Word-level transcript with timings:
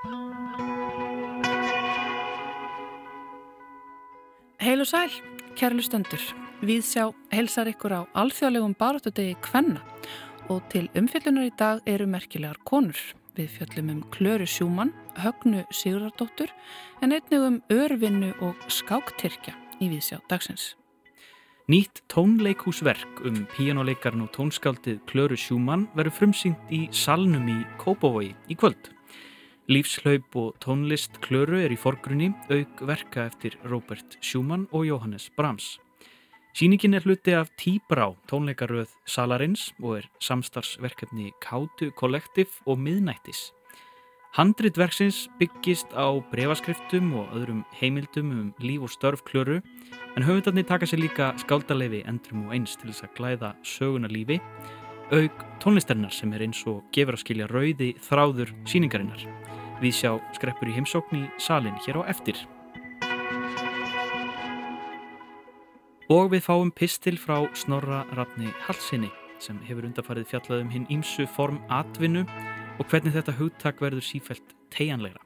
Heil 0.00 0.16
og 4.80 4.88
sæl, 4.88 5.12
kærlu 5.60 5.84
stöndur. 5.84 6.22
Við 6.64 6.80
sjá 6.88 7.12
helsar 7.28 7.68
ykkur 7.68 7.92
á 7.92 8.08
alþjóðlegum 8.16 8.80
baráttudegi 8.80 9.36
Kvenna 9.44 9.84
og 10.48 10.64
til 10.72 10.88
umfyllunar 10.96 11.50
í 11.50 11.52
dag 11.52 11.84
eru 11.84 12.08
merkilegar 12.08 12.56
konur. 12.64 12.96
Við 13.36 13.52
fjöllum 13.58 13.92
um 13.92 14.00
Klöru 14.08 14.48
Sjúmann, 14.48 14.96
Högnu 15.20 15.68
Sigurðardóttur 15.68 16.48
en 17.04 17.12
einnig 17.12 17.44
um 17.44 17.60
örvinnu 17.68 18.32
og 18.40 18.56
skáktyrkja 18.72 19.52
í 19.84 19.92
viðsjá 19.92 20.24
dagsins. 20.32 20.80
Nýtt 21.68 22.00
tónleikúsverk 22.08 23.20
um 23.28 23.44
píjánuleikarn 23.52 24.24
og 24.24 24.32
tónskáldið 24.32 25.04
Klöru 25.04 25.36
Sjúmann 25.36 25.92
verður 25.92 26.16
frumsýnt 26.22 26.72
í 26.72 26.88
Salnum 26.88 27.44
í 27.52 27.60
Kópavogi 27.76 28.32
í 28.48 28.56
kvöld. 28.56 28.96
Lífslaup 29.70 30.34
og 30.34 30.56
tónlist 30.58 31.20
Klöru 31.22 31.60
er 31.62 31.70
í 31.70 31.76
forgrunni 31.78 32.32
auk 32.50 32.80
verka 32.88 33.28
eftir 33.28 33.54
Robert 33.70 34.16
Sjúmann 34.18 34.64
og 34.74 34.88
Jóhannes 34.88 35.28
Brahms. 35.38 35.76
Sýningin 36.58 36.96
er 36.98 37.06
hluti 37.06 37.36
af 37.38 37.52
Tíbrá 37.54 38.08
tónleikaröð 38.26 38.90
Salarins 39.06 39.68
og 39.78 40.00
er 40.00 40.08
samstarfsverkefni 40.18 41.30
Kátu 41.38 41.92
Kollektiv 41.94 42.56
og 42.66 42.82
Miðnættis. 42.82 43.52
Handritverksins 44.34 45.28
byggist 45.38 45.94
á 45.94 46.18
brevaskriftum 46.32 47.14
og 47.22 47.30
öðrum 47.38 47.62
heimildum 47.78 48.34
um 48.34 48.50
líf 48.58 48.82
og 48.82 48.90
störf 48.90 49.22
klöru 49.22 49.62
en 50.16 50.26
höfundarnir 50.26 50.66
taka 50.66 50.86
sér 50.86 50.98
líka 51.06 51.30
skáldarleifi 51.38 52.02
endrum 52.10 52.48
og 52.48 52.58
eins 52.58 52.74
til 52.74 52.90
þess 52.90 53.06
að 53.06 53.14
glæða 53.14 53.54
söguna 53.62 54.10
lífi 54.10 54.42
auk 55.14 55.46
tónlistarinnar 55.62 56.10
sem 56.14 56.34
er 56.34 56.42
eins 56.46 56.66
og 56.66 56.82
gefur 56.90 57.14
að 57.14 57.22
skilja 57.22 57.50
rauði 57.50 57.94
þráður 58.02 58.54
síningarinnar. 58.66 59.49
Við 59.80 59.94
sjá 59.96 60.10
skreppur 60.36 60.68
í 60.68 60.74
heimsókn 60.76 61.22
í 61.22 61.26
salin 61.40 61.78
hér 61.86 62.02
á 62.04 62.12
eftir. 62.12 62.36
Og 66.10 66.32
við 66.32 66.42
fáum 66.44 66.72
pistil 66.74 67.14
frá 67.16 67.38
Snorra 67.54 68.02
Rafni 68.18 68.50
Hallsinni 68.66 69.08
sem 69.40 69.60
hefur 69.64 69.86
undarfarið 69.88 70.28
fjallað 70.32 70.64
um 70.64 70.72
hinn 70.74 70.88
ímsu 70.92 71.24
form 71.30 71.60
atvinnu 71.72 72.26
og 72.76 72.88
hvernig 72.90 73.14
þetta 73.14 73.36
hugtak 73.38 73.80
verður 73.80 74.04
sífælt 74.04 74.56
tegjanleira. 74.74 75.22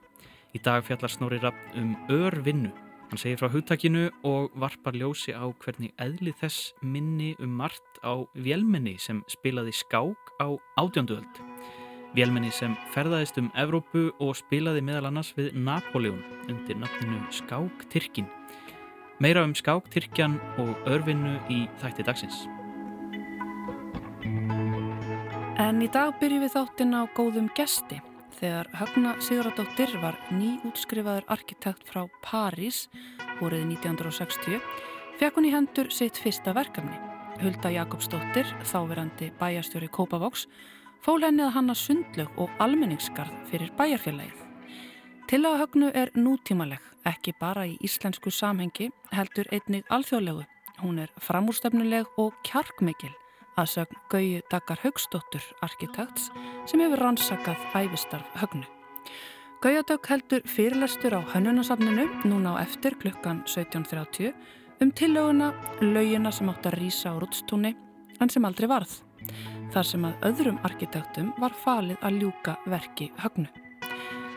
Í 0.54 0.60
dag 0.62 0.84
fjallar 0.86 1.10
Snorri 1.10 1.40
Rafn 1.42 1.80
um 1.80 1.96
örvinnu. 2.14 2.70
Hann 3.08 3.20
segir 3.20 3.40
frá 3.40 3.50
hugtakinu 3.50 4.06
og 4.28 4.54
varpar 4.60 4.94
ljósi 4.94 5.34
á 5.34 5.50
hvernig 5.64 5.96
eðli 5.98 6.36
þess 6.38 6.70
minni 6.82 7.32
um 7.42 7.58
margt 7.58 7.98
á 8.06 8.22
vélmenni 8.38 8.94
sem 9.02 9.24
spilaði 9.34 9.74
skák 9.74 10.36
á 10.38 10.54
átjönduöld. 10.78 11.53
Vélmenni 12.14 12.52
sem 12.54 12.76
ferðaðist 12.94 13.40
um 13.40 13.48
Evrópu 13.58 14.04
og 14.22 14.36
spilaði 14.38 14.84
meðal 14.86 15.08
annars 15.08 15.32
við 15.34 15.56
Napoleon 15.58 16.20
undir 16.46 16.78
nafninu 16.78 17.18
Skáktyrkin. 17.34 18.28
Meira 19.18 19.42
um 19.42 19.54
skáktyrkjan 19.54 20.36
og 20.62 20.86
örvinnu 20.90 21.36
í 21.50 21.64
þætti 21.82 22.06
dagsins. 22.06 22.44
En 25.58 25.82
í 25.82 25.88
dag 25.90 26.14
byrjum 26.20 26.44
við 26.44 26.54
þáttinn 26.54 26.94
á 26.94 27.02
góðum 27.18 27.48
gesti. 27.58 27.98
Þegar 28.38 28.70
Högna 28.78 29.16
Sigurðardóttir 29.22 29.96
var 30.02 30.18
nýútskrifaður 30.34 31.26
arkitekt 31.34 31.90
frá 31.90 32.04
París 32.22 32.84
voruð 33.40 33.66
1960 33.72 34.62
fekk 35.18 35.38
hún 35.38 35.50
í 35.50 35.52
hendur 35.54 35.90
sitt 35.94 36.18
fyrsta 36.22 36.54
verkefni. 36.54 36.94
Hulda 37.42 37.74
Jakobsdóttir, 37.74 38.46
þáverandi 38.70 39.32
bæjarstjóri 39.40 39.90
Kópavoks, 39.90 40.46
fól 41.04 41.20
henni 41.20 41.44
að 41.44 41.54
hanna 41.58 41.74
sundlög 41.76 42.38
og 42.40 42.52
almenningskarð 42.64 43.32
fyrir 43.50 43.72
bæjarfélagið. 43.78 44.40
Til 45.28 45.40
að 45.44 45.58
högnu 45.62 45.90
er 45.96 46.12
nútímaleg, 46.16 46.80
ekki 47.08 47.34
bara 47.40 47.66
í 47.68 47.76
íslensku 47.84 48.32
samhengi, 48.32 48.90
heldur 49.12 49.48
einnig 49.52 49.84
alþjóðlegu. 49.92 50.44
Hún 50.80 50.98
er 51.04 51.12
framúrstefnuleg 51.20 52.08
og 52.20 52.34
kjarkmikil 52.44 53.12
að 53.60 53.70
sögn 53.70 54.00
Gauju 54.10 54.40
Dagar 54.50 54.80
Haugstóttur, 54.82 55.44
arkitekts, 55.62 56.30
sem 56.66 56.82
hefur 56.82 57.04
rannsakað 57.04 57.60
æfistarf 57.78 58.40
högnu. 58.40 58.66
Gaujadag 59.62 60.08
heldur 60.10 60.42
fyrirlestur 60.44 61.14
á 61.16 61.20
hönnunasafninu 61.32 62.08
núna 62.28 62.58
á 62.58 62.64
eftir 62.66 62.98
klukkan 63.00 63.44
17.30 63.46 64.34
um 64.82 64.90
tillöguna 64.92 65.54
laugina 65.80 66.32
sem 66.32 66.50
átt 66.50 66.66
að 66.68 66.78
rýsa 66.82 67.14
á 67.14 67.16
rútstúni 67.16 67.72
en 68.20 68.28
sem 68.28 68.44
aldrei 68.44 68.68
varð. 68.68 69.00
Þar 69.74 69.88
sem 69.90 70.06
að 70.08 70.26
öðrum 70.30 70.60
arkitektum 70.66 71.32
var 71.40 71.56
falið 71.64 72.02
að 72.06 72.20
ljúka 72.22 72.56
verki 72.70 73.10
högnu. 73.22 73.48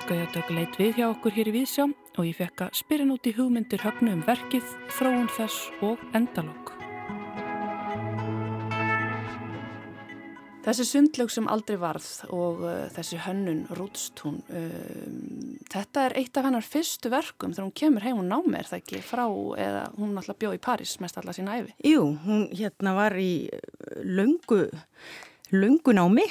Gauðardögg 0.08 0.56
leitt 0.56 0.80
við 0.80 1.02
hjá 1.02 1.10
okkur 1.10 1.36
hér 1.36 1.52
í 1.52 1.58
Vísjá 1.60 1.90
og 1.90 2.24
ég 2.24 2.40
fekk 2.40 2.68
að 2.68 2.80
spyrja 2.80 3.10
nút 3.10 3.28
í 3.28 3.36
hugmyndir 3.36 3.84
höfnu 3.84 4.16
um 4.16 4.26
verkið, 4.28 4.66
þróun 4.96 5.30
þess 5.36 5.68
og 5.84 6.02
endalók. 6.16 6.77
Þessi 10.68 10.84
sundlög 10.84 11.30
sem 11.32 11.46
aldrei 11.48 11.78
varð 11.80 12.06
og 12.36 12.64
uh, 12.66 12.72
þessi 12.92 13.22
hönnun 13.24 13.62
Rúdstún, 13.78 14.42
um, 14.52 15.54
þetta 15.72 16.02
er 16.10 16.16
eitt 16.20 16.36
af 16.36 16.44
hennar 16.44 16.66
fyrstu 16.68 17.12
verkum 17.14 17.54
þegar 17.54 17.70
hún 17.70 17.78
kemur 17.80 18.04
heim 18.04 18.20
og 18.20 18.28
námi 18.28 18.58
er 18.60 18.68
það 18.68 18.82
ekki 18.82 19.00
frá 19.08 19.24
eða 19.64 19.86
hún 19.96 20.18
alltaf 20.20 20.40
bjóð 20.42 20.58
í 20.58 20.64
París 20.68 20.98
mest 21.00 21.22
alltaf 21.22 21.38
sína 21.38 21.56
æfi? 21.62 21.72
Jú, 21.88 22.02
hún 22.26 22.44
hérna 22.52 22.98
var 22.98 23.16
í 23.16 23.48
löngu, 24.04 24.66
löngu 25.56 25.96
námi 25.96 26.28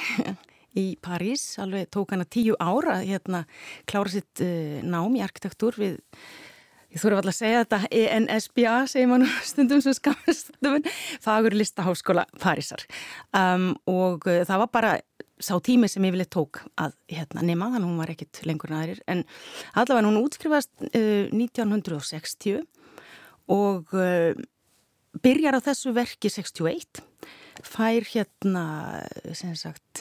í 0.77 0.85
París, 1.01 1.55
alveg 1.63 1.89
tók 1.97 2.13
hana 2.13 2.29
tíu 2.29 2.59
ára 2.61 2.99
að 2.99 3.09
hérna 3.15 3.47
klára 3.89 4.13
sitt 4.19 4.45
uh, 4.45 4.83
nám 4.85 5.17
í 5.17 5.25
arkitektúr 5.25 5.81
við 5.81 5.97
Ég 6.97 7.03
þurfa 7.03 7.19
alltaf 7.21 7.35
að 7.35 7.37
segja 7.37 7.59
þetta, 7.61 7.79
ENSBA 8.17 8.75
segir 8.89 9.09
mann 9.11 9.25
stundum 9.45 9.83
sem 9.85 9.93
skamastundum, 9.99 10.87
fagur 11.21 11.53
listaháskóla 11.53 12.23
Parísar. 12.41 12.87
Um, 13.37 13.75
og 13.85 14.25
uh, 14.25 14.39
það 14.49 14.63
var 14.63 14.71
bara 14.73 14.93
sá 15.37 15.53
tími 15.61 15.91
sem 15.93 16.07
ég 16.09 16.15
vilja 16.15 16.29
tók 16.33 16.63
að 16.81 16.95
hérna, 17.13 17.45
nema, 17.45 17.69
þannig 17.75 17.85
að 17.85 17.91
hún 17.91 18.01
var 18.01 18.13
ekkit 18.15 18.41
lengur 18.49 18.73
nærir, 18.73 19.03
en 19.13 19.27
allavega 19.77 20.09
hún 20.09 20.23
útskrifast 20.23 20.73
uh, 20.89 21.29
1960 21.37 22.65
og 23.53 23.93
uh, 23.93 24.33
byrjar 25.21 25.61
á 25.61 25.67
þessu 25.69 25.93
verki 26.01 26.33
61, 26.33 27.05
fær 27.61 28.09
hérna, 28.09 28.65
sem 29.37 29.53
sagt, 29.53 30.01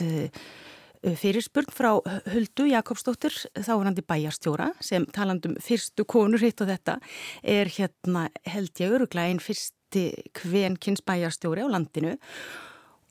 fyrirspurn 1.14 1.70
frá 1.70 1.92
Huldu 2.32 2.66
Jakobsdóttir, 2.70 3.34
þáverandi 3.54 4.02
bæjarstjóra 4.06 4.72
sem 4.82 5.06
talandum 5.14 5.54
fyrstu 5.62 6.06
konur 6.08 6.42
hitt 6.42 6.62
og 6.64 6.70
þetta 6.72 6.98
er 7.46 7.70
hérna 7.70 8.26
held 8.48 8.82
ég 8.82 8.96
öruglega 8.96 9.30
einn 9.30 9.42
fyrsti 9.42 10.08
kvenkins 10.36 11.04
bæjarstjóri 11.06 11.62
á 11.62 11.68
landinu. 11.70 12.16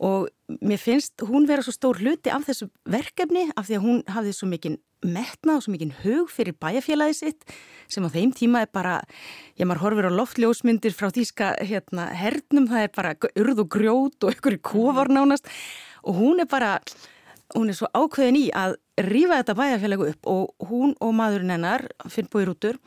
Og 0.04 0.28
mér 0.60 0.82
finnst 0.82 1.24
hún 1.24 1.48
vera 1.48 1.64
svo 1.64 1.72
stór 1.72 2.02
hluti 2.02 2.28
af 2.34 2.44
þessu 2.50 2.68
verkefni 2.84 3.48
af 3.56 3.70
því 3.70 3.78
að 3.78 3.86
hún 3.86 4.04
hafði 4.12 4.34
svo 4.36 4.50
mikinn 4.52 4.76
metna 5.06 5.56
og 5.56 5.64
svo 5.64 5.72
mikinn 5.72 5.94
hug 6.02 6.28
fyrir 6.34 6.58
bæjarfélagi 6.60 7.16
sitt 7.16 7.46
sem 7.88 8.04
á 8.04 8.10
þeim 8.12 8.34
tíma 8.36 8.66
er 8.66 8.72
bara, 8.74 8.98
ég 9.56 9.70
maður 9.70 9.86
horfir 9.86 10.10
á 10.10 10.18
loftljósmyndir 10.18 10.96
frá 10.98 11.08
þýska 11.14 11.54
hérna 11.64 12.10
hernum, 12.18 12.68
það 12.68 12.88
er 12.88 12.94
bara 12.96 13.16
urð 13.40 13.64
og 13.64 13.72
grjót 13.72 14.26
og 14.26 14.36
ykkur 14.36 14.58
í 14.58 14.64
kofar 14.66 15.12
nánast. 15.14 15.48
Og 16.04 16.20
hún 16.20 16.44
er 16.44 16.50
bara 16.50 16.80
hún 17.54 17.70
er 17.70 17.78
svo 17.78 17.90
ákveðin 17.94 18.40
í 18.40 18.46
að 18.56 18.78
rýfa 19.06 19.42
þetta 19.42 19.58
bæjarfélagi 19.60 20.10
upp 20.14 20.30
og 20.32 20.68
hún 20.70 20.96
og 21.04 21.14
maðurinn 21.18 21.54
hennar, 21.54 21.86
Finnbói 22.10 22.46
Rútur, 22.48 22.80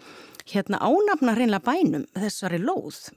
hérna 0.48 0.80
ánafna 0.82 1.36
hreinlega 1.36 1.64
bænum 1.69 2.06
þessari 2.16 2.60
lóð 2.62 3.10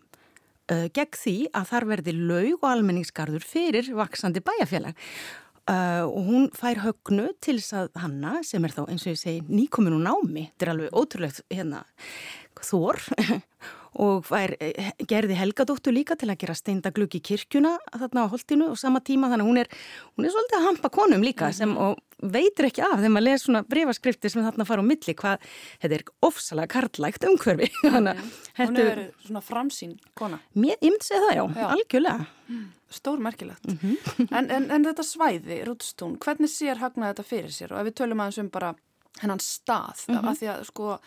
uh, 0.72 0.88
gegn 0.94 1.18
því 1.18 1.36
að 1.58 1.70
þar 1.72 1.88
verði 1.94 2.18
laug 2.18 2.58
og 2.60 2.68
almenningsgarður 2.72 3.46
fyrir 3.48 3.94
vaksandi 3.98 4.44
bæjarfélag. 4.46 5.08
Uh, 5.70 6.04
og 6.10 6.22
hún 6.28 6.48
fær 6.58 6.82
högnu 6.84 7.30
til 7.40 7.60
þess 7.60 7.76
að 7.78 8.00
hanna 8.02 8.40
sem 8.44 8.64
er 8.66 8.74
þá 8.76 8.82
eins 8.88 9.06
og 9.06 9.14
ég 9.14 9.22
segi 9.22 9.44
nýkomin 9.46 9.96
og 10.00 10.02
námi, 10.04 10.48
þetta 10.50 10.66
er 10.66 10.72
alveg 10.74 10.98
ótrúlegt 10.98 11.44
hérna 11.54 11.84
þór 12.62 13.00
og 14.00 14.24
fær, 14.24 14.56
eh, 14.60 14.92
gerði 15.04 15.36
Helgadóttur 15.36 15.92
líka 15.92 16.16
til 16.16 16.30
að 16.32 16.40
gera 16.40 16.56
steindaglugg 16.56 17.16
í 17.16 17.22
kirkjuna 17.22 17.78
þarna 17.92 18.24
á 18.24 18.32
holdinu 18.32 18.70
og 18.72 18.78
sama 18.80 19.02
tíma 19.04 19.28
þannig 19.32 19.50
hún 19.50 19.60
er, 19.60 19.68
hún 20.16 20.26
er 20.26 20.32
svolítið 20.32 20.60
að 20.60 20.68
hampa 20.70 20.90
konum 20.90 21.22
líka 21.22 21.46
mm 21.46 21.52
-hmm. 21.52 21.58
sem 21.58 21.78
og 21.78 21.98
veitir 22.22 22.66
ekki 22.66 22.84
af 22.86 23.00
þegar 23.00 23.14
maður 23.16 23.26
les 23.26 23.44
svona 23.44 23.64
breyfaskriftir 23.64 24.32
sem 24.32 24.44
þarna 24.44 24.66
fara 24.66 24.82
á 24.82 24.86
milli 24.86 25.14
hvað 25.14 25.40
þetta 25.82 25.96
er 25.96 26.04
ofsalega 26.22 26.68
karlægt 26.68 27.26
umhverfi 27.26 27.72
þannig 27.94 28.22
Hún 28.58 28.76
hefur 28.76 28.76
verið 28.76 29.10
svona 29.26 29.42
framsýn 29.42 29.98
kona 30.14 30.40
Mér 30.54 30.78
ymd 30.82 31.02
segð 31.02 31.26
það 31.28 31.36
já, 31.36 31.44
já. 31.56 31.68
algjörlega 31.68 32.26
mm. 32.48 32.70
Stór 32.92 33.20
merkilegt 33.20 33.68
mm 33.68 33.78
-hmm. 33.82 34.28
en, 34.38 34.52
en, 34.52 34.72
en 34.72 34.86
þetta 34.86 35.04
svæði, 35.04 35.66
Rútstún, 35.66 36.18
hvernig 36.18 36.50
sér 36.50 36.78
hagnaði 36.78 37.14
þetta 37.14 37.30
fyrir 37.30 37.52
sér 37.52 37.74
og 37.74 37.80
ef 37.80 37.86
við 37.86 37.98
tölum 38.00 38.22
aðeins 38.22 38.38
um 38.38 38.50
bara 38.50 38.76
hennan 39.22 39.40
stað 39.40 40.06
-hmm. 40.08 40.30
af 40.30 40.38
því 40.38 40.48
að 40.48 40.64
sko 40.66 41.00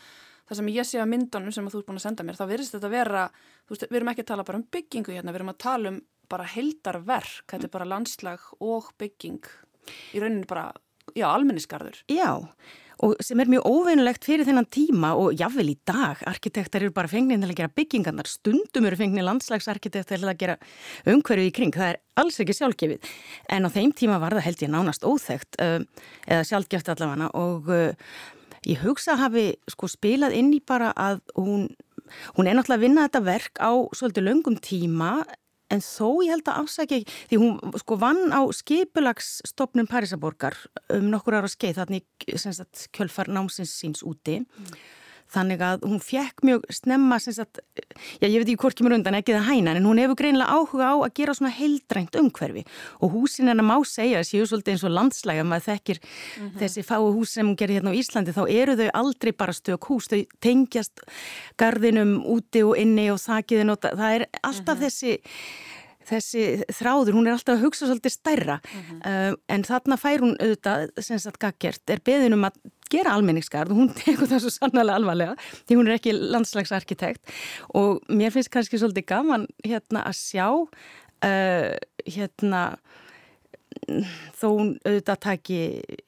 það 0.48 0.60
sem 0.60 0.72
ég 0.74 0.88
sé 0.88 1.02
á 1.02 1.06
myndunum 1.08 1.54
sem 1.54 1.68
þú 1.72 1.80
ert 1.80 1.88
búin 1.88 2.00
að 2.00 2.06
senda 2.06 2.26
mér, 2.26 2.38
þá 2.38 2.46
verðist 2.50 2.76
þetta 2.76 2.92
vera, 2.92 3.24
þú 3.64 3.74
veist, 3.74 3.86
við 3.90 4.00
erum 4.00 4.12
ekki 4.12 4.24
að 4.24 4.30
tala 4.32 4.46
bara 4.48 4.60
um 4.60 4.68
byggingu 4.76 5.16
hérna, 5.16 5.34
við 5.34 5.40
erum 5.40 5.52
að 5.54 5.60
tala 5.64 5.92
um 5.92 6.00
bara 6.30 6.48
heldarverk, 6.48 7.44
þetta 7.50 7.68
er 7.68 7.74
bara 7.74 7.90
landslag 7.90 8.46
og 8.64 8.88
bygging. 9.00 9.44
Í 10.16 10.22
rauninu 10.22 10.48
bara 10.48 10.70
já, 11.12 11.28
almennisgarður. 11.28 12.00
Já, 12.08 12.40
og 13.04 13.16
sem 13.24 13.40
er 13.42 13.50
mjög 13.50 13.66
óveinulegt 13.68 14.24
fyrir 14.26 14.46
þennan 14.46 14.68
tíma 14.72 15.12
og 15.18 15.34
jáfnvel 15.36 15.72
í 15.72 15.76
dag, 15.86 16.20
arkitektar 16.30 16.84
eru 16.84 16.94
bara 16.94 17.10
fengnið 17.10 17.42
til 17.42 17.50
að 17.50 17.58
gera 17.60 17.74
byggingarnar, 17.80 18.30
stundum 18.30 18.88
eru 18.88 18.98
fengnið 19.00 19.26
landslagsarkitektar 19.28 20.22
til 20.22 20.30
að 20.30 20.40
gera 20.40 20.56
umhverju 21.10 21.50
í 21.50 21.54
kring, 21.54 21.74
það 21.74 21.92
er 21.92 22.00
alls 22.22 22.38
ekki 22.40 22.56
sjálfgefið. 22.56 23.10
En 23.52 23.66
á 23.66 23.70
þeim 23.74 23.92
tíma 23.96 24.20
var 24.22 24.38
það 24.38 24.46
held 24.48 24.64
ég 24.64 24.72
nánast 24.72 25.04
óþægt 25.04 25.60
uh, 25.60 25.80
eða 26.28 26.48
sjálfgeft 26.48 26.92
allavega. 26.94 27.30
Og 27.34 27.70
uh, 27.74 28.14
ég 28.70 28.82
hugsa 28.84 29.14
að 29.14 29.24
hafi 29.24 29.46
sko 29.72 29.90
spilað 29.92 30.36
inn 30.38 30.52
í 30.56 30.60
bara 30.64 30.92
að 30.96 31.22
hún, 31.36 31.68
hún 32.36 32.48
er 32.48 32.58
náttúrulega 32.58 32.80
að 32.80 32.84
vinna 32.86 33.06
þetta 33.08 33.24
verk 33.28 33.62
á 33.62 33.72
svolítið 33.96 34.28
löngum 34.28 34.60
tíma 34.62 35.16
En 35.72 35.80
þó 35.82 36.20
ég 36.22 36.34
held 36.34 36.48
að 36.50 36.58
afsækja 36.62 36.98
ekki, 37.00 37.14
því 37.30 37.38
hún 37.40 37.78
sko 37.80 37.96
vann 37.98 38.34
á 38.36 38.40
skipulagsstopnum 38.52 39.88
Parísaborgar 39.90 40.58
um 40.92 41.08
nokkur 41.12 41.38
ára 41.40 41.50
skeið 41.50 41.80
þannig 41.80 42.04
kjölfar 42.94 43.30
námsins 43.32 43.72
síns 43.72 44.04
úti. 44.06 44.42
Mm. 44.44 44.76
Þannig 45.34 45.62
að 45.66 45.84
hún 45.88 46.00
fekk 46.04 46.44
mjög 46.46 46.66
snemma, 46.72 47.18
sagt, 47.18 47.58
já 48.20 48.26
ég 48.28 48.36
veit 48.38 48.46
ekki 48.46 48.60
hvort 48.62 48.78
kemur 48.78 48.94
undan 48.94 49.16
ekki 49.18 49.34
það 49.34 49.48
hæna, 49.48 49.74
en 49.74 49.88
hún 49.88 50.00
hefur 50.02 50.18
greinilega 50.20 50.54
áhuga 50.54 50.90
á 50.92 50.96
að 51.00 51.14
gera 51.18 51.34
svona 51.34 51.52
heildrænt 51.56 52.18
umhverfi 52.20 52.64
og 53.00 53.16
húsin 53.16 53.50
hennar 53.50 53.66
má 53.66 53.74
segja, 53.88 54.22
séu 54.22 54.46
svolítið 54.46 54.76
eins 54.76 54.86
og 54.86 54.94
landslæga, 54.94 55.46
maður 55.48 55.66
þekkir 55.72 56.00
mm 56.00 56.44
-hmm. 56.44 56.58
þessi 56.60 56.86
fái 56.86 57.02
hús 57.02 57.34
sem 57.34 57.46
hún 57.46 57.56
gerir 57.56 57.80
hérna 57.80 57.90
á 57.90 57.98
Íslandi, 57.98 58.36
þá 58.36 58.44
eru 58.48 58.76
þau 58.76 58.90
aldrei 58.94 59.32
bara 59.32 59.52
stök 59.52 59.84
hús, 59.88 60.08
þau 60.08 60.22
tengjast 60.40 61.00
gardinum 61.58 62.22
úti 62.26 62.62
og 62.62 62.76
inni 62.78 63.10
og 63.10 63.18
þakiðin 63.18 63.70
og 63.70 63.78
það 63.80 64.10
er 64.14 64.26
alltaf 64.42 64.78
mm 64.78 64.82
-hmm. 64.82 64.84
þessi 64.84 65.20
þessi 66.04 66.64
þráður, 66.68 67.16
hún 67.16 67.26
er 67.26 67.32
alltaf 67.32 67.56
að 67.56 67.64
hugsa 67.64 67.88
svolítið 67.88 68.12
stærra 68.12 68.60
uh 68.60 68.80
-huh. 68.90 69.32
uh, 69.32 69.34
en 69.48 69.64
þarna 69.64 69.96
fær 69.96 70.20
hún 70.20 70.36
auðvitað, 70.38 70.90
sem 71.00 71.18
sagt 71.18 71.40
Gaggert, 71.40 71.90
er 71.90 72.00
beðin 72.04 72.34
um 72.34 72.44
að 72.44 72.52
gera 72.92 73.14
almenningskarð 73.16 73.74
og 73.74 73.80
hún 73.82 73.92
tekur 74.02 74.30
það 74.30 74.44
svo 74.44 74.54
sannlega 74.54 74.98
alvarlega 74.98 75.36
því 75.64 75.78
hún 75.80 75.90
er 75.90 75.98
ekki 75.98 76.16
landslagsarkitekt. 76.18 77.22
Og 77.78 78.02
mér 78.08 78.34
finnst 78.34 78.52
kannski 78.54 78.80
svolítið 78.80 79.08
gaman 79.12 79.48
hérna 79.64 80.06
að 80.08 80.20
sjá 80.20 80.48
uh, 80.52 81.72
hérna 82.04 82.64
þó 84.38 84.46
hún 84.52 84.70
auðvitað 84.86 85.20
taki 85.24 85.58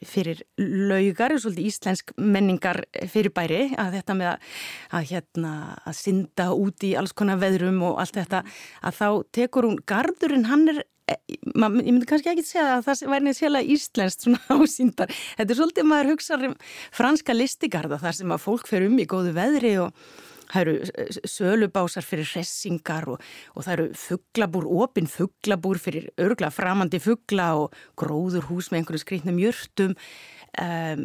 fyrir 0.07 0.43
laugar, 0.57 1.35
svolítið 1.41 1.69
íslensk 1.71 2.13
menningar 2.17 2.83
fyrirbæri 3.11 3.75
að 3.81 3.99
þetta 3.99 4.17
með 4.19 4.31
að, 4.33 4.51
að, 4.99 5.09
hérna, 5.11 5.53
að 5.83 5.99
synda 5.99 6.49
út 6.57 6.87
í 6.87 6.95
alls 6.99 7.15
konar 7.17 7.41
veðrum 7.43 7.83
og 7.87 8.01
allt 8.03 8.21
þetta 8.21 8.45
að 8.87 9.01
þá 9.01 9.09
tekur 9.41 9.69
hún, 9.69 9.81
gardurinn 9.89 10.49
hann 10.51 10.69
er 10.73 10.85
ég 11.07 11.43
myndi 11.55 12.07
kannski 12.09 12.33
ekki 12.33 12.45
segja 12.47 12.77
að 12.77 12.87
það 12.89 13.11
væri 13.13 13.27
neitt 13.27 13.39
sérlega 13.39 13.75
íslenskt 13.77 14.25
svona 14.27 14.41
ásýndar 14.59 15.13
þetta 15.15 15.53
er 15.53 15.59
svolítið 15.61 15.91
maður 15.91 16.15
hugsaður 16.15 16.49
um 16.51 16.57
franska 16.95 17.37
listigarda 17.37 18.01
þar 18.03 18.17
sem 18.19 18.33
að 18.35 18.47
fólk 18.47 18.71
fer 18.71 18.87
um 18.89 18.97
í 18.99 19.07
góðu 19.11 19.35
veðri 19.37 19.77
og 19.85 19.93
það 20.47 20.63
eru 20.63 21.19
sölubásar 21.31 22.07
fyrir 22.07 22.29
hressingar 22.31 23.09
og, 23.11 23.23
og 23.55 23.67
það 23.67 23.73
eru 23.77 23.87
fugglabúr, 23.99 24.69
opinn 24.85 25.11
fugglabúr 25.11 25.81
fyrir 25.83 26.11
örgla 26.23 26.53
framandi 26.55 27.01
fuggla 27.03 27.53
og 27.63 27.77
gróður 27.99 28.47
hús 28.51 28.71
með 28.71 28.83
einhverju 28.83 29.03
skrítnum 29.03 29.41
jörtum 29.43 29.97
um, 30.63 31.05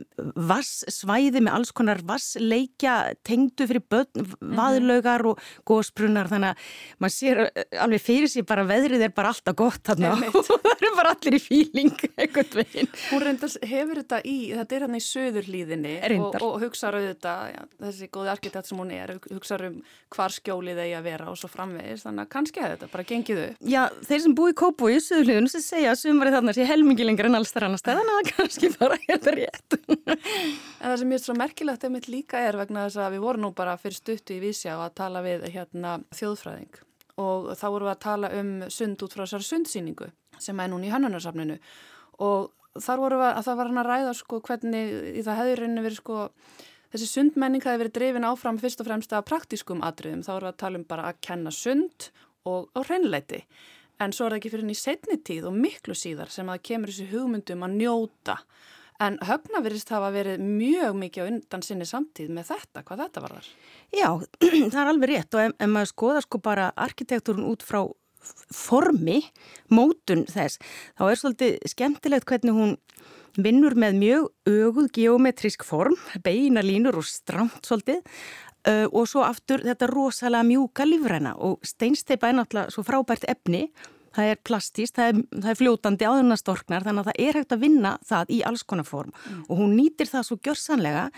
vassvæði 0.49 1.41
með 1.43 1.55
alls 1.57 1.71
konar 1.75 2.01
vassleikja 2.07 2.95
tengdu 3.27 3.67
fyrir 3.69 3.83
börn, 3.91 4.09
mhm. 4.15 4.53
vaðlaugar 4.57 5.25
og 5.31 5.41
góðsbrunnar 5.67 6.29
þannig 6.31 6.53
að 6.53 6.71
maður 7.01 7.15
sér 7.15 7.41
eh, 7.47 7.79
alveg 7.83 8.03
fyrir 8.03 8.31
sig 8.31 8.45
bara 8.47 8.65
veðrið 8.67 9.05
er 9.07 9.13
bara 9.15 9.33
alltaf 9.33 9.57
gott 9.59 9.81
þarna 9.87 10.13
og 10.29 10.45
það 10.49 10.69
eru 10.75 10.93
bara 10.97 11.13
allir 11.15 11.37
í 11.37 11.41
fíling 11.43 11.93
eitthvað 12.15 12.57
veginn. 12.61 12.91
Hún 13.11 13.25
reyndar 13.25 13.55
hefur 13.71 14.01
þetta 14.01 14.21
í, 14.27 14.37
þetta 14.55 14.77
er 14.77 14.85
hann 14.87 14.97
í 14.97 15.03
söðurlíðinni 15.05 15.95
og, 16.17 16.39
og 16.41 16.57
hugsaður 16.65 16.99
auðvitað, 17.01 17.43
já, 17.55 17.61
þessi 17.87 18.11
góði 18.13 18.33
arkitekt 18.35 18.71
sem 18.71 18.81
hún 18.81 18.93
er, 18.95 19.15
hugsaður 19.31 19.67
um 19.71 19.79
hvar 20.11 20.35
skjólið 20.35 20.81
eigi 20.85 20.95
að 20.97 21.07
vera 21.07 21.29
og 21.31 21.39
svo 21.39 21.49
framvegis 21.51 22.05
þannig 22.05 22.25
að 22.25 22.31
kannski 22.35 22.63
að 22.63 22.75
þetta 22.75 22.91
bara 22.91 23.07
gengiðu. 23.11 23.47
Já, 23.71 23.81
þeir 24.07 24.23
sem 24.25 24.35
búi 24.37 24.51
í 24.51 24.57
Kópú 24.61 24.91
í 24.91 24.99
söðurlíðinu 25.01 25.51
sem 25.51 25.63
segja 25.63 25.93
að 25.93 26.01
sumari 26.03 26.33
þarna 26.33 26.55
sé 26.55 26.65
helmingi 26.67 27.05
lengur 27.07 27.29
en 27.29 27.39
allstar 27.39 27.65
annar 27.67 27.81
stað 27.81 28.01
þannig 28.01 28.19
að 28.19 28.31
kannski 28.37 28.71
bara 28.75 28.99
er 28.99 29.21
þetta 29.21 29.40
rétt. 29.41 29.75
en 30.81 30.85
það 30.85 30.95
sem 31.01 31.11
ég 31.13 31.19
er 31.19 31.23
svo 31.25 31.35
merkilegt 31.39 31.83
ef 31.87 31.93
mitt 31.93 32.07
líka 32.11 32.41
er 32.45 32.57
vegna 32.59 32.85
þess 32.87 33.01
að 33.01 33.17
við 33.17 33.25
vorum 33.25 33.45
nú 33.47 33.51
bara 33.57 33.75
fyrir 33.81 33.97
stuttu 33.97 34.37
í 34.37 34.41
vísja 34.43 34.77
og 34.77 34.85
að 34.87 34.95
tala 35.01 35.25
við 35.25 35.45
hérna 35.53 35.97
þjóðfræðing. 36.15 36.81
Og 37.21 37.51
þá 37.59 37.67
vorum 37.67 37.89
við 37.89 37.93
að 37.93 38.01
tala 38.07 38.31
um 38.39 38.51
sund 38.71 39.05
út 39.05 39.15
frá 39.15 39.25
þessar 39.25 39.47
sundsýningu 39.49 40.09
sem 40.41 40.63
er 40.63 40.71
núna 40.71 40.87
í 40.87 40.93
hannunarsafninu 40.93 41.59
og 42.23 42.51
þar 42.79 43.03
vorum 43.03 43.21
við 43.21 43.29
að 43.29 43.45
það 43.47 43.59
var 43.59 43.69
hann 43.69 43.81
að 43.81 43.89
ræða 43.89 44.13
sko 44.17 44.39
hvernig 44.47 44.93
í 45.11 45.25
það 45.25 45.41
hefur 45.41 45.61
rauninni 45.61 45.83
verið 45.85 45.99
sko 45.99 46.21
þessi 46.93 47.09
sundmenning 47.09 47.65
hefði 47.65 47.83
verið 47.83 47.97
drifin 47.97 48.27
áfram 48.27 48.59
fyrst 48.61 48.81
og 48.83 48.87
fremst 48.87 49.13
að 49.15 49.27
praktískum 49.27 49.83
atriðum. 49.85 50.23
Þá 50.25 50.31
vorum 50.33 50.47
við 50.47 50.53
að 50.53 50.61
tala 50.63 50.79
um 50.81 50.87
bara 50.87 51.11
að 51.11 51.21
kenna 51.27 51.53
sund 51.55 52.09
og 52.47 52.71
á 52.73 52.79
hreinleiti 52.81 53.43
en 54.01 54.13
svo 54.15 54.25
er 54.25 54.33
það 54.33 54.39
ekki 54.39 54.51
fyrir 54.51 54.65
henni 54.65 54.77
í 54.77 54.81
setni 54.81 55.17
tíð 55.21 55.47
og 55.51 55.57
miklu 55.57 55.95
síðar 55.97 56.31
sem 56.33 56.49
að 56.49 56.63
kemur 56.69 56.91
þessi 56.91 57.09
hugmyndum 57.11 57.65
að 57.67 57.75
njóta 57.77 58.37
En 59.01 59.17
höfna 59.25 59.63
verist 59.65 59.89
hafa 59.89 60.11
verið 60.13 60.41
mjög 60.45 60.97
mikið 60.99 61.25
á 61.25 61.29
undan 61.31 61.63
sinni 61.65 61.87
samtíð 61.89 62.29
með 62.35 62.51
þetta, 62.51 62.83
hvað 62.85 63.01
þetta 63.05 63.23
var 63.23 63.33
þar? 63.37 63.47
Já, 63.97 64.09
það 64.73 64.81
er 64.83 64.91
alveg 64.91 65.11
rétt 65.11 65.37
og 65.37 65.45
ef, 65.47 65.55
maður 65.65 65.91
skoða 65.93 66.21
sko 66.27 66.41
bara 66.43 66.69
arkitektúrun 66.85 67.49
út 67.49 67.65
frá 67.65 67.81
formi, 68.53 69.23
mótun 69.73 70.27
þess, 70.29 70.61
þá 70.99 71.03
er 71.07 71.17
svolítið 71.17 71.55
skemmtilegt 71.71 72.29
hvernig 72.29 72.53
hún 72.53 72.75
vinnur 73.41 73.73
með 73.79 73.97
mjög 73.97 74.27
öguð 74.51 74.91
geometrisk 74.93 75.65
form, 75.65 75.95
beina 76.21 76.61
línur 76.61 76.99
og 76.99 77.07
stramt 77.07 77.65
svolítið 77.65 78.03
uh, 78.67 78.87
og 78.91 79.07
svo 79.09 79.23
aftur 79.25 79.63
þetta 79.65 79.89
rosalega 79.89 80.45
mjúka 80.47 80.85
lífræna 80.85 81.33
og 81.39 81.63
steinsteipa 81.65 82.29
er 82.29 82.37
náttúrulega 82.37 82.75
svo 82.75 82.85
frábært 82.85 83.25
efni 83.31 83.69
það 84.15 84.33
er 84.33 84.43
plastist, 84.47 84.97
það 84.97 85.13
er, 85.13 85.23
það 85.37 85.49
er 85.53 85.61
fljótandi 85.61 86.09
áðurnastorknar 86.09 86.85
þannig 86.87 87.05
að 87.05 87.09
það 87.11 87.25
er 87.27 87.39
hægt 87.39 87.55
að 87.55 87.65
vinna 87.65 87.95
það 88.07 88.35
í 88.37 88.43
alls 88.51 88.63
konar 88.67 88.87
form 88.87 89.15
mm. 89.15 89.41
og 89.47 89.63
hún 89.63 89.75
nýtir 89.79 90.11
það 90.11 90.27
svo 90.27 90.39
gjörsanlega 90.45 91.09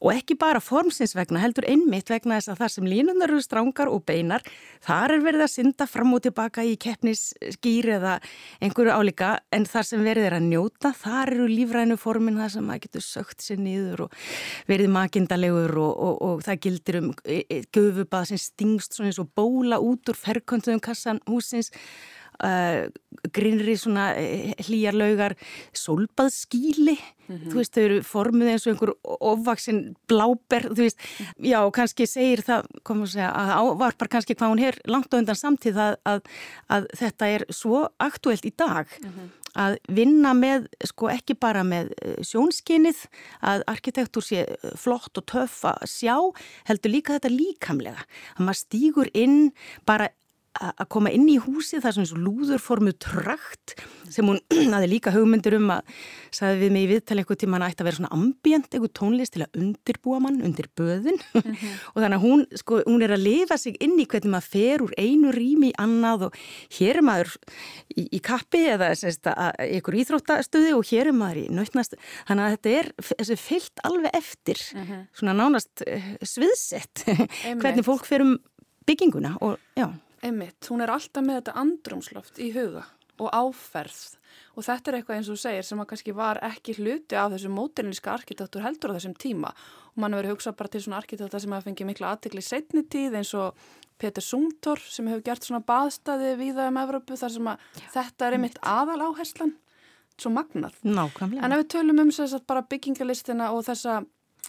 og 0.00 0.14
ekki 0.14 0.36
bara 0.40 0.60
formsins 0.64 1.12
vegna 1.16 1.42
heldur 1.42 1.66
einmitt 1.68 2.08
vegna 2.10 2.38
þess 2.38 2.52
að 2.52 2.60
þar 2.62 2.72
sem 2.74 2.86
línunar 2.88 3.32
eru 3.32 3.42
strángar 3.44 3.90
og 3.92 4.04
beinar 4.08 4.44
þar 4.84 5.16
er 5.16 5.24
verið 5.24 5.44
að 5.44 5.52
synda 5.52 5.86
fram 5.90 6.14
og 6.16 6.22
tilbaka 6.24 6.64
í 6.64 6.76
keppnisskýr 6.80 7.90
eða 7.98 8.16
einhverju 8.64 8.96
álíka 8.96 9.32
en 9.52 9.66
þar 9.68 9.88
sem 9.90 10.04
verið 10.04 10.30
er 10.30 10.38
að 10.38 10.46
njóta 10.48 10.92
þar 10.96 11.34
eru 11.34 11.48
lífrænu 11.50 11.98
formin 12.00 12.40
það 12.40 12.54
sem 12.56 12.70
að 12.72 12.82
getur 12.86 13.06
sögt 13.06 13.44
sér 13.44 13.60
nýður 13.60 14.06
og 14.06 14.16
verið 14.70 14.94
makindalegur 14.96 15.76
og, 15.84 15.92
og, 16.08 16.22
og 16.30 16.46
það 16.48 16.62
gildir 16.68 17.00
um 17.02 17.12
e, 17.24 17.42
e, 17.44 17.60
göfubað 17.68 18.32
sem 18.32 18.40
stingst 18.40 18.96
svona 18.96 19.12
eins 19.12 19.20
og 19.20 19.28
bóla 19.36 19.82
út 19.84 20.08
úr 20.08 20.16
ferköntuðum 20.16 20.80
kassan 20.84 21.20
húsins 21.28 21.74
Uh, 22.40 22.86
grinri 23.36 23.74
svona 23.76 24.14
uh, 24.16 24.52
hlýjarlaugar 24.64 25.34
solbaðskíli 25.76 26.94
mm 26.96 27.36
-hmm. 27.36 27.50
þú 27.50 27.56
veist, 27.58 27.74
þau 27.74 27.82
eru 27.82 27.98
formuð 28.02 28.48
eins 28.48 28.66
og 28.66 28.72
einhver 28.72 28.92
ofvaksinn 29.04 29.80
bláber 30.08 30.62
þú 30.72 30.86
veist, 30.86 30.98
já, 31.36 31.60
kannski 31.70 32.06
segir 32.06 32.40
það 32.40 32.66
komum 32.82 33.04
að 33.04 33.12
segja, 33.12 33.30
að 33.30 33.50
ávarpar 33.60 34.08
kannski 34.08 34.34
hvað 34.34 34.50
hún 34.50 34.64
er 34.64 34.78
langt 34.86 35.12
á 35.12 35.18
undan 35.18 35.36
samtíð 35.36 35.76
að, 35.76 35.96
að, 36.04 36.20
að 36.68 36.86
þetta 36.96 37.26
er 37.26 37.44
svo 37.50 37.88
aktuelt 37.98 38.44
í 38.44 38.52
dag 38.56 38.86
mm 39.02 39.10
-hmm. 39.10 39.28
að 39.54 39.76
vinna 39.88 40.32
með 40.34 40.68
sko 40.84 41.08
ekki 41.08 41.34
bara 41.34 41.62
með 41.62 41.92
eh, 42.02 42.22
sjónskinnið 42.22 43.04
að 43.42 43.62
arkitektur 43.66 44.22
sé 44.22 44.46
flott 44.76 45.18
og 45.18 45.26
töff 45.26 45.64
að 45.64 45.84
sjá 45.86 46.16
heldur 46.64 46.90
líka 46.90 47.12
þetta 47.12 47.28
líkamlega 47.28 48.00
að 48.36 48.44
maður 48.44 48.62
stýgur 48.64 49.08
inn 49.12 49.52
bara 49.84 50.08
að 50.58 50.86
koma 50.90 51.12
inn 51.14 51.28
í 51.30 51.36
húsi 51.38 51.78
það 51.78 51.88
er 51.88 51.94
svona 51.94 52.08
svo 52.10 52.20
lúðurformu 52.24 52.92
trakt 52.98 53.76
sem 54.10 54.26
hún 54.26 54.40
aði 54.76 54.88
líka 54.90 55.12
hugmyndir 55.14 55.54
um 55.60 55.70
að 55.76 55.92
sagði 56.34 56.64
við 56.64 56.72
mig 56.74 56.86
í 56.86 56.88
viðtali 56.90 57.22
eitthvað 57.22 57.40
tíma 57.44 57.56
hann 57.58 57.66
ætti 57.68 57.84
að 57.84 57.88
vera 57.88 57.98
svona 58.00 58.10
ambient, 58.16 58.66
eitthvað 58.66 58.92
tónlist 58.98 59.34
til 59.36 59.44
að 59.46 59.60
undirbúa 59.60 60.18
mann, 60.24 60.40
undir 60.46 60.66
böðin 60.76 61.20
mm 61.20 61.44
-hmm. 61.44 61.76
og 61.94 62.02
þannig 62.02 62.18
að 62.18 62.24
hún, 62.26 62.44
sko, 62.58 62.80
hún 62.86 63.06
er 63.06 63.14
að 63.14 63.24
lifa 63.28 63.58
sig 63.58 63.78
inn 63.80 63.94
í 63.94 64.08
hvernig 64.10 64.34
maður 64.34 64.50
fer 64.56 64.82
úr 64.82 64.92
einu 64.98 65.32
rými 65.38 65.70
í 65.70 65.78
annað 65.78 66.26
og 66.28 66.36
hér 66.78 66.98
er 66.98 67.06
maður 67.06 67.32
í, 67.94 68.08
í 68.10 68.18
kappi 68.18 68.66
eða 68.74 68.90
eitthvað 68.90 70.00
íþróttastöði 70.02 70.74
og 70.74 70.84
hér 70.90 71.14
er 71.14 71.16
maður 71.16 71.44
í 71.44 71.48
nautnast 71.48 71.94
þannig 72.26 72.44
að 72.44 72.52
þetta 72.56 72.70
er 72.80 72.92
þessi 72.98 73.36
fyllt 73.38 73.86
alveg 73.86 74.10
eftir 74.14 74.58
mm 74.74 74.82
-hmm. 74.82 75.06
svona 75.14 75.32
nánast 75.38 75.86
uh, 75.86 76.14
sviðsett 76.22 77.06
hvernig 77.62 77.86
fólk 77.86 78.06
fer 78.06 78.26
um 78.26 78.38
bygginguna 78.86 79.38
og 79.40 79.58
já 79.78 79.86
Einmitt, 80.20 80.68
hún 80.68 80.84
er 80.84 80.92
alltaf 80.92 81.24
með 81.24 81.40
þetta 81.40 81.58
andrumsloft 81.62 82.40
í 82.42 82.50
huga 82.56 82.86
og 83.20 83.28
áferð 83.36 84.16
og 84.56 84.64
þetta 84.64 84.90
er 84.90 84.96
eitthvað 84.98 85.18
eins 85.18 85.28
og 85.28 85.36
þú 85.36 85.42
segir 85.42 85.66
sem 85.66 85.80
að 85.82 85.88
kannski 85.92 86.14
var 86.16 86.40
ekki 86.44 86.74
hluti 86.78 87.18
af 87.18 87.32
þessu 87.34 87.50
móterinlíska 87.52 88.12
arkitektur 88.12 88.64
heldur 88.64 88.92
á 88.92 88.96
þessum 88.96 89.16
tíma 89.20 89.52
og 89.52 90.00
mann 90.00 90.16
verið 90.16 90.34
hugsað 90.34 90.56
bara 90.60 90.72
til 90.72 90.82
svona 90.84 91.00
arkitekta 91.00 91.40
sem 91.42 91.54
hafa 91.54 91.68
fengið 91.68 91.90
mikla 91.90 92.12
aðtikli 92.14 92.44
setni 92.44 92.84
tíð 92.88 93.18
eins 93.20 93.32
og 93.36 93.58
Peter 94.00 94.24
Sumtor 94.24 94.80
sem 94.80 95.08
hefur 95.10 95.24
gert 95.26 95.44
svona 95.46 95.60
baðstæði 95.66 96.36
viða 96.40 96.68
um 96.70 96.80
Evrópu 96.80 97.18
þar 97.20 97.34
sem 97.36 97.50
að 97.52 97.66
Já. 97.80 97.88
þetta 97.96 98.28
er 98.28 98.38
einmitt 98.38 98.62
aðal 98.64 99.00
áherslan 99.10 99.52
svo 100.20 100.32
magnað. 100.34 100.76
Nákvæmlega. 100.84 101.44
En 101.44 101.54
ef 101.54 101.62
við 101.62 101.68
tölum 101.74 102.02
um 102.02 102.10
þess 102.12 102.36
að 102.36 102.46
bara 102.50 102.64
byggingalistina 102.68 103.52
og 103.56 103.64
þessa 103.68 104.00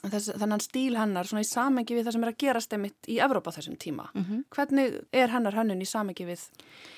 Þess, 0.02 0.32
þennan 0.42 0.64
stíl 0.64 0.96
hennar 0.98 1.28
svona 1.30 1.44
í 1.44 1.46
samengi 1.46 1.94
við 1.94 2.08
það 2.08 2.16
sem 2.16 2.24
er 2.26 2.32
að 2.32 2.40
gerast 2.42 2.72
einmitt 2.74 3.10
í 3.12 3.20
Evrópa 3.22 3.52
þessum 3.54 3.76
tíma. 3.78 4.08
Mm 4.16 4.24
-hmm. 4.26 4.40
Hvernig 4.56 4.96
er 5.14 5.30
hennar 5.30 5.54
hönnun 5.54 5.82
í 5.82 5.86
samengi 5.86 6.26
við 6.26 6.48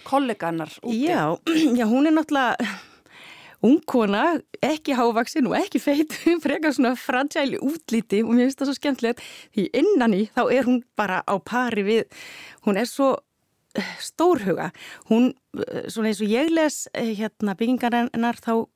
kolleganar 0.07 0.71
úti? 0.81 1.03
Já, 1.03 1.35
já, 1.79 1.85
hún 1.85 2.07
er 2.07 2.15
náttúrulega 2.15 2.55
ungkona, 3.67 4.39
ekki 4.61 4.95
hávaksin 4.95 5.47
og 5.47 5.57
ekki 5.57 5.79
feit, 5.79 6.15
frekar 6.45 6.71
svona 6.71 6.95
fragile 6.95 7.59
útliti 7.59 8.23
og 8.23 8.33
mér 8.35 8.47
finnst 8.47 8.59
það 8.59 8.71
svo 8.71 8.79
skemmtilegt 8.79 9.21
því 9.55 9.67
innan 9.73 10.15
í 10.17 10.23
þá 10.31 10.43
er 10.51 10.63
hún 10.63 10.81
bara 10.95 11.21
á 11.27 11.35
pari 11.43 11.83
við, 11.83 12.03
hún 12.67 12.79
er 12.79 12.87
svo 12.89 13.17
eh, 13.75 13.95
stórhuga, 13.99 14.71
hún 15.11 15.33
eh, 15.59 15.87
svona 15.87 16.11
eins 16.11 16.21
og 16.23 16.31
ég 16.31 16.51
les 16.51 16.87
eh, 16.93 17.11
hérna 17.19 17.55
byggingarinnar 17.55 18.39
þá 18.39 18.67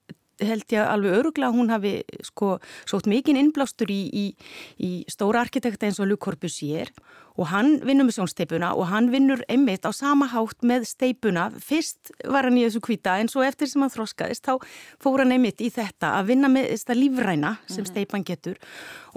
held 0.43 0.65
ég 0.73 0.81
alveg 0.83 1.19
öruglega 1.19 1.51
að 1.51 1.57
hún 1.57 1.71
hafi 1.73 1.93
sko 2.25 2.57
sótt 2.89 3.09
mikinn 3.09 3.39
innblástur 3.39 3.91
í, 3.91 4.01
í, 4.11 4.25
í 4.77 4.91
stóra 5.11 5.41
arkitekta 5.45 5.87
eins 5.87 6.01
og 6.03 6.09
Luc 6.11 6.21
Corbusier 6.25 6.91
og 7.37 7.49
hann 7.51 7.77
vinnur 7.85 8.07
með 8.07 8.17
sjónsteipuna 8.17 8.73
og 8.77 8.89
hann 8.91 9.11
vinnur 9.13 9.43
einmitt 9.51 9.85
á 9.85 9.91
sama 9.95 10.27
hátt 10.31 10.65
með 10.65 10.87
steipuna. 10.89 11.47
Fyrst 11.61 12.11
var 12.25 12.47
hann 12.49 12.57
í 12.57 12.65
þessu 12.65 12.81
kvita 12.83 13.17
en 13.21 13.29
svo 13.31 13.45
eftir 13.45 13.69
sem 13.69 13.83
hann 13.83 13.93
þroskaðist 13.93 14.47
þá 14.47 14.55
fór 15.03 15.23
hann 15.23 15.35
einmitt 15.35 15.61
í 15.61 15.69
þetta 15.73 16.15
að 16.17 16.31
vinna 16.33 16.51
með 16.51 16.71
þetta 16.73 16.97
lífræna 16.97 17.53
sem 17.67 17.83
mhm. 17.83 17.91
steipan 17.91 18.25
getur 18.27 18.57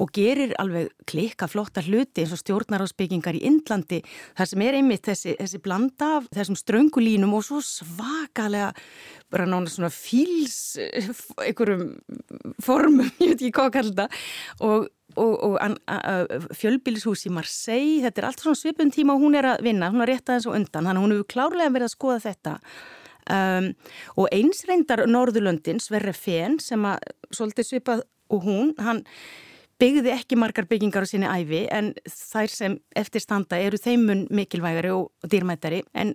og 0.01 0.13
gerir 0.17 0.55
alveg 0.61 0.93
klikka 1.09 1.49
flotta 1.51 1.83
hluti 1.85 2.25
eins 2.25 2.35
og 2.35 2.41
stjórnarásbyggingar 2.41 3.37
í 3.37 3.45
Indlandi 3.49 4.01
þar 4.39 4.51
sem 4.53 4.65
er 4.65 4.79
einmitt 4.79 5.05
þessi, 5.09 5.35
þessi 5.41 5.61
blanda 5.65 6.13
af 6.21 6.29
þessum 6.35 6.59
ströngulínum 6.59 7.35
og 7.37 7.45
svo 7.47 7.61
svakalega 7.65 8.73
bara 9.31 9.47
nána 9.49 9.71
svona 9.71 9.91
fíls 9.95 10.79
einhverjum 10.81 11.93
formum, 12.63 13.11
ég 13.23 13.35
veit 13.35 13.37
ekki 13.37 13.53
hvað 13.57 13.71
að 13.71 13.77
kalla 13.79 13.93
þetta 13.93 14.67
og 14.67 14.89
og, 15.17 15.35
og 15.47 16.55
fjölbílishús 16.57 17.27
í 17.29 17.35
Marseille, 17.35 18.01
þetta 18.05 18.23
er 18.23 18.29
allt 18.31 18.45
svona 18.45 18.61
svipun 18.61 18.93
tíma 18.95 19.17
og 19.17 19.25
hún 19.25 19.37
er 19.39 19.53
að 19.55 19.67
vinna, 19.67 19.91
hún 19.93 20.05
er 20.05 20.15
rétt 20.15 20.31
aðeins 20.31 20.49
og 20.51 20.57
undan 20.59 20.91
hún 21.01 21.15
hefur 21.15 21.29
klárlega 21.35 21.75
verið 21.75 21.89
að 21.89 21.95
skoða 21.97 22.23
þetta. 22.29 22.57
Um, 23.31 23.69
og 24.19 24.31
eins 24.35 24.65
reyndar 24.67 25.05
Norðurlöndin, 25.07 25.79
Sverre 25.83 26.15
Fenn 26.17 26.59
sem 26.63 26.83
að 26.89 27.05
svolítið 27.37 27.69
svipað 27.69 28.03
og 28.31 28.47
hún 28.47 28.73
hann 28.81 29.05
byggði 29.81 30.13
ekki 30.15 30.39
margar 30.39 30.67
byggingar 30.69 31.07
á 31.07 31.09
sinni 31.09 31.29
æfi 31.29 31.63
en 31.73 31.93
þær 32.05 32.53
sem 32.53 32.75
eftirstanda 32.99 33.61
eru 33.61 33.79
þeimun 33.81 34.27
mikilvægari 34.35 34.93
og 34.93 35.31
dýrmættari 35.31 35.83
en 35.97 36.15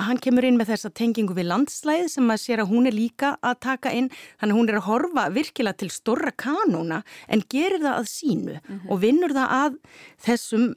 hann 0.00 0.20
kemur 0.22 0.46
inn 0.46 0.58
með 0.60 0.72
þessa 0.72 0.90
tengingu 0.96 1.34
við 1.36 1.48
landslæð 1.50 2.06
sem 2.14 2.30
að 2.32 2.40
sér 2.42 2.62
að 2.62 2.72
hún 2.72 2.88
er 2.88 2.96
líka 2.96 3.34
að 3.44 3.58
taka 3.66 3.92
inn. 3.92 4.08
Þannig 4.40 4.54
að 4.54 4.58
hún 4.60 4.70
er 4.70 4.78
að 4.78 4.86
horfa 4.88 5.26
virkilega 5.34 5.80
til 5.82 5.90
storra 5.92 6.32
kanóna 6.32 7.02
en 7.28 7.44
gerir 7.52 7.82
það 7.82 7.98
að 7.98 8.10
sínu 8.12 8.56
mm 8.56 8.62
-hmm. 8.68 8.90
og 8.90 9.02
vinnur 9.02 9.36
það 9.36 9.56
að 9.58 9.78
þessum 10.26 10.74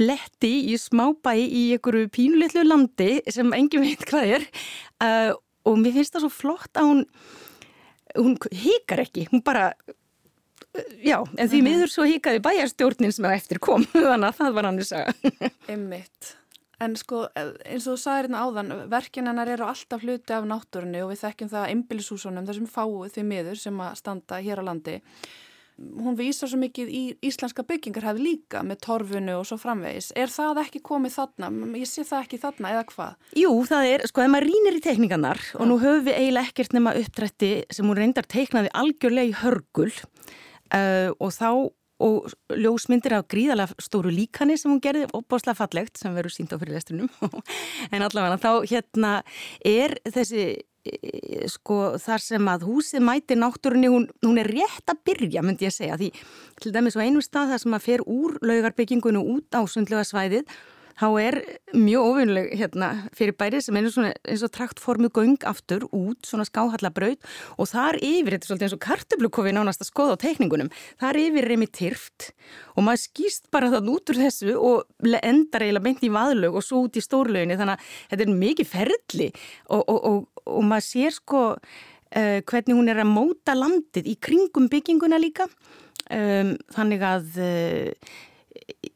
bletti 0.00 0.54
í 0.72 0.78
smábæi 0.80 1.44
í 1.44 1.62
einhverju 1.76 2.08
pínulitlu 2.08 2.64
landi 2.64 3.20
sem 3.28 3.52
engin 3.52 3.84
veit 3.84 4.04
hvað 4.08 4.34
er. 4.36 4.48
Uh, 5.02 5.32
og 5.64 5.78
mér 5.78 5.92
finnst 5.92 6.14
það 6.14 6.24
svo 6.24 6.32
flott 6.32 6.76
að 6.76 6.88
hún 6.88 7.06
hún 8.16 8.36
hikar 8.50 9.04
ekki, 9.04 9.28
hún 9.30 9.42
bara 9.44 9.72
já, 11.02 11.20
en 11.36 11.48
því 11.48 11.60
mhm. 11.60 11.68
miður 11.68 11.92
svo 11.92 12.06
hikaði 12.08 12.42
bæjarstjórnin 12.44 13.14
sem 13.14 13.26
að 13.28 13.38
eftir 13.38 13.62
kom 13.62 13.86
þannig 13.94 14.30
að 14.30 14.38
það 14.40 14.58
var 14.58 14.70
hann 14.70 14.82
að 14.82 14.90
sagja 14.90 15.50
Emmitt 15.70 16.34
En 16.80 16.96
sko 16.96 17.26
eins 17.36 17.84
og 17.84 17.92
þú 17.92 18.00
sagði 18.00 18.22
hérna 18.22 18.46
áðan, 18.46 18.72
verkinennar 18.92 19.52
eru 19.52 19.68
alltaf 19.68 20.00
hluti 20.04 20.32
af 20.32 20.48
náttúrunni 20.48 21.02
og 21.04 21.12
við 21.12 21.22
þekkjum 21.26 21.52
það 21.52 21.68
einbilishúsunum, 21.74 22.48
þessum 22.48 22.72
fáið 22.72 23.14
því 23.16 23.24
miður 23.28 23.60
sem 23.60 23.84
að 23.84 23.96
standa 24.00 24.40
hér 24.40 24.62
á 24.64 24.68
landi. 24.70 24.96
Hún 25.80 26.16
vísar 26.16 26.48
svo 26.50 26.58
mikið 26.60 26.88
í 26.92 27.02
íslenska 27.24 27.64
byggingar 27.64 28.04
hefði 28.10 28.24
líka 28.26 28.60
með 28.64 28.82
torfunu 28.84 29.38
og 29.38 29.46
svo 29.48 29.56
framvegis. 29.60 30.10
Er 30.12 30.28
það 30.32 30.60
ekki 30.66 30.82
komið 30.84 31.14
þarna? 31.14 31.48
Ég 31.80 31.88
sé 31.88 32.04
það 32.04 32.24
ekki 32.26 32.40
þarna 32.42 32.72
eða 32.74 32.82
hvað? 32.90 33.14
Jú, 33.40 33.52
það 33.70 33.92
er, 33.94 34.04
sko, 34.10 34.24
ef 34.24 34.32
maður 34.32 34.48
rínir 34.50 34.76
í 34.76 34.82
teikningarnar 34.84 35.40
og 35.56 35.70
nú 35.70 35.78
höfum 35.80 36.04
við 36.08 36.18
eiginlega 36.18 36.52
ekkert 36.52 36.76
nema 36.76 36.96
uppdrætti 37.00 37.52
sem 37.72 37.88
hún 37.88 38.00
reyndar 38.00 38.28
teiknaði 38.28 38.72
algjörlega 38.76 39.32
í 39.32 39.38
hörgul 39.40 39.88
uh, 39.88 41.16
og 41.16 41.32
þá 41.36 41.50
og 42.00 42.32
ljósmyndir 42.56 43.14
af 43.18 43.28
gríðalega 43.30 43.76
stóru 43.82 44.12
líkani 44.14 44.56
sem 44.58 44.72
hún 44.72 44.82
gerði 44.82 45.06
opbáslega 45.16 45.58
fallegt 45.58 46.00
sem 46.00 46.14
verður 46.16 46.34
sínt 46.34 46.54
á 46.54 46.60
fyrirlestrinum 46.60 47.10
en 47.94 48.06
allavega 48.06 48.40
þá 48.40 48.50
hérna 48.70 49.12
er 49.66 49.96
þessi 50.08 50.44
e, 50.56 51.44
sko 51.52 51.98
þar 52.00 52.24
sem 52.24 52.50
að 52.52 52.66
húsið 52.70 53.04
mæti 53.04 53.36
náttúrunni, 53.38 53.92
hún, 53.92 54.08
hún 54.24 54.40
er 54.40 54.50
rétt 54.50 54.90
að 54.90 55.04
byrja 55.10 55.44
myndi 55.44 55.68
ég 55.68 55.74
að 55.74 55.78
segja. 55.78 56.00
Því 56.00 56.10
til 56.64 56.74
dæmis 56.74 56.96
á 56.96 57.04
einu 57.04 57.24
stað 57.24 57.54
þar 57.54 57.64
sem 57.64 57.78
að 57.78 57.86
fer 57.86 58.04
úr 58.08 58.36
laugarbyggingunum 58.44 59.32
út 59.36 59.56
á 59.56 59.60
sundlega 59.68 60.06
svæðið 60.08 60.48
þá 60.98 61.06
er 61.20 61.36
mjög 61.76 62.06
ofinleg 62.08 62.48
hérna, 62.60 62.88
fyrir 63.16 63.36
bæri 63.38 63.60
sem 63.62 63.76
er 63.78 63.88
eins 63.90 64.44
og 64.46 64.52
traktformu 64.54 65.10
göng 65.14 65.38
aftur 65.48 65.86
út, 65.90 66.18
svona 66.26 66.46
skáhallabraut 66.48 67.20
og 67.56 67.70
þar 67.70 68.00
yfir, 68.00 68.36
þetta 68.36 68.46
er 68.46 68.50
svolítið 68.50 68.68
eins 68.68 68.76
og 68.76 68.82
kartublukofi 68.86 69.54
nánast 69.56 69.84
að 69.84 69.90
skoða 69.92 70.16
á 70.18 70.22
teikningunum, 70.24 70.72
þar 71.00 71.20
yfir 71.20 71.50
er 71.50 71.60
mér 71.60 71.72
tyrft 71.76 72.30
og 72.74 72.86
maður 72.86 73.04
skýst 73.04 73.50
bara 73.54 73.70
þann 73.74 73.92
út 73.94 74.12
úr 74.12 74.22
þessu 74.24 74.56
og 74.56 75.14
endar 75.20 75.66
eiginlega 75.66 75.86
beint 75.86 76.04
í 76.06 76.12
vaðlög 76.14 76.58
og 76.58 76.66
svo 76.66 76.84
út 76.86 76.98
í 76.98 77.04
stórlöginni 77.04 77.58
þannig 77.60 77.78
að 77.78 77.94
þetta 78.12 78.26
er 78.26 78.42
mikið 78.44 78.70
ferli 78.70 79.30
og, 79.68 79.82
og, 79.84 79.98
og, 80.00 80.44
og 80.50 80.66
maður 80.66 80.88
sér 80.88 81.16
sko 81.16 81.44
uh, 82.16 82.40
hvernig 82.46 82.76
hún 82.76 82.90
er 82.90 83.02
að 83.02 83.12
móta 83.12 83.56
landið 83.56 84.10
í 84.10 84.16
kringum 84.22 84.68
bygginguna 84.72 85.20
líka. 85.20 85.48
Um, 86.10 86.56
þannig 86.74 87.04
að 87.06 87.36
uh, 87.38 88.14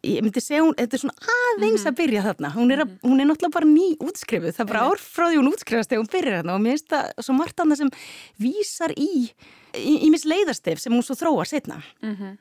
ég 0.04 0.20
myndi 0.25 0.42
segja 0.42 0.62
hún, 0.64 0.75
þetta 0.76 0.96
er 0.96 1.02
svona 1.02 1.34
aðeins 1.34 1.80
mm 1.80 1.84
-hmm. 1.84 1.90
að 1.90 1.99
byrja 2.00 2.23
þarna, 2.26 2.50
hún 2.54 2.73
er, 2.73 2.80
að, 2.84 2.88
mhm. 2.88 3.11
hún 3.11 3.20
er 3.20 3.26
náttúrulega 3.28 3.56
bara 3.58 3.70
ný 3.70 3.88
útskrifuð, 4.00 4.54
það 4.54 4.64
er 4.64 4.73
bara 4.73 4.87
ár 4.88 5.00
frá 5.00 5.25
því 5.28 5.37
hún 5.40 5.52
útskrifast 5.52 5.90
þegar 5.90 6.02
hún 6.02 6.14
byrjar 6.14 6.38
þarna 6.38 6.54
og 6.54 6.64
mér 6.64 6.75
finnst 6.75 6.88
það 6.88 7.25
svo 7.26 7.34
margt 7.34 7.61
annað 7.61 7.80
sem 7.82 7.90
vísar 8.38 8.92
í 8.96 9.12
í, 9.75 9.92
í 10.06 10.11
mis 10.11 10.25
leiðarstef 10.25 10.80
sem 10.80 10.92
hún 10.92 11.02
svo 11.06 11.14
þróar 11.14 11.49
setna 11.49 11.82
mm 12.02 12.16
-hmm. 12.16 12.38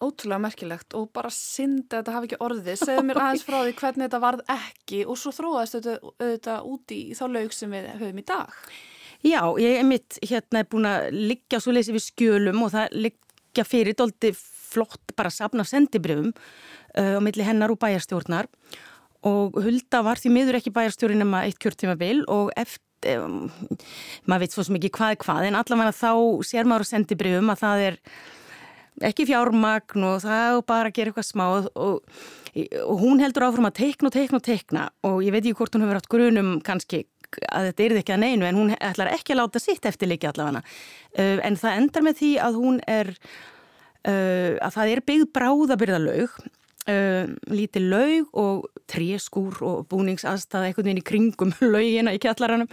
Ótrúlega 0.00 0.40
merkilegt 0.40 0.94
og 0.96 1.10
bara 1.12 1.28
synd 1.28 1.92
að 1.92 1.98
þetta 1.98 2.12
hafi 2.12 2.26
ekki 2.26 2.36
orðið, 2.40 2.76
segðu 2.80 3.02
mér 3.04 3.18
aðeins 3.20 3.44
frá 3.44 3.58
því 3.64 3.74
hvernig 3.74 4.06
þetta 4.06 4.20
varð 4.20 4.40
ekki 4.48 5.04
og 5.04 5.18
svo 5.18 5.30
þróast 5.30 5.76
þetta, 5.76 5.98
þetta 6.18 6.62
úti 6.64 7.10
í 7.10 7.14
þá 7.14 7.24
laug 7.28 7.52
sem 7.52 7.70
við 7.70 7.90
höfum 8.00 8.18
í 8.18 8.24
dag 8.24 8.48
Já, 9.20 9.42
ég 9.60 9.78
er 9.78 9.84
mitt 9.84 10.16
hérna 10.24 10.64
búin 10.64 10.88
að 10.88 11.10
liggja 11.12 11.60
svo 11.60 11.72
leysið 11.72 11.98
við 11.98 12.06
skjölum 12.06 12.62
og 12.62 12.72
það 12.72 12.96
liggja 12.96 13.64
fyrir 13.68 13.94
doldi 13.98 14.32
flott 14.70 15.14
bara 15.18 15.32
sapna 15.34 15.66
sendibrifum 15.66 16.30
uh, 16.32 17.16
á 17.18 17.20
milli 17.24 17.46
hennar 17.46 17.72
og 17.72 17.80
bæjarstjórnar. 17.82 18.50
Og 19.28 19.58
Hulda 19.60 20.00
var 20.06 20.20
því 20.20 20.32
miður 20.32 20.60
ekki 20.60 20.72
bæjarstjórn 20.74 21.20
nema 21.20 21.44
eitt 21.44 21.60
kjörtíma 21.60 21.98
vil 22.00 22.22
og 22.32 22.54
eftir 22.56 23.20
um, 23.20 23.48
maður 24.28 24.44
veit 24.44 24.56
svo 24.56 24.66
mikið 24.74 24.94
hvað 24.96 25.14
er 25.14 25.22
hvað 25.24 25.48
en 25.48 25.58
allavega 25.60 25.96
þá 25.96 26.12
sér 26.46 26.68
maður 26.68 26.88
á 26.88 26.90
sendibrifum 26.92 27.52
að 27.52 27.62
það 27.64 27.86
er 27.86 27.98
ekki 29.10 29.26
fjármagn 29.30 30.04
og 30.04 30.18
það 30.24 30.56
er 30.58 30.64
bara 30.68 30.92
gera 30.92 31.12
eitthvað 31.12 31.28
smá 31.28 31.44
og, 31.48 31.68
og, 31.78 32.18
og 32.84 32.96
hún 33.00 33.22
heldur 33.22 33.46
áfram 33.48 33.70
að 33.70 33.78
teikna 33.80 34.10
og 34.10 34.16
teikna 34.16 34.40
og 34.40 34.44
teikna 34.44 34.88
og 35.08 35.22
ég 35.24 35.34
veit 35.34 35.44
ekki 35.44 35.56
hvort 35.60 35.76
hún 35.76 35.86
hefur 35.86 36.00
átt 36.00 36.10
grunum 36.12 36.50
kannski 36.66 37.06
að 37.54 37.70
þetta 37.70 37.84
er 37.84 37.96
ekki 38.00 38.14
að 38.16 38.22
neinu 38.24 38.48
en 38.48 38.58
hún 38.58 38.74
ætlar 38.74 39.12
ekki 39.14 39.34
að 39.34 39.40
láta 39.44 39.62
sitt 39.62 39.86
eftir 39.86 40.10
líka 40.10 40.32
allavega. 40.32 40.64
Uh, 41.14 41.38
en 41.46 41.56
það 41.60 41.78
endar 41.78 42.06
með 42.06 42.20
því 42.20 42.30
að 42.42 42.58
hún 42.58 42.80
er 42.90 43.12
að 44.08 44.72
það 44.74 44.90
er 44.94 45.00
byggð 45.10 45.26
bráðabyrðalaug 45.36 46.38
uh, 46.88 47.30
lítið 47.50 47.88
laug 47.90 48.36
og 48.38 48.68
tréskúr 48.90 49.60
og 49.66 49.88
búningsaðstæða 49.90 50.70
einhvern 50.70 50.88
veginn 50.88 51.02
í 51.02 51.06
kringum 51.06 51.54
laugina 51.74 52.14
í 52.14 52.20
kjallaranum. 52.22 52.70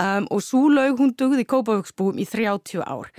Um, 0.00 0.30
og 0.30 0.44
svo 0.44 0.66
laug 0.72 1.00
hún 1.00 1.14
dugði 1.18 1.46
í 1.46 1.50
Kópavöksbúum 1.50 2.20
í 2.20 2.26
30 2.28 2.84
ár. 2.84 3.12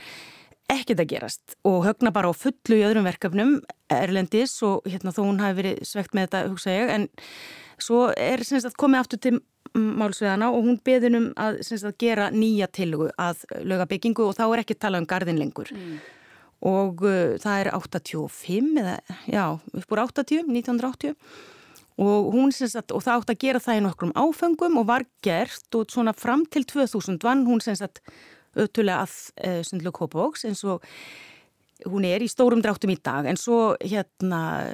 Ekkert 0.67 0.99
að 0.99 1.11
gerast 1.13 1.55
og 1.67 1.85
högna 1.85 2.11
bara 2.11 2.27
á 2.27 2.35
fullu 2.35 2.75
í 2.75 2.83
öðrum 2.83 3.07
verkefnum 3.07 3.53
erlendis 3.93 4.57
og 4.67 4.83
hérna 4.89 5.13
þó 5.15 5.21
hún 5.23 5.39
hafi 5.39 5.61
verið 5.61 5.85
svegt 5.87 6.17
með 6.17 6.27
þetta 6.27 6.41
hugsa 6.49 6.73
ég 6.73 6.91
en 6.91 7.05
svo 7.79 8.09
er 8.11 8.43
semst 8.43 8.67
að 8.67 8.75
komið 8.81 8.99
aftur 8.99 9.21
til 9.23 9.33
málsveðana 9.77 10.49
og 10.51 10.67
hún 10.67 10.81
beðinum 10.83 11.29
að, 11.39 11.61
að 11.77 11.95
gera 12.03 12.27
nýja 12.35 12.67
tilugu 12.67 13.07
að 13.15 13.45
lögabyggingu 13.63 14.27
og 14.27 14.35
þá 14.35 14.43
er 14.49 14.63
ekki 14.65 14.75
tala 14.75 14.99
um 14.99 15.07
gardin 15.07 15.39
lengur. 15.39 15.71
Mm 15.71 16.16
og 16.65 17.03
uh, 17.05 17.35
það 17.41 17.59
er 17.61 17.69
85 17.75 18.81
eða, 18.81 18.97
já, 19.29 19.43
upp 19.57 19.93
úr 19.93 20.03
80, 20.07 20.49
1980 20.49 21.15
og 21.97 22.27
hún 22.33 22.51
sem 22.53 22.69
sagt, 22.69 22.93
og 22.93 23.01
það 23.01 23.21
átt 23.21 23.31
að 23.33 23.39
gera 23.41 23.61
það 23.61 23.79
í 23.79 23.85
nokkrum 23.87 24.17
áfengum 24.17 24.75
og 24.81 24.89
var 24.89 25.05
gert 25.25 25.77
og 25.77 25.89
svona 25.89 26.13
fram 26.13 26.45
til 26.45 26.65
2000 26.69 27.17
vann 27.25 27.47
hún 27.47 27.63
sem 27.63 27.77
sagt 27.77 28.03
öttulega 28.57 29.05
að 29.05 29.15
uh, 29.45 29.63
Sundlu 29.65 29.93
Kópavóks 29.93 30.45
eins 30.49 30.61
og 30.65 30.85
hún 31.85 32.05
er 32.09 32.23
í 32.25 32.29
stórum 32.29 32.61
dráttum 32.63 32.89
í 32.93 32.97
dag. 32.97 33.27
En 33.29 33.37
svo 33.37 33.75
hérna 33.81 34.73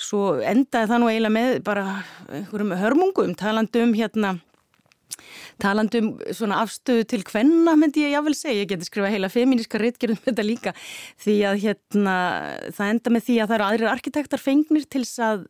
svo 0.00 0.38
endaði 0.44 0.90
það 0.90 1.00
nú 1.00 1.10
eiginlega 1.10 1.36
með 1.36 1.60
bara 1.64 1.84
einhverjum 2.28 2.74
hörmungum 2.80 3.36
talandum 3.38 3.94
hérna 3.96 4.34
talandum 5.62 6.12
svona 6.30 6.62
afstöðu 6.64 7.06
til 7.12 7.22
hvenna 7.28 7.76
myndi 7.78 8.06
ég 8.06 8.16
jáfnvel 8.16 8.36
segja, 8.38 8.64
ég 8.64 8.72
geti 8.72 8.88
skrifað 8.88 9.16
heila 9.16 9.32
feminíska 9.32 9.80
réttgerðum 9.82 10.20
þetta 10.26 10.46
líka. 10.46 10.74
Því 11.22 11.38
að 11.50 11.62
hérna 11.66 12.18
það 12.72 12.92
enda 12.96 13.14
með 13.14 13.26
því 13.28 13.38
að 13.38 13.48
það 13.48 13.56
eru 13.58 13.68
aðrir 13.70 13.94
arkitektar 13.94 14.42
fengnir 14.42 14.86
til 14.88 15.04
þess 15.06 15.24
að 15.28 15.48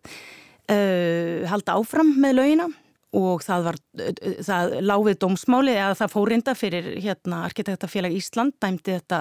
uh, 0.72 1.50
halda 1.50 1.76
áfram 1.80 2.14
með 2.22 2.38
lögina 2.40 2.70
og 3.12 3.42
það 3.44 3.66
var, 3.66 3.78
það 4.46 4.74
láfið 4.88 5.18
dómsmáli 5.20 5.74
eða 5.76 5.96
það 5.98 6.12
fórinda 6.14 6.54
fyrir 6.56 6.86
hérna 7.04 7.42
arkitektafélag 7.48 8.14
Ísland 8.16 8.56
dæmdi 8.62 8.94
þetta 8.96 9.20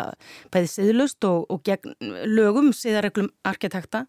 bæði 0.54 0.72
siðlust 0.72 1.28
og, 1.28 1.44
og 1.52 1.60
gegn 1.68 1.98
lögum 2.32 2.72
siðareglum 2.76 3.28
arkitekta 3.48 4.06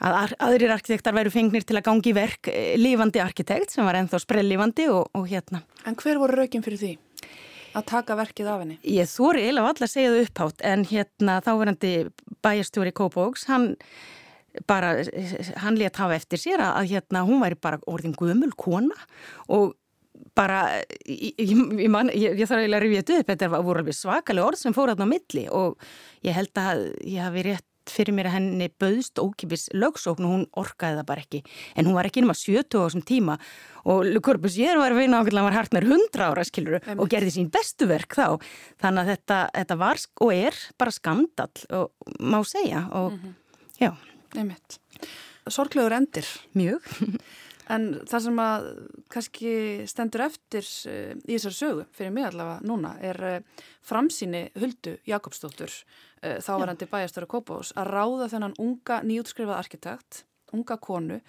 að 0.00 0.34
aðrir 0.40 0.72
arkitektar 0.74 1.16
væru 1.16 1.32
fengnir 1.34 1.66
til 1.66 1.76
að 1.78 1.86
gangi 1.90 2.14
verk 2.16 2.50
eh, 2.52 2.74
lífandi 2.80 3.22
arkitekt 3.22 3.74
sem 3.74 3.86
var 3.86 3.98
ennþá 4.00 4.22
sprellífandi 4.22 4.88
og, 4.92 5.10
og 5.16 5.26
hérna. 5.28 5.62
En 5.88 5.98
hver 5.98 6.20
voru 6.20 6.40
raugin 6.40 6.64
fyrir 6.64 6.80
því? 6.80 6.92
Að 7.76 7.84
taka 7.86 8.16
verkið 8.18 8.48
af 8.50 8.62
henni? 8.64 8.78
Ég 8.82 9.06
þóri 9.06 9.44
eiginlega 9.44 9.68
valla 9.68 9.86
að 9.86 9.92
segja 9.92 10.14
það 10.14 10.24
upphátt 10.24 10.64
en 10.66 10.86
hérna 10.90 11.36
þáverandi 11.46 11.92
bæjarstjóri 12.42 12.94
Kópavóks, 12.96 13.44
hann 13.50 13.68
bara, 14.66 14.96
hann 15.62 15.78
létt 15.78 16.00
hafa 16.00 16.16
eftir 16.16 16.40
sér 16.42 16.64
að 16.64 16.88
hérna 16.90 17.22
hún 17.28 17.44
væri 17.44 17.60
bara 17.60 17.78
orðin 17.90 18.16
guðmul 18.18 18.50
kona 18.58 18.96
og 19.46 19.76
bara, 20.36 20.64
ég, 21.06 21.38
ég, 21.38 21.86
man, 21.92 22.10
ég, 22.12 22.34
ég 22.38 22.48
þarf 22.48 22.64
eiginlega 22.64 22.80
að 22.80 22.84
rifja 22.84 23.02
þetta 23.02 23.18
upp, 23.20 23.30
þetta 23.30 23.62
voru 23.68 23.82
alveg 23.82 23.96
svakalega 23.96 24.50
orð 24.50 24.60
sem 24.60 24.74
fór 24.76 24.92
aðná 24.92 25.06
milli 25.08 25.46
og 25.54 25.90
ég 26.26 26.36
held 26.36 26.60
að 26.60 26.82
ég 27.06 27.22
hafi 27.22 27.44
rétt 27.46 27.66
fyrir 27.92 28.14
mér 28.16 28.30
að 28.30 28.36
henni 28.38 28.68
bauðst 28.80 29.20
ókipis 29.20 29.68
lögsókn 29.76 30.26
og 30.26 30.34
hún 30.34 30.46
orkaði 30.60 31.00
það 31.00 31.08
bara 31.10 31.24
ekki 31.24 31.42
en 31.74 31.88
hún 31.88 31.96
var 31.98 32.08
ekki 32.08 32.24
nema 32.24 32.36
70 32.38 32.78
á 32.78 32.82
þessum 32.84 33.04
tíma 33.06 33.36
og 33.90 34.04
Le 34.06 34.22
Corbusier 34.24 34.80
var 34.80 34.94
að 34.94 35.02
vinna 35.02 35.20
ákveðlega 35.20 35.48
var 35.48 35.58
hartnar 35.58 35.88
100 35.88 36.26
ára 36.26 36.46
skiluru 36.46 36.80
Emme. 36.80 36.98
og 37.02 37.10
gerði 37.12 37.34
sín 37.36 37.50
bestu 37.52 37.88
verk 37.90 38.16
þá 38.18 38.38
þannig 38.82 39.02
að 39.02 39.12
þetta, 39.14 39.40
þetta 39.58 39.78
var 39.80 40.04
og 40.20 40.34
er 40.34 40.62
bara 40.80 40.94
skandal 40.94 41.50
og 41.80 42.16
má 42.20 42.40
segja 42.44 42.86
og 42.90 43.12
mm 43.12 43.18
-hmm. 43.18 43.34
já. 43.80 43.92
Sorglegur 45.48 45.92
endir 45.92 46.26
Mjög 46.54 46.82
En 47.70 47.86
það 48.08 48.24
sem 48.26 48.40
að 48.42 48.66
kannski 49.12 49.52
stendur 49.90 50.24
eftir 50.26 50.66
uh, 50.90 51.12
í 51.26 51.36
þessar 51.36 51.56
sögu 51.56 51.86
fyrir 51.96 52.14
mig 52.14 52.26
allavega 52.28 52.66
núna 52.66 52.96
er 53.04 53.20
uh, 53.28 53.36
framsýni 53.86 54.46
Huldu 54.58 54.96
Jakobsdóttur 55.08 55.70
uh, 55.70 56.38
þávarandi 56.42 56.90
bæjastöru 56.90 57.30
Kópás 57.30 57.72
að 57.78 57.92
ráða 57.94 58.28
þennan 58.34 58.58
unga 58.62 59.00
nýjútskrifað 59.06 59.62
arkitekt, 59.62 60.24
unga 60.56 60.80
konu 60.82 61.20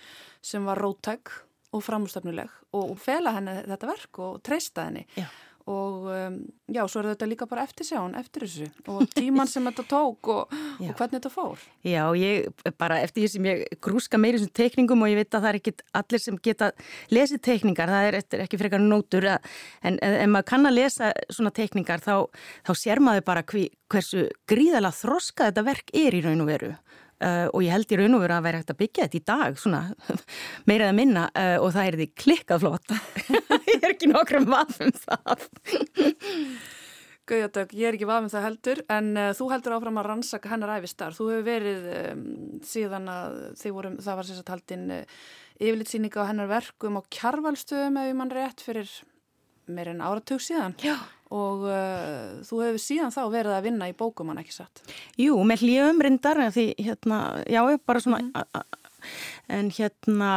sem 0.42 0.66
var 0.66 0.82
rótæk 0.82 1.34
og 1.72 1.86
framústafnuleg 1.86 2.52
og 2.76 2.98
fela 3.00 3.36
henni 3.38 3.62
þetta 3.68 3.88
verk 3.88 4.20
og 4.26 4.42
treysta 4.44 4.90
henni 4.90 5.06
Já. 5.16 5.28
Og 5.70 6.08
um, 6.10 6.38
já, 6.72 6.82
svo 6.90 7.02
er 7.02 7.10
þetta 7.12 7.28
líka 7.30 7.48
bara 7.50 7.66
eftir 7.68 7.88
sján 7.88 8.16
eftir 8.18 8.46
þessu. 8.46 8.68
Og 8.92 9.04
tíman 9.14 9.50
sem 9.50 9.66
þetta 9.70 9.86
tók 9.90 10.30
og, 10.34 10.56
og 10.80 10.94
hvernig 10.98 11.18
þetta 11.18 11.32
fór. 11.34 11.62
Já, 11.86 12.04
ég 12.18 12.50
bara 12.82 13.02
eftir 13.04 13.26
því 13.26 13.32
sem 13.34 13.50
ég 13.50 13.82
grúska 13.84 14.20
meiri 14.22 14.42
sem 14.42 14.52
teikningum 14.62 15.06
og 15.06 15.12
ég 15.12 15.22
veit 15.22 15.30
að 15.30 15.46
það 15.46 15.50
er 15.52 15.60
ekki 15.62 15.76
allir 16.02 16.24
sem 16.24 16.40
geta 16.50 16.72
lesið 17.14 17.44
teikningar, 17.50 17.92
það 17.92 18.10
er 18.10 18.20
ekki 18.46 18.62
frekar 18.62 18.84
nótur 18.84 19.30
að, 19.36 19.52
en 19.86 20.00
ef 20.02 20.32
maður 20.32 20.50
kann 20.54 20.70
að 20.72 20.78
lesa 20.80 21.14
svona 21.30 21.54
teikningar 21.56 22.04
þá, 22.04 22.16
þá 22.68 22.74
sér 22.78 23.04
maður 23.04 23.28
bara 23.30 23.46
hví, 23.46 23.68
hversu 23.92 24.28
gríðala 24.50 24.94
þroska 24.96 25.52
þetta 25.52 25.68
verk 25.68 25.94
er 25.94 26.18
í 26.18 26.26
raun 26.26 26.46
og 26.46 26.52
veru 26.52 26.74
og 27.22 27.64
ég 27.64 27.74
held 27.74 27.92
í 27.94 27.98
raun 28.00 28.18
og 28.18 28.24
veru 28.24 28.36
að 28.36 28.46
vera 28.48 28.62
hægt 28.62 28.74
að 28.74 28.80
byggja 28.82 29.08
þetta 29.08 29.20
í 29.20 29.24
dag 29.32 29.58
svona 29.62 29.82
meira 30.70 30.88
eða 30.88 30.98
minna 30.98 31.26
uh, 31.30 31.58
og 31.62 31.74
það 31.76 31.88
er 31.88 31.98
því 32.00 32.08
klikkað 32.24 32.64
flott. 32.66 32.94
Ég 33.72 33.82
er 33.82 33.94
ekki 33.94 34.10
nokkrum 34.12 34.48
vafum 34.50 34.94
það. 34.98 35.46
Gauðardögg, 37.32 37.76
ég 37.78 37.88
er 37.88 37.96
ekki 37.96 38.08
vafum 38.10 38.32
það 38.34 38.46
heldur 38.48 38.82
en 38.92 39.12
uh, 39.14 39.30
þú 39.38 39.48
heldur 39.54 39.76
áfram 39.78 40.02
að 40.02 40.08
rannsaka 40.10 40.52
hennar 40.52 40.74
æfistar 40.80 41.16
þú 41.16 41.30
hefur 41.30 41.46
verið 41.48 41.88
um, 41.94 42.26
síðan 42.66 43.08
að 43.14 43.38
vorum, 43.72 43.96
það 44.02 44.20
var 44.20 44.28
sérstaklega 44.28 44.58
haldinn 44.58 45.08
yfirlitsýninga 45.62 46.26
á 46.26 46.30
hennar 46.32 46.52
verkum 46.52 47.00
á 47.00 47.02
kjarvalstöðum 47.14 48.02
ef 48.02 48.10
ég 48.10 48.20
mann 48.20 48.34
rétt 48.34 48.66
fyrir 48.66 48.92
meir 49.72 49.94
en 49.94 50.04
áratug 50.04 50.42
síðan. 50.44 50.76
Já 50.82 50.98
og 51.32 51.64
uh, 51.70 52.42
þú 52.48 52.60
hefur 52.66 52.84
síðan 52.84 53.14
þá 53.16 53.22
verið 53.32 53.56
að 53.56 53.66
vinna 53.70 53.90
í 53.92 53.96
bókum 53.98 54.32
hann 54.32 54.42
ekki 54.42 54.58
satt? 54.58 54.84
Jú, 55.20 55.38
með 55.48 55.66
hljöfum 55.66 56.04
reyndar 56.06 56.44
því 56.52 56.68
hérna, 56.82 57.22
já, 57.48 57.62
bara 57.88 58.04
svona 58.04 58.22
mm. 58.26 58.62
en 59.58 59.72
hérna 59.78 60.32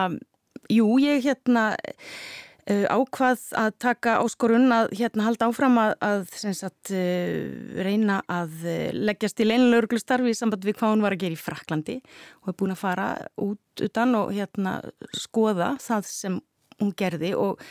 jú, 0.72 0.87
ég 1.02 1.26
hérna 1.26 1.66
uh, 1.74 2.87
ákvað 2.94 3.42
að 3.64 3.74
taka 3.83 4.16
áskorun 4.22 4.70
að 4.76 4.94
hérna 5.00 5.26
halda 5.26 5.50
áfram 5.50 5.83
að, 5.83 5.96
að 6.07 6.24
sagt, 6.46 6.94
uh, 6.94 7.83
reyna 7.85 8.22
að 8.30 8.64
leggjast 8.94 9.42
í 9.42 9.50
leinlaurglustarfi 9.50 10.30
í 10.30 10.38
samband 10.38 10.66
við 10.66 10.78
hvað 10.78 10.94
hún 10.94 11.07
var 11.07 11.18
að 11.18 11.26
gera 11.26 11.38
í 11.38 11.42
Fraklandi 11.42 12.00
og 12.00 12.50
hefur 12.52 12.59
búin 12.62 12.76
að 12.76 12.83
fara 12.87 13.12
út 13.42 13.87
utan 13.88 14.18
og 14.22 14.35
hérna 14.37 14.78
skoða 15.18 15.74
það 15.83 16.11
sem 16.14 16.42
hún 16.80 16.94
gerði 16.98 17.35
og 17.38 17.62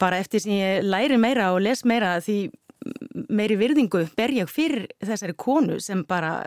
bara 0.00 0.18
eftir 0.22 0.42
sem 0.44 0.52
ég 0.52 0.82
læri 0.86 1.18
meira 1.20 1.52
og 1.54 1.62
les 1.62 1.84
meira 1.84 2.18
því 2.24 2.38
meiri 3.28 3.56
virðingu 3.58 4.04
ber 4.16 4.32
ég 4.34 4.50
fyrir 4.50 4.86
þessari 5.04 5.34
konu 5.36 5.80
sem 5.82 6.04
bara 6.08 6.46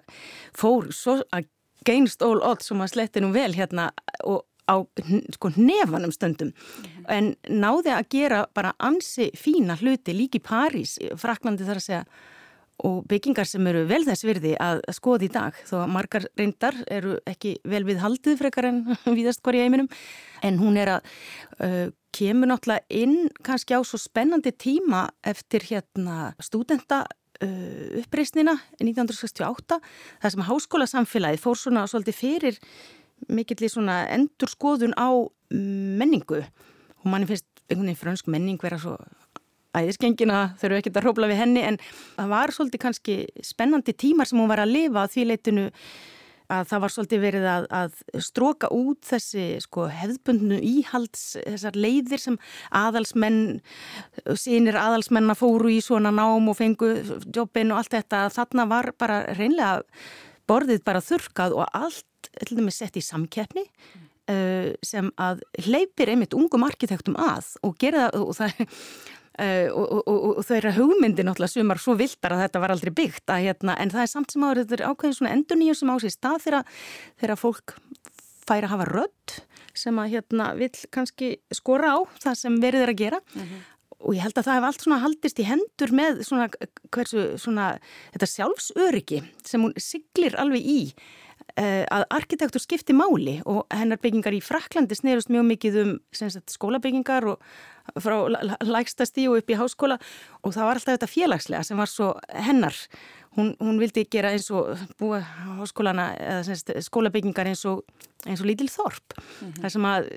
fór 0.57 0.89
svo 0.95 1.19
að 1.35 1.49
gainst 1.87 2.21
all 2.21 2.41
odds 2.45 2.69
sem 2.69 2.81
að 2.81 2.93
sletti 2.93 3.23
nú 3.23 3.31
vel 3.35 3.51
hérna 3.55 3.89
og 4.23 4.45
á 4.69 4.75
sko, 5.33 5.51
nefanum 5.55 6.11
stundum 6.11 6.51
-hmm. 6.51 7.05
en 7.07 7.35
náði 7.49 7.91
að 7.91 8.09
gera 8.09 8.45
bara 8.53 8.73
ansi 8.79 9.31
fína 9.35 9.75
hluti 9.75 10.13
líki 10.13 10.39
París, 10.39 10.97
Fraklandi 11.17 11.63
þar 11.63 11.75
að 11.75 11.87
segja 11.87 12.05
og 12.87 13.05
byggingar 13.09 13.47
sem 13.49 13.65
eru 13.69 13.83
vel 13.89 14.01
þess 14.07 14.25
virði 14.25 14.55
að 14.61 14.81
skoða 14.95 15.27
í 15.27 15.31
dag 15.31 15.57
þó 15.69 15.75
að 15.83 15.93
margar 15.95 16.27
reyndar 16.39 16.77
eru 16.89 17.17
ekki 17.29 17.55
vel 17.67 17.83
við 17.87 18.01
haldið 18.01 18.39
frekar 18.41 18.69
en 18.71 18.83
viðast 19.17 19.43
hvar 19.45 19.57
í 19.57 19.63
heiminum. 19.63 19.89
En 20.41 20.57
hún 20.61 20.79
er 20.81 20.95
að 20.97 21.11
uh, 21.61 21.87
kemur 22.15 22.51
náttúrulega 22.51 22.85
inn 22.89 23.29
kannski 23.45 23.77
á 23.77 23.81
svo 23.85 23.99
spennandi 24.01 24.53
tíma 24.55 25.07
eftir 25.27 25.67
hérna 25.69 26.31
stúdenta 26.41 27.03
uh, 27.05 28.01
uppreysnina 28.01 28.57
1968 28.81 29.79
þar 30.23 30.35
sem 30.35 30.47
háskóla 30.49 30.89
samfélagið 30.89 31.45
fór 31.45 31.61
svona 31.61 31.85
svolítið 31.89 32.17
fyrir 32.17 32.59
mikill 33.29 33.61
í 33.61 33.69
svona 33.69 34.03
endur 34.09 34.49
skoðun 34.49 34.97
á 34.97 35.09
menningu. 35.53 36.41
Og 37.01 37.09
manni 37.09 37.29
finnst 37.29 37.47
einhvern 37.69 37.91
veginn 37.91 38.01
fransk 38.01 38.29
menning 38.31 38.61
vera 38.61 38.79
svo 38.81 38.97
æðiskengina 39.77 40.39
þurfu 40.61 40.79
ekki 40.79 40.93
að 40.93 41.03
hrópla 41.05 41.29
við 41.31 41.41
henni 41.43 41.65
en 41.67 41.77
það 42.15 42.33
var 42.33 42.55
svolítið 42.55 42.83
kannski 42.85 43.19
spennandi 43.45 43.95
tímar 43.95 44.29
sem 44.29 44.41
hún 44.41 44.51
var 44.51 44.63
að 44.63 44.73
lifa 44.75 45.05
því 45.11 45.29
leitinu 45.29 45.69
að 46.51 46.67
það 46.67 46.81
var 46.83 46.93
svolítið 46.93 47.21
verið 47.23 47.45
að, 47.47 47.67
að 47.79 48.23
stróka 48.25 48.69
út 48.75 48.99
þessi 49.07 49.45
sko, 49.63 49.85
hefðbundnu 49.91 50.57
íhalds 50.67 51.23
þessar 51.37 51.77
leiðir 51.79 52.21
sem 52.21 52.37
aðalsmenn 52.75 53.61
sínir 54.39 54.79
aðalsmenn 54.79 55.31
að 55.31 55.41
fóru 55.43 55.71
í 55.71 55.79
svona 55.83 56.11
nám 56.15 56.51
og 56.51 56.59
fengu 56.59 56.91
jobbin 57.31 57.71
og 57.71 57.81
allt 57.81 57.95
þetta 57.95 58.25
þarna 58.35 58.67
var 58.71 58.91
bara 58.99 59.23
reynlega 59.37 59.81
borðið 60.49 60.83
bara 60.87 61.03
þurkað 61.05 61.55
og 61.55 61.67
allt 61.77 62.31
dæmis 62.51 62.81
sett 62.81 62.99
í 62.99 63.05
samkeppni 63.05 63.63
mm. 63.63 64.05
uh, 64.33 64.69
sem 64.85 65.09
að 65.21 65.45
hleypir 65.65 66.11
einmitt 66.11 66.35
ungum 66.37 66.67
arkitektum 66.67 67.17
að 67.19 67.55
og 67.63 67.77
gera 67.79 68.09
það 68.11 68.27
og 68.27 68.37
það 68.41 68.65
Uh, 69.39 69.71
og, 69.71 69.91
og, 70.11 70.23
og, 70.27 70.39
þau 70.43 70.55
eru 70.57 70.71
hugmyndi 70.75 71.23
náttúrulega 71.23 71.53
sumar 71.53 71.79
svo 71.79 71.93
viltar 71.95 72.33
að 72.35 72.41
þetta 72.43 72.59
var 72.59 72.73
aldrei 72.73 72.91
byggt 72.91 73.31
að, 73.31 73.45
hérna, 73.45 73.77
en 73.79 73.93
það 73.93 74.03
er 74.03 74.09
samt 74.11 74.33
sem 74.33 74.43
áður 74.43 74.59
þetta 74.59 74.75
er 74.75 74.83
ákveðin 74.91 75.15
svona 75.15 75.31
endur 75.37 75.59
nýjum 75.61 75.77
sem 75.79 75.91
á 75.91 75.95
sér 76.03 76.13
stað 76.17 76.43
þegar 76.43 77.39
fólk 77.39 77.75
fær 78.43 78.67
að 78.67 78.73
hafa 78.73 78.87
rödd 78.89 79.35
sem 79.77 80.01
að 80.03 80.17
hérna 80.17 80.49
vil 80.59 80.71
kannski 80.91 81.29
skora 81.55 81.95
á 81.95 81.99
það 82.25 82.35
sem 82.41 82.59
verið 82.59 82.83
er 82.83 82.91
að 82.91 83.01
gera 83.05 83.21
uh 83.21 83.39
mhm. 83.39 83.47
-huh. 83.47 83.63
og 84.01 84.15
ég 84.17 84.23
held 84.25 84.37
að 84.37 84.47
það 84.49 84.57
hef 84.59 84.67
allt 84.67 84.83
svona 84.83 85.01
haldist 85.05 85.39
í 85.39 85.47
hendur 85.47 85.95
með 85.95 86.21
svona 86.27 86.49
hversu 86.91 87.25
svona 87.37 87.67
þetta 88.11 88.31
sjálfsöryggi 88.35 89.23
sem 89.45 89.63
hún 89.63 89.73
siglir 89.77 90.35
alveg 90.35 90.59
í 90.59 90.81
að 91.59 92.05
arkitektur 92.15 92.61
skipti 92.63 92.93
máli 92.95 93.39
og 93.49 93.65
hennar 93.73 93.99
byggingar 94.01 94.35
í 94.37 94.41
Fraklandi 94.43 94.95
snerust 94.95 95.31
mjög 95.33 95.47
mikið 95.49 95.79
um 95.81 95.93
sagt, 96.15 96.53
skólabyggingar 96.53 97.27
og 97.33 97.41
frá 97.99 98.15
lægstasti 98.63 99.27
og 99.27 99.41
upp 99.41 99.51
í 99.51 99.57
háskóla 99.59 99.97
og 100.43 100.53
það 100.53 100.67
var 100.67 100.79
alltaf 100.79 100.95
þetta 100.95 101.11
félagslega 101.11 101.63
sem 101.67 101.81
var 101.81 101.91
svo 101.91 102.13
hennar 102.31 102.77
hún, 103.37 103.53
hún 103.59 103.81
vildi 103.81 104.05
gera 104.11 104.31
eins 104.31 104.47
og 104.53 104.79
búa 104.99 105.21
háskólana 105.59 106.11
eða 106.19 106.47
semst, 106.47 106.71
skólabyggingar 106.87 107.51
eins 107.51 107.65
og, 107.69 107.83
eins 108.25 108.41
og 108.41 108.47
lítil 108.47 108.69
þorp 108.71 109.17
mm 109.17 109.21
-hmm. 109.47 109.61
það 109.61 109.69
sem 109.69 109.85
að 109.85 110.11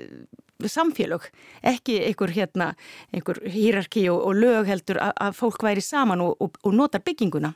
samfélög, 0.63 1.25
ekki 1.63 1.99
einhver 2.07 2.31
hérna, 2.31 2.73
einhver 3.13 3.41
hýrarki 3.43 4.09
og, 4.09 4.21
og 4.23 4.35
lög 4.39 4.69
heldur 4.69 4.99
að, 5.03 5.11
að 5.21 5.35
fólk 5.35 5.63
væri 5.63 5.81
saman 5.81 6.21
og, 6.21 6.35
og, 6.39 6.57
og 6.63 6.73
notar 6.73 7.03
bygginguna 7.05 7.53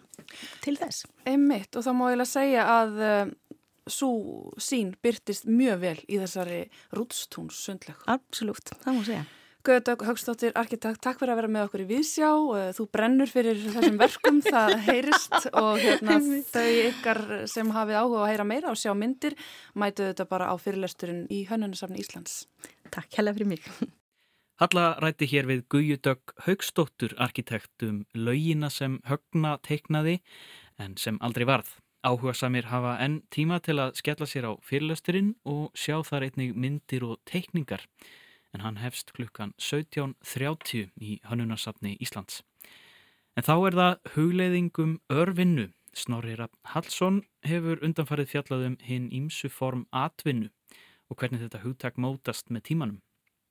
til 0.62 0.76
þess. 0.78 1.06
Einmitt 1.26 1.76
og 1.76 1.86
þá 1.86 1.92
má 1.96 2.10
ég 2.12 2.20
lega 2.20 2.30
segja 2.30 2.66
að 2.66 3.00
eh, 3.02 3.32
svo 3.94 4.54
sín 4.62 4.94
byrtist 5.04 5.50
mjög 5.50 5.84
vel 5.84 5.98
í 6.08 6.22
þessari 6.22 6.64
rúdstúns 6.96 7.60
sundleg. 7.66 8.00
Absolut, 8.10 8.74
það 8.84 8.98
má 8.98 9.04
segja. 9.08 9.28
Guðdögg 9.68 10.06
Högstóttir, 10.08 10.54
arkitekt, 10.56 11.02
takk 11.04 11.18
fyrir 11.20 11.34
að 11.34 11.40
vera 11.42 11.50
með 11.52 11.66
okkur 11.68 11.82
í 11.84 11.88
Vísjá. 11.90 12.30
Eh, 12.56 12.70
þú 12.78 12.86
brennur 12.96 13.28
fyrir 13.28 13.60
þessum 13.60 13.98
verkum, 14.00 14.38
það 14.54 14.76
heyrist 14.86 15.50
og 15.52 15.82
hérna, 15.84 16.16
þau 16.48 16.70
ykkar 16.86 17.22
sem 17.52 17.74
hafið 17.76 18.00
áhuga 18.00 18.22
að 18.24 18.32
heyra 18.32 18.46
meira 18.48 18.72
og 18.72 18.80
sjá 18.80 18.94
myndir 18.96 19.36
mætu 19.76 20.08
þetta 20.08 20.30
bara 20.32 20.48
á 20.48 20.56
fyrirlesturinn 20.56 21.26
í 21.28 21.42
Hönnunasafni 21.50 22.00
Íslands. 22.00 22.46
Takk 22.96 23.20
hella 23.20 23.36
fyrir 23.36 23.52
mig. 23.52 23.68
Halla 24.64 24.88
rætti 25.04 25.28
hér 25.32 25.52
við 25.52 25.66
Guðdögg 25.76 26.34
Högstóttur, 26.48 27.14
arkitekt 27.20 27.84
um 27.84 28.02
laugina 28.16 28.72
sem 28.72 28.98
högna 29.12 29.58
teiknaði 29.68 30.22
en 30.80 30.96
sem 31.00 31.20
aldrei 31.20 31.46
varð. 31.48 31.76
Áhuga 32.00 32.32
samir 32.32 32.70
hafa 32.72 32.94
enn 33.04 33.18
tíma 33.28 33.58
til 33.60 33.76
að 33.84 33.98
skella 34.00 34.24
sér 34.24 34.46
á 34.48 34.52
fyrirlösturinn 34.64 35.34
og 35.44 35.74
sjá 35.76 35.98
þar 36.08 36.30
einnig 36.30 36.54
myndir 36.56 37.04
og 37.04 37.18
teikningar 37.28 37.84
en 38.56 38.64
hann 38.64 38.80
hefst 38.80 39.12
klukkan 39.18 39.52
17.30 39.60 40.94
í 40.96 41.18
Hönnunarsafni 41.28 41.98
Íslands. 42.00 42.40
En 43.36 43.44
þá 43.44 43.56
er 43.68 43.78
það 43.82 44.14
hugleiðingum 44.16 44.96
örvinnu. 45.12 45.68
Snorri 45.92 46.38
Rapp 46.40 46.56
Hallsson 46.72 47.24
hefur 47.44 47.82
undanfarið 47.84 48.32
fjallaðum 48.32 48.78
hinn 48.86 49.10
ímsu 49.12 49.50
form 49.52 49.84
atvinnu 49.92 50.48
og 51.10 51.20
hvernig 51.20 51.42
þetta 51.44 51.64
hugtak 51.66 51.98
mótast 52.00 52.48
með 52.54 52.70
tímanum. 52.70 53.00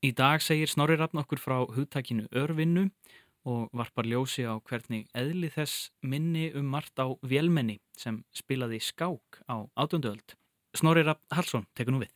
Í 0.01 0.15
dag 0.17 0.41
segir 0.41 0.71
Snorri 0.71 0.97
Rapp 0.97 1.13
nokkur 1.13 1.43
frá 1.43 1.59
hugtakinu 1.75 2.31
örvinnu 2.33 2.89
og 3.47 3.69
varpar 3.77 4.07
ljósi 4.09 4.45
á 4.49 4.59
hvernig 4.59 5.07
eðli 5.17 5.51
þess 5.53 5.91
minni 6.03 6.49
um 6.59 6.67
margt 6.73 6.99
á 6.99 7.07
vélmenni 7.23 7.79
sem 7.99 8.23
spilaði 8.35 8.81
skák 8.83 9.43
á 9.47 9.67
átönduöld. 9.79 10.35
Snorri 10.75 11.03
Rapp 11.03 11.23
Hallsson 11.33 11.67
tekur 11.75 11.95
nú 11.95 12.03
við. 12.05 12.13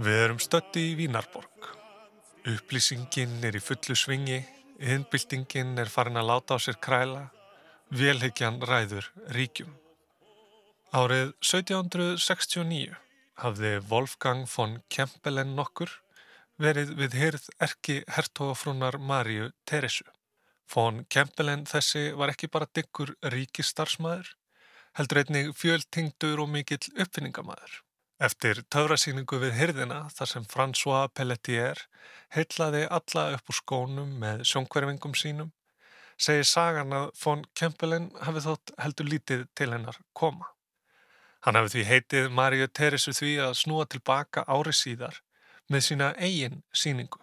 Við 0.00 0.16
erum 0.16 0.38
stötti 0.40 0.80
í 0.90 0.94
Vínarborg. 0.96 1.66
Upplýsingin 2.48 3.42
er 3.44 3.58
í 3.58 3.60
fullu 3.60 3.92
svingi, 3.92 4.38
innbyltingin 4.80 5.76
er 5.78 5.92
farin 5.92 6.16
að 6.16 6.30
láta 6.30 6.56
á 6.56 6.58
sér 6.64 6.78
kræla 6.80 7.26
Velhyggjan 7.90 8.60
ræður 8.62 9.08
ríkjum. 9.34 9.72
Árið 10.94 11.32
1769 11.42 12.94
hafði 13.42 13.72
Wolfgang 13.90 14.44
von 14.52 14.76
Kempelen 14.94 15.56
nokkur 15.58 15.96
verið 16.62 16.92
við 17.00 17.16
hyrð 17.18 17.48
erki 17.66 17.98
hertogafrúnar 18.14 19.00
Maríu 19.02 19.50
Teresu. 19.66 20.06
Von 20.70 21.02
Kempelen 21.10 21.66
þessi 21.66 22.12
var 22.14 22.30
ekki 22.30 22.46
bara 22.54 22.70
diggur 22.70 23.16
ríkistarsmaður, 23.34 24.36
heldur 24.94 25.24
einnig 25.24 25.50
fjöldtingdur 25.58 26.46
og 26.46 26.54
mikill 26.54 26.94
uppfinningamæður. 26.94 27.80
Eftir 28.22 28.62
töfrasýningu 28.70 29.42
við 29.42 29.56
hyrðina 29.58 30.04
þar 30.14 30.36
sem 30.36 30.46
François 30.46 31.10
Pelletier 31.10 31.88
heitlaði 32.36 32.86
alla 32.86 33.32
upp 33.34 33.50
úr 33.50 33.64
skónum 33.64 34.20
með 34.22 34.46
sjónkverfingum 34.46 35.18
sínum 35.18 35.50
segir 36.20 36.44
sagan 36.44 36.92
að 36.92 37.10
von 37.22 37.44
Kempelen 37.56 38.10
hafi 38.20 38.42
þótt 38.44 38.74
heldur 38.82 39.08
lítið 39.08 39.46
til 39.56 39.70
hennar 39.72 39.96
koma. 40.12 40.50
Hann 41.40 41.56
hafi 41.56 41.72
því 41.74 41.84
heitið 41.88 42.28
Maríu 42.36 42.68
Teresu 42.68 43.14
því 43.16 43.32
að 43.46 43.56
snúa 43.62 43.86
tilbaka 43.88 44.44
ári 44.44 44.74
síðar 44.76 45.22
með 45.72 45.86
sína 45.86 46.10
eigin 46.20 46.60
síningu. 46.76 47.22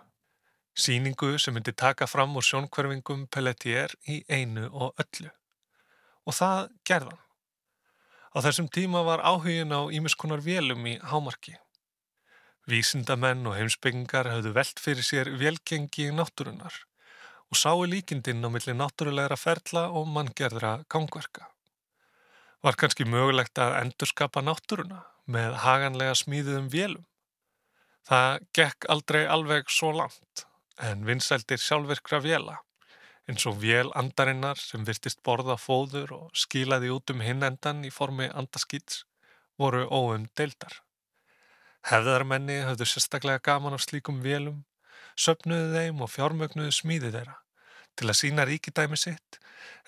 Síningu 0.78 1.36
sem 1.42 1.54
myndi 1.54 1.74
taka 1.74 2.08
fram 2.10 2.36
úr 2.38 2.46
sjónkverfingum 2.46 3.28
Pelletier 3.34 3.94
í 4.10 4.24
einu 4.30 4.68
og 4.72 4.98
öllu. 5.04 5.30
Og 6.26 6.38
það 6.38 6.68
gerðan. 6.90 7.22
Á 8.34 8.38
þessum 8.46 8.68
tíma 8.74 9.04
var 9.06 9.24
áhugin 9.26 9.74
á 9.74 9.90
ímiskunar 9.94 10.42
vélum 10.46 10.86
í 10.90 10.98
hámarki. 11.02 11.56
Vísindamenn 12.68 13.46
og 13.48 13.56
heimsbyggingar 13.58 14.30
hafðu 14.30 14.52
velt 14.58 14.82
fyrir 14.84 15.06
sér 15.06 15.32
velgengi 15.40 16.10
í 16.10 16.14
náttúrunar 16.14 16.76
og 17.52 17.60
sáu 17.60 17.86
líkindinn 17.88 18.44
á 18.44 18.50
milli 18.52 18.76
náttúrulegra 18.76 19.38
ferla 19.40 19.88
og 19.90 20.08
manngerðra 20.12 20.74
gangverka. 20.92 21.48
Var 22.64 22.76
kannski 22.76 23.06
mögulegt 23.06 23.60
að 23.62 23.78
endurskapa 23.82 24.44
náttúruna 24.44 25.04
með 25.26 25.60
haganlega 25.64 26.16
smíðuðum 26.18 26.70
vélum? 26.74 27.06
Það 28.08 28.40
gekk 28.56 28.88
aldrei 28.90 29.26
alveg 29.28 29.70
svo 29.72 29.92
langt 29.96 30.48
en 30.78 31.06
vinsældir 31.08 31.60
sjálfvirkra 31.60 32.22
vela 32.24 32.58
eins 33.28 33.44
og 33.50 33.60
vél 33.60 33.90
andarinnar 34.00 34.60
sem 34.60 34.86
virtist 34.88 35.20
borða 35.28 35.58
fóður 35.60 36.14
og 36.16 36.28
skilaði 36.44 36.92
út 36.96 37.12
um 37.12 37.24
hinn 37.24 37.44
endan 37.44 37.84
í 37.84 37.92
formi 37.92 38.30
andaskýts 38.32 39.04
voru 39.60 39.84
óum 39.92 40.28
deildar. 40.40 40.80
Hefðarmenni 41.88 42.62
höfðu 42.68 42.88
sérstaklega 42.88 43.44
gaman 43.44 43.76
af 43.76 43.84
slíkum 43.84 44.22
vélum 44.24 44.64
söpnuðu 45.18 45.74
þeim 45.76 46.02
og 46.06 46.12
fjármögnuðu 46.14 46.74
smíði 46.76 47.12
þeirra 47.16 47.38
til 47.98 48.10
að 48.12 48.20
sína 48.20 48.46
ríkidæmi 48.48 49.00
sitt 49.00 49.40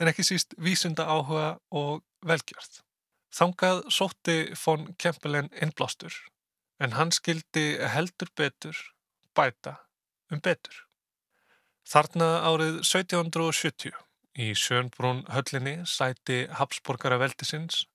en 0.02 0.10
ekki 0.12 0.26
síst 0.26 0.56
vísunda 0.58 1.06
áhuga 1.06 1.60
og 1.76 2.02
velgjörð. 2.26 2.82
Þangað 3.30 3.84
sótti 3.94 4.38
von 4.58 4.88
Kempelen 4.98 5.52
innblástur 5.62 6.16
en 6.82 6.96
hann 6.98 7.14
skildi 7.14 7.78
heldur 7.94 8.32
betur 8.36 8.78
bæta 9.38 9.78
um 10.34 10.42
betur. 10.42 10.86
Þarna 11.90 12.30
árið 12.50 12.82
1770 12.82 13.94
í 14.40 14.52
Sjönnbrún 14.58 15.24
höllinni 15.34 15.80
sæti 15.90 16.44
Habsborgara 16.58 17.20
veldisins 17.22 17.86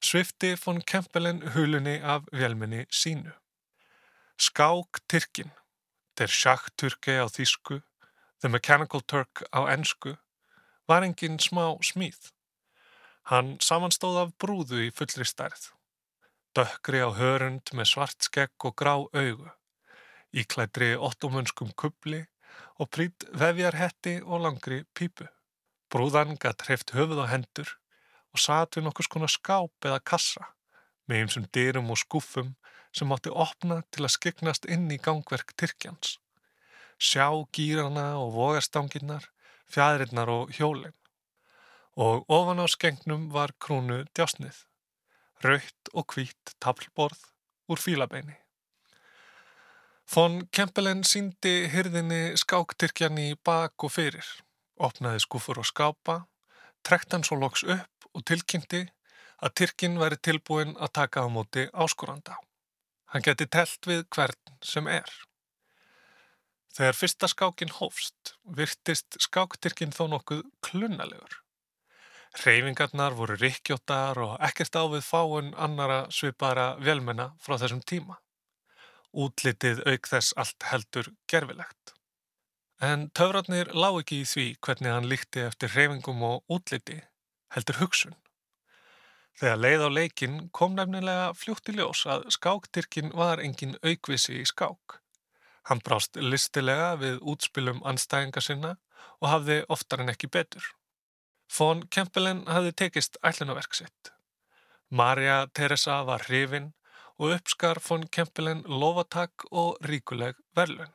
svifti 0.00 0.54
von 0.64 0.80
Kempelen 0.80 1.42
hulunni 1.54 1.98
af 2.00 2.28
velminni 2.32 2.86
sínu. 2.88 3.32
Skák 4.40 5.02
Tyrkin 5.08 5.52
Der 6.20 6.28
Schachturke 6.28 7.14
á 7.16 7.24
þýsku, 7.32 7.78
The 8.44 8.48
Mechanical 8.52 9.00
Turk 9.00 9.40
á 9.56 9.64
ennsku, 9.72 10.18
var 10.84 11.00
engin 11.00 11.38
smá 11.40 11.72
smíð. 11.80 12.18
Hann 13.32 13.54
samanstóð 13.64 14.18
af 14.20 14.34
brúðu 14.36 14.82
í 14.84 14.90
fullri 14.92 15.24
stærð. 15.24 15.70
Dökkri 16.52 17.00
á 17.00 17.08
hörund 17.16 17.72
með 17.72 17.88
svart 17.88 18.28
skegg 18.28 18.68
og 18.68 18.76
grá 18.76 18.92
augu, 19.00 19.48
íklædri 20.36 20.90
ottomunskum 21.08 21.72
kubli 21.72 22.26
og 22.76 22.92
prýtt 22.92 23.24
vefjarhetti 23.32 24.18
og 24.20 24.44
langri 24.44 24.82
pípu. 24.92 25.24
Brúðan 25.88 26.36
gatt 26.36 26.66
hreift 26.68 26.92
höfuð 26.92 27.24
og 27.24 27.30
hendur 27.32 27.72
og 28.36 28.44
satt 28.44 28.76
við 28.76 28.90
nokkus 28.90 29.08
konar 29.08 29.32
skáp 29.32 29.88
eða 29.88 30.04
kassa 30.04 30.52
með 31.08 31.24
einsum 31.24 31.48
dyrum 31.48 31.88
og 31.88 32.04
skúfum 32.04 32.52
sem 32.92 33.12
átti 33.14 33.30
opna 33.30 33.80
til 33.94 34.04
að 34.06 34.14
skiknast 34.16 34.66
inn 34.66 34.90
í 34.90 34.98
gangverk 35.02 35.54
Tyrkjans. 35.60 36.18
Sjá 37.00 37.28
gýrana 37.54 38.18
og 38.20 38.34
vogarstanginnar, 38.34 39.30
fjæðrinnar 39.70 40.32
og 40.32 40.52
hjólinn. 40.56 40.96
Og 41.96 42.24
ofan 42.28 42.62
á 42.62 42.66
skengnum 42.70 43.30
var 43.34 43.54
krúnu 43.62 44.04
djásnið, 44.14 44.64
raukt 45.44 45.90
og 45.94 46.14
hvít 46.14 46.54
tablborð 46.60 47.24
úr 47.70 47.80
fílabeini. 47.80 48.36
Von 50.10 50.48
Kempelen 50.50 51.04
síndi 51.06 51.68
hyrðinni 51.70 52.36
skáktyrkjan 52.40 53.18
í 53.22 53.28
bak 53.46 53.78
og 53.86 53.94
fyrir, 53.94 54.26
opnaði 54.74 55.22
skúfur 55.22 55.60
og 55.62 55.68
skápa, 55.68 56.24
trekt 56.82 57.14
hann 57.14 57.26
svo 57.26 57.38
loks 57.38 57.62
upp 57.62 58.10
og 58.10 58.24
tilkynnti 58.26 58.88
að 59.40 59.54
Tyrkin 59.60 59.98
væri 60.00 60.18
tilbúin 60.18 60.74
að 60.76 60.94
taka 60.98 61.22
á 61.22 61.28
móti 61.30 61.68
áskoranda. 61.70 62.34
Hann 63.10 63.26
geti 63.26 63.46
telt 63.50 63.86
við 63.90 64.04
hvern 64.14 64.56
sem 64.62 64.86
er. 64.86 65.10
Þegar 66.70 66.94
fyrsta 66.94 67.28
skákin 67.30 67.72
hófst, 67.74 68.34
virtist 68.56 69.18
skáktyrkin 69.18 69.94
þó 69.94 70.04
nokkuð 70.12 70.44
klunnalegur. 70.62 71.40
Reyfingarnar 72.44 73.16
voru 73.18 73.34
rikkjóttar 73.40 74.20
og 74.22 74.36
ekkert 74.46 74.78
ávið 74.78 75.02
fáun 75.02 75.50
annara 75.58 76.04
svipara 76.14 76.76
velmenna 76.78 77.32
frá 77.42 77.56
þessum 77.58 77.82
tíma. 77.82 78.20
Útlitið 79.10 79.82
auk 79.90 80.06
þess 80.06 80.36
allt 80.38 80.68
heldur 80.70 81.10
gerfilegt. 81.26 81.96
En 82.80 83.08
töfratnir 83.10 83.74
lág 83.74 83.98
ekki 84.04 84.22
í 84.22 84.28
því 84.30 84.46
hvernig 84.62 84.94
hann 84.94 85.10
líkti 85.10 85.42
eftir 85.48 85.74
reyfingum 85.74 86.22
og 86.22 86.54
útliti 86.54 87.00
heldur 87.56 87.82
hugsun. 87.82 88.14
Þegar 89.40 89.60
leið 89.64 89.82
á 89.86 89.90
leikin 89.96 90.34
kom 90.52 90.74
nefnilega 90.76 91.30
fljótt 91.32 91.70
í 91.72 91.74
ljós 91.78 92.02
að 92.12 92.26
skáktyrkin 92.34 93.14
var 93.16 93.40
engin 93.40 93.78
aukvisi 93.80 94.34
í 94.36 94.44
skák. 94.44 94.98
Hann 95.70 95.80
brást 95.86 96.18
listilega 96.20 96.90
við 97.00 97.22
útspilum 97.32 97.80
anstæðinga 97.88 98.42
sinna 98.44 98.74
og 99.20 99.30
hafði 99.32 99.56
oftar 99.72 100.04
en 100.04 100.12
ekki 100.12 100.28
betur. 100.28 100.66
Fón 101.48 101.86
Kempelen 101.88 102.42
hafði 102.52 102.74
tekist 102.82 103.16
ætlunaverk 103.24 103.78
sitt. 103.78 104.12
Marja 104.90 105.46
Teresa 105.56 106.02
var 106.04 106.26
hrifin 106.28 106.72
og 107.16 107.32
uppskar 107.38 107.80
fón 107.80 108.04
Kempelen 108.12 108.60
lofatak 108.68 109.48
og 109.50 109.80
ríkuleg 109.88 110.36
verlun. 110.56 110.92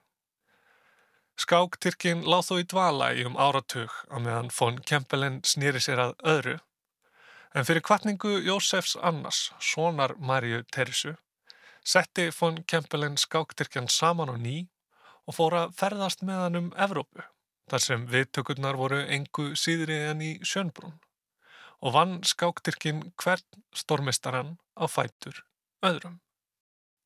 Skáktyrkin 1.35 2.21
láð 2.29 2.45
þó 2.51 2.55
í 2.61 2.69
dvala 2.71 3.09
í 3.17 3.25
um 3.25 3.41
áratug 3.41 3.91
á 4.13 4.21
meðan 4.21 4.53
von 4.53 4.77
Kempelen 4.85 5.41
snýri 5.43 5.81
sér 5.83 6.05
að 6.05 6.13
öðru, 6.35 6.57
en 7.55 7.63
fyrir 7.63 7.83
kvartningu 7.87 8.33
Jósefs 8.43 8.97
Annars, 8.99 9.53
sonar 9.59 10.15
Marju 10.19 10.63
Teresu, 10.75 11.13
setti 11.87 12.27
von 12.39 12.63
Kempelen 12.67 13.15
skáktyrkjan 13.17 13.87
saman 13.87 14.33
á 14.33 14.35
ný 14.35 14.57
og 15.25 15.37
fór 15.37 15.55
að 15.61 15.75
ferðast 15.79 16.25
með 16.27 16.41
hann 16.43 16.59
um 16.59 16.67
Evrópu, 16.75 17.23
þar 17.71 17.83
sem 17.85 18.03
viðtökurnar 18.11 18.75
voru 18.75 18.99
engu 19.07 19.53
síðri 19.55 20.01
en 20.09 20.21
í 20.21 20.31
Sjönbrún 20.43 20.97
og 21.79 21.95
vann 21.95 22.17
skáktyrkin 22.27 23.01
hvern 23.21 23.63
stormistaran 23.75 24.55
á 24.75 24.85
fætur 24.91 25.43
öðrum. 25.85 26.19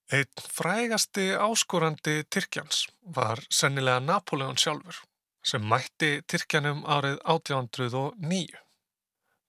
Einn 0.10 0.46
frægasti 0.50 1.28
áskorandi 1.38 2.24
Tyrkjans 2.26 2.88
var 3.04 3.42
sennilega 3.54 4.02
Napoleon 4.02 4.58
sjálfur 4.58 5.04
sem 5.46 5.62
mætti 5.62 6.24
Tyrkjanum 6.26 6.82
árið 6.90 7.20
1809. 7.22 8.68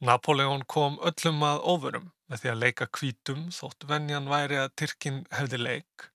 Napoleon 0.01 0.65
kom 0.65 0.99
öllum 1.05 1.43
að 1.45 1.63
ofurum 1.75 2.11
með 2.31 2.43
því 2.43 2.51
að 2.53 2.61
leika 2.65 2.89
kvítum 2.99 3.47
þótt 3.53 3.87
venjan 3.91 4.29
væri 4.31 4.61
að 4.63 4.75
Tyrkin 4.81 5.23
hefði 5.35 5.61
leik 5.61 6.07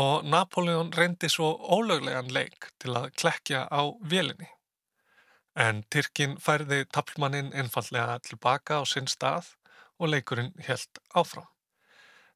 og 0.00 0.26
Napoleon 0.30 0.92
reyndi 0.94 1.30
svo 1.32 1.52
ólöglegan 1.58 2.30
leik 2.30 2.70
til 2.78 2.94
að 2.94 3.10
klekja 3.18 3.64
á 3.66 3.82
vélinni. 4.00 4.46
En 5.58 5.82
Tyrkin 5.90 6.38
færði 6.38 6.84
taplmannin 6.86 7.50
einfallega 7.50 8.20
tilbaka 8.22 8.78
á 8.78 8.82
sinn 8.86 9.10
stað 9.10 9.56
og 9.98 10.14
leikurinn 10.14 10.54
helt 10.68 11.02
áfram 11.10 11.48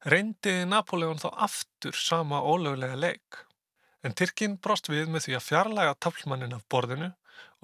reyndi 0.05 0.53
Napoleon 0.69 1.19
þá 1.21 1.29
aftur 1.47 1.97
sama 1.97 2.41
ólögulega 2.45 2.97
leik, 2.99 3.39
en 4.05 4.13
Tyrkin 4.13 4.59
brost 4.61 4.89
við 4.91 5.09
með 5.09 5.25
því 5.25 5.37
að 5.37 5.47
fjarlæga 5.47 5.95
taflmannin 6.05 6.53
af 6.57 6.65
borðinu 6.69 7.09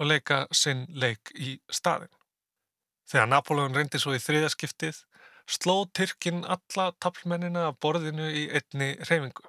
og 0.00 0.08
leika 0.10 0.44
sinn 0.50 0.88
leik 0.90 1.30
í 1.38 1.54
staðin. 1.70 2.10
Þegar 3.10 3.28
Napoleon 3.28 3.74
reyndi 3.76 4.00
svo 4.00 4.14
í 4.16 4.20
þriðaskiptið, 4.22 5.02
sló 5.48 5.82
Tyrkin 5.94 6.44
alla 6.44 6.90
taflmennina 7.02 7.68
af 7.70 7.78
borðinu 7.82 8.28
í 8.30 8.48
einni 8.54 8.94
reyfingu. 9.08 9.48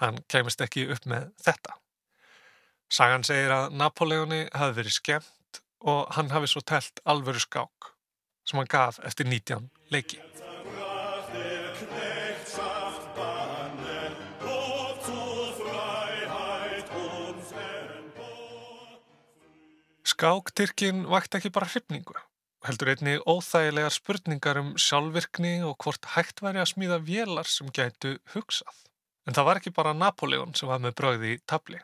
Hann 0.00 0.22
kemist 0.30 0.62
ekki 0.64 0.88
upp 0.94 1.06
með 1.06 1.30
þetta. 1.44 1.76
Sagan 2.92 3.24
segir 3.24 3.52
að 3.54 3.72
Napoleoni 3.76 4.44
hafi 4.52 4.76
verið 4.76 4.96
skemmt 4.98 5.62
og 5.88 6.10
hann 6.16 6.30
hafi 6.32 6.50
svo 6.50 6.60
telt 6.60 7.00
alvöru 7.08 7.40
skák 7.42 7.92
sem 8.48 8.58
hann 8.58 8.70
gaf 8.70 8.98
eftir 9.06 9.28
19 9.28 9.70
leiki. 9.94 10.20
Skáktyrkin 20.12 21.06
vakti 21.08 21.38
ekki 21.38 21.50
bara 21.54 21.66
hrifningu, 21.70 22.14
heldur 22.66 22.92
einni 22.92 23.16
óþægilegar 23.26 23.94
spurningar 23.94 24.60
um 24.60 24.72
sjálfvirkni 24.78 25.54
og 25.66 25.76
hvort 25.82 26.12
hægt 26.14 26.42
væri 26.44 26.62
að 26.62 26.70
smíða 26.72 26.98
vélar 27.06 27.48
sem 27.50 27.70
gætu 27.74 28.16
hugsað. 28.34 28.76
En 29.26 29.34
það 29.34 29.48
var 29.48 29.60
ekki 29.60 29.74
bara 29.74 29.94
Napoleon 29.94 30.54
sem 30.58 30.70
var 30.70 30.82
með 30.82 30.94
bröði 31.00 31.34
í 31.36 31.40
tabli. 31.46 31.80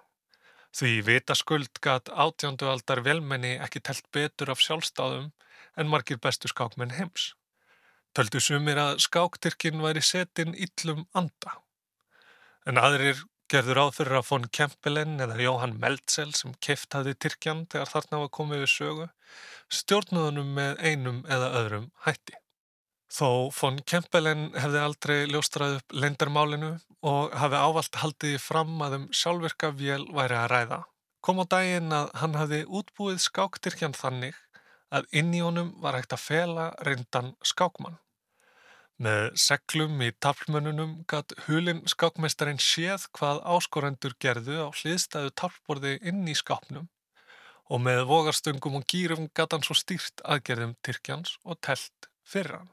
Því 0.75 0.93
vita 1.07 1.35
skuld 1.39 1.81
gat 1.83 2.11
átjándu 2.13 2.69
aldar 2.71 3.03
velmenni 3.07 3.57
ekki 3.65 3.83
telt 3.83 4.07
betur 4.15 4.53
af 4.53 4.63
sjálfstáðum 4.63 5.31
en 5.79 5.91
margir 5.91 6.21
bestu 6.23 6.51
skákmenn 6.51 6.95
heims. 6.99 7.33
Töldu 8.15 8.41
sumir 8.43 8.79
að 8.83 9.01
skáktyrkin 9.05 9.83
væri 9.83 10.03
setin 10.03 10.55
yllum 10.55 11.07
anda. 11.15 11.59
En 12.67 12.79
aðrir 12.79 13.21
gerður 13.49 13.81
áð 13.83 13.95
fyrir 13.97 14.19
að 14.19 14.27
von 14.29 14.45
Kempelen 14.53 15.15
eða 15.25 15.39
Jóhann 15.41 15.79
Meltzel 15.81 16.29
sem 16.37 16.53
keift 16.65 16.93
hafði 16.97 17.15
Tyrkjan 17.25 17.65
þegar 17.73 17.93
þarna 17.93 18.21
var 18.23 18.31
komið 18.39 18.63
við 18.65 18.71
sögu, 18.75 19.07
stjórnuðunum 19.79 20.51
með 20.59 20.83
einum 20.85 21.23
eða 21.29 21.49
öðrum 21.61 21.87
hætti. 22.05 22.37
Þó 23.09 23.49
von 23.57 23.79
Kempelen 23.89 24.51
hefði 24.53 24.83
aldrei 24.85 25.17
ljóstrað 25.33 25.79
upp 25.79 25.97
lendarmálinu 25.97 26.75
og 27.09 27.37
hafi 27.41 27.63
ávalt 27.63 28.01
haldið 28.03 28.37
fram 28.45 28.75
að 28.85 28.99
um 28.99 29.07
sjálfvirka 29.17 29.71
vél 29.79 30.05
væri 30.13 30.37
að 30.37 30.51
ræða, 30.53 30.81
kom 31.25 31.41
á 31.41 31.45
daginn 31.49 31.95
að 31.95 32.11
hann 32.21 32.37
hafi 32.37 32.61
útbúið 32.69 33.23
skáktyrkjan 33.25 33.97
þannig 33.97 34.37
að 34.93 35.09
inn 35.21 35.33
í 35.33 35.41
honum 35.45 35.73
var 35.81 35.97
hægt 35.97 36.13
að 36.17 36.25
fela 36.27 36.69
reyndan 36.85 37.33
skákmann. 37.45 37.97
Með 38.99 39.29
seglum 39.39 40.01
í 40.03 40.09
taflmönnunum 40.19 40.95
gatt 41.11 41.35
hulinn 41.47 41.85
skákmeistarin 41.87 42.59
séð 42.59 43.05
hvað 43.15 43.45
áskorendur 43.47 44.17
gerðu 44.19 44.57
á 44.67 44.69
hliðstæðu 44.75 45.35
taflborði 45.39 45.93
inn 46.03 46.25
í 46.27 46.35
skápnum 46.35 46.89
og 47.69 47.85
með 47.85 48.03
vogarstöngum 48.09 48.81
og 48.81 48.89
gýrum 48.91 49.29
gatt 49.37 49.55
hann 49.55 49.63
svo 49.63 49.77
stýrt 49.79 50.25
aðgerðum 50.25 50.75
Tyrkjans 50.83 51.37
og 51.45 51.61
telt 51.63 52.11
fyrir 52.27 52.59
hann. 52.59 52.73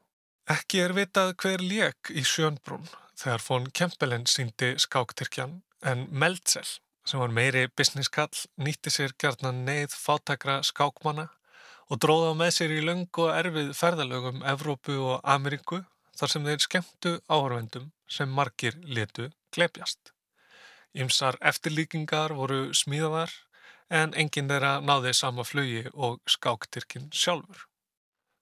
Ekki 0.49 0.81
er 0.81 0.95
vitað 0.97 1.35
hver 1.41 1.61
lék 1.61 2.09
í 2.09 2.25
Sjönbrún 2.25 2.89
þegar 3.19 3.45
von 3.45 3.69
Kempelen 3.69 4.25
síndi 4.29 4.73
skáktyrkjan 4.81 5.59
en 5.85 6.05
Meltzel 6.09 6.67
sem 7.05 7.21
var 7.21 7.33
meiri 7.33 7.67
businesskall 7.77 8.33
nýtti 8.57 8.89
sér 8.93 9.13
gerðna 9.21 9.53
neyð 9.53 9.93
fátakra 9.93 10.63
skákmanna 10.65 11.29
og 11.89 12.01
dróða 12.01 12.33
með 12.37 12.55
sér 12.57 12.73
í 12.73 12.85
löng 12.85 13.09
og 13.21 13.29
erfið 13.29 13.75
ferðalögum 13.77 14.41
Evrópu 14.41 14.97
og 15.05 15.19
Ameríku 15.21 15.83
þar 16.15 16.31
sem 16.31 16.45
þeir 16.47 16.63
skemmtu 16.63 17.13
áhörvendum 17.27 17.91
sem 18.07 18.31
margir 18.31 18.77
letu 18.83 19.29
glepjast. 19.55 20.11
Ymsar 20.95 21.37
eftirlíkingar 21.43 22.33
voru 22.35 22.69
smíðaðar 22.73 23.33
en 23.91 24.15
enginn 24.17 24.49
þeirra 24.49 24.77
náði 24.81 25.13
sama 25.13 25.43
flugi 25.43 25.83
og 25.93 26.21
skáktyrkin 26.29 27.09
sjálfur. 27.13 27.67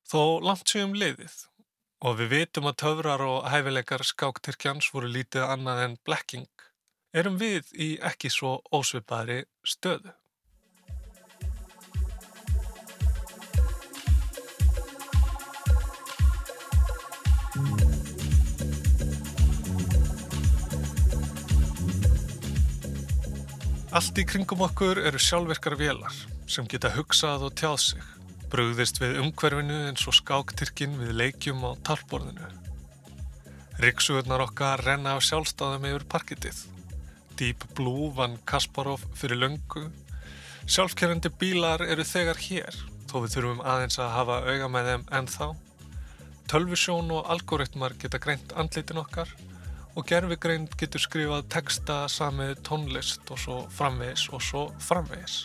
Þó 0.07 0.39
langt 0.45 0.69
séum 0.69 0.93
liðið 0.93 1.35
og 2.03 2.17
við 2.19 2.33
vitum 2.35 2.67
að 2.69 2.79
töfrar 2.83 3.23
og 3.25 3.47
hæfileikar 3.49 4.03
skáktyrkjans 4.05 4.89
voru 4.93 5.09
lítið 5.09 5.47
annað 5.47 5.83
en 5.85 5.95
blekking, 6.05 6.49
erum 7.15 7.39
við 7.39 7.71
í 7.73 7.89
ekki 8.03 8.31
svo 8.33 8.57
ósvipaðri 8.75 9.43
stöðu. 9.63 10.11
Allt 23.93 24.17
í 24.17 24.23
kringum 24.25 24.63
okkur 24.65 24.97
eru 25.05 25.19
sjálfverkar 25.21 25.75
vélar 25.77 26.13
sem 26.49 26.65
geta 26.65 26.89
hugsað 26.95 27.43
og 27.45 27.51
tjáð 27.59 27.75
sig, 27.83 28.07
brugðist 28.49 28.97
við 28.97 29.19
umhverfinu 29.21 29.75
eins 29.91 30.07
og 30.09 30.15
skáktyrkin 30.17 30.95
við 30.97 31.11
leikjum 31.19 31.61
á 31.61 31.77
talborðinu. 31.85 32.49
Riksuðurnar 33.83 34.47
okkar 34.47 34.81
renna 34.81 35.13
á 35.13 35.21
sjálfstáðum 35.21 35.85
yfir 35.91 36.07
parkitið. 36.09 36.63
Deep 37.37 37.67
Blue 37.77 38.09
vann 38.17 38.39
Kasparov 38.49 39.05
fyrir 39.13 39.43
löngu. 39.43 39.85
Sjálfkerrandi 40.65 41.29
bílar 41.29 41.85
eru 41.85 42.01
þegar 42.01 42.41
hér, 42.49 42.83
þó 43.05 43.19
við 43.19 43.37
þurfum 43.37 43.61
aðeins 43.61 44.01
að 44.01 44.13
hafa 44.17 44.41
auga 44.49 44.73
með 44.73 44.89
þeim 44.89 45.09
ennþá. 45.21 45.53
Tölvisjón 46.49 47.13
og 47.13 47.29
algoritmar 47.29 47.93
geta 48.01 48.17
greint 48.17 48.57
andlitin 48.57 49.05
okkar 49.05 49.37
og 49.93 50.07
gerfigreind 50.09 50.73
getur 50.79 51.01
skrifað 51.01 51.49
texta 51.53 52.03
samið 52.09 52.55
tónlist 52.65 53.29
og 53.33 53.41
svo 53.41 53.57
framvegis 53.73 54.25
og 54.33 54.41
svo 54.41 54.63
framvegis. 54.81 55.43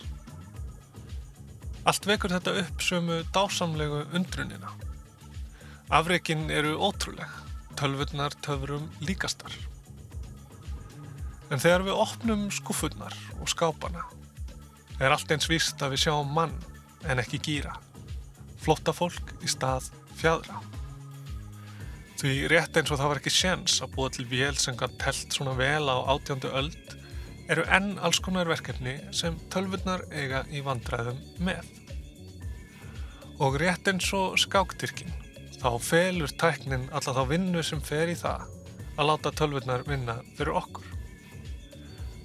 Allt 1.89 2.09
vekur 2.09 2.33
þetta 2.33 2.55
upp 2.63 2.85
sömu 2.85 3.19
dásamlegu 3.33 4.05
undrunina. 4.17 4.73
Afreikin 5.89 6.51
eru 6.53 6.75
ótrúleg, 6.77 7.29
tölvurnar 7.81 8.35
töfurum 8.45 8.89
líkastar. 9.01 9.53
En 11.49 11.61
þegar 11.61 11.87
við 11.87 12.01
opnum 12.05 12.49
skufurnar 12.53 13.15
og 13.41 13.49
skápana 13.49 14.05
er 14.99 15.15
allt 15.15 15.31
eins 15.33 15.49
víst 15.49 15.81
að 15.81 15.95
við 15.95 16.05
sjáum 16.09 16.35
mann 16.35 16.57
en 17.09 17.23
ekki 17.23 17.41
gýra, 17.41 17.77
flotta 18.61 18.93
fólk 18.93 19.37
í 19.41 19.49
stað 19.49 19.89
fjadra. 20.19 20.61
Því 22.19 22.49
rétt 22.51 22.75
eins 22.75 22.91
og 22.91 22.99
það 22.99 23.11
var 23.13 23.19
ekki 23.21 23.31
séns 23.31 23.77
að 23.85 23.93
búa 23.95 24.11
til 24.11 24.25
vél 24.27 24.57
sem 24.59 24.75
kann 24.75 24.95
telt 24.99 25.31
svona 25.31 25.53
vel 25.55 25.87
á 25.87 26.03
átjöndu 26.11 26.49
öld 26.51 26.95
eru 27.55 27.63
enn 27.77 27.93
alls 28.03 28.19
konar 28.19 28.49
verkefni 28.51 28.97
sem 29.15 29.37
tölvurnar 29.55 30.03
eiga 30.11 30.41
í 30.51 30.59
vandræðum 30.67 31.21
með. 31.47 31.69
Og 33.39 33.61
rétt 33.63 33.87
eins 33.93 34.09
og 34.19 34.35
skáktyrkin 34.43 35.15
þá 35.61 35.69
felur 35.79 36.35
tæknin 36.43 36.89
alla 36.91 37.15
þá 37.21 37.23
vinnu 37.31 37.63
sem 37.63 37.85
fer 37.87 38.11
í 38.11 38.19
það 38.19 38.49
að 38.99 39.09
láta 39.13 39.35
tölvurnar 39.39 39.87
vinna 39.87 40.19
fyrir 40.33 40.59
okkur. 40.59 40.91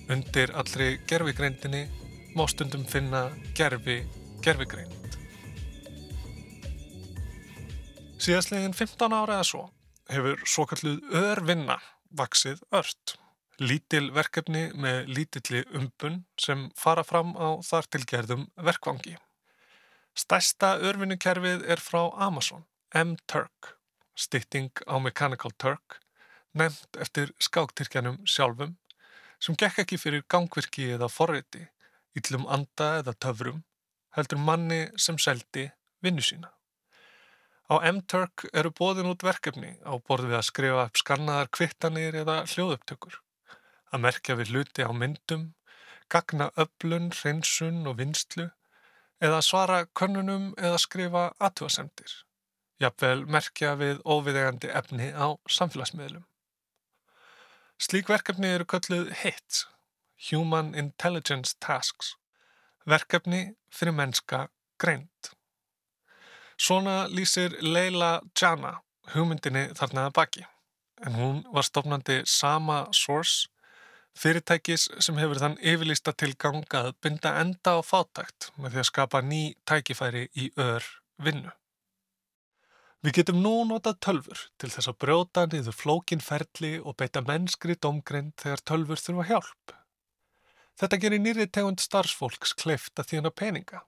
Undir 0.10 0.56
allri 0.58 0.90
gerfigreindinni 1.06 1.84
má 2.34 2.48
stundum 2.50 2.90
finna 2.90 3.28
gerfi 3.54 4.02
gerfigreind. 4.42 5.22
Síðastlegin 8.18 8.74
15 8.74 9.20
ára 9.22 9.38
eða 9.38 9.50
svo 9.54 9.64
hefur 10.16 10.46
svo 10.48 10.66
kalluð 10.70 11.04
örvinna 11.20 11.80
vaksið 12.18 12.64
ört. 12.76 13.18
Lítil 13.62 14.10
verkefni 14.16 14.70
með 14.74 15.10
lítilli 15.14 15.62
umbun 15.78 16.24
sem 16.42 16.70
fara 16.80 17.04
fram 17.06 17.36
á 17.38 17.62
þar 17.66 17.90
tilgerðum 17.96 18.48
verkvangi. 18.70 19.16
Stærsta 20.18 20.76
örvinukerfið 20.86 21.66
er 21.74 21.82
frá 21.82 22.08
Amazon, 22.22 22.66
M-Turk, 22.94 23.76
stytting 24.16 24.72
á 24.86 24.98
Mechanical 25.02 25.54
Turk, 25.58 26.00
nefnt 26.54 26.98
eftir 27.02 27.34
skáktyrkjanum 27.42 28.20
sjálfum, 28.30 28.76
sem 29.42 29.58
gekk 29.58 29.84
ekki 29.84 29.98
fyrir 29.98 30.26
gangvirki 30.30 30.92
eða 30.96 31.10
forriti, 31.10 31.66
yllum 32.18 32.46
anda 32.46 33.00
eða 33.02 33.16
töfrum, 33.26 33.64
heldur 34.14 34.42
manni 34.42 34.86
sem 34.98 35.18
seldi 35.18 35.70
vinnu 36.06 36.22
sína. 36.22 36.54
Á 37.72 37.80
M-Turk 37.80 38.44
eru 38.52 38.74
bóðin 38.76 39.08
út 39.08 39.24
verkefni 39.24 39.78
á 39.88 39.96
borð 39.96 40.28
við 40.28 40.40
að 40.40 40.48
skrifa 40.50 40.88
upp 40.88 41.00
skannaðar 41.00 41.52
kvittanir 41.56 42.18
eða 42.20 42.42
hljóðupptökur, 42.52 43.20
að 43.96 44.04
merkja 44.04 44.36
við 44.36 44.52
hluti 44.52 44.84
á 44.84 44.92
myndum, 44.92 45.46
gagna 46.12 46.50
öflun, 46.60 47.08
hreinsun 47.16 47.88
og 47.88 48.02
vinstlu, 48.02 48.50
eða 49.24 49.40
svara 49.48 49.86
könnunum 49.96 50.50
eða 50.60 50.82
skrifa 50.84 51.24
aðtúasemdir, 51.40 52.12
jafnvel 52.84 53.24
merkja 53.32 53.78
við 53.80 54.02
óviðegandi 54.04 54.72
efni 54.82 55.14
á 55.16 55.32
samfélagsmiðlum. 55.48 56.26
Slík 57.80 58.12
verkefni 58.12 58.52
eru 58.58 58.68
kölluð 58.68 59.14
HITS, 59.22 59.64
Human 60.30 60.74
Intelligence 60.76 61.56
Tasks, 61.64 62.18
verkefni 62.84 63.56
fyrir 63.72 63.96
mennska 63.96 64.50
greint. 64.80 65.32
Svona 66.58 67.08
lýsir 67.10 67.56
Leila 67.62 68.22
Jana 68.40 68.78
hugmyndinni 69.12 69.70
þarna 69.78 70.08
að 70.08 70.14
baki, 70.20 70.46
en 71.06 71.18
hún 71.18 71.42
var 71.54 71.66
stofnandi 71.68 72.22
sama 72.30 72.86
Source, 72.96 73.50
fyrirtækis 74.18 74.88
sem 75.02 75.18
hefur 75.18 75.42
þann 75.42 75.58
yfirlýsta 75.60 76.14
tilgang 76.14 76.64
að 76.78 76.94
binda 77.02 77.34
enda 77.42 77.76
á 77.76 77.82
fátækt 77.82 78.52
með 78.62 78.76
því 78.76 78.82
að 78.84 78.90
skapa 78.92 79.22
ný 79.26 79.44
tækifæri 79.66 80.28
í 80.38 80.52
ör 80.62 80.86
vinnu. 81.18 81.52
Við 83.04 83.18
getum 83.18 83.42
nú 83.44 83.56
notað 83.68 83.98
tölfur 84.06 84.44
til 84.62 84.70
þess 84.72 84.88
að 84.88 85.00
brjóta 85.04 85.42
niður 85.52 85.76
flókin 85.76 86.22
ferli 86.24 86.78
og 86.80 86.96
beita 87.02 87.24
mennskri 87.26 87.76
domgrind 87.76 88.38
þegar 88.40 88.64
tölfur 88.70 89.02
þurfa 89.02 89.26
hjálp. 89.28 89.74
Þetta 90.80 91.00
gerir 91.02 91.20
nýri 91.20 91.50
tegund 91.52 91.84
starfsfólks 91.84 92.56
kleift 92.56 93.02
að 93.02 93.10
þjóna 93.12 93.34
peninga. 93.36 93.84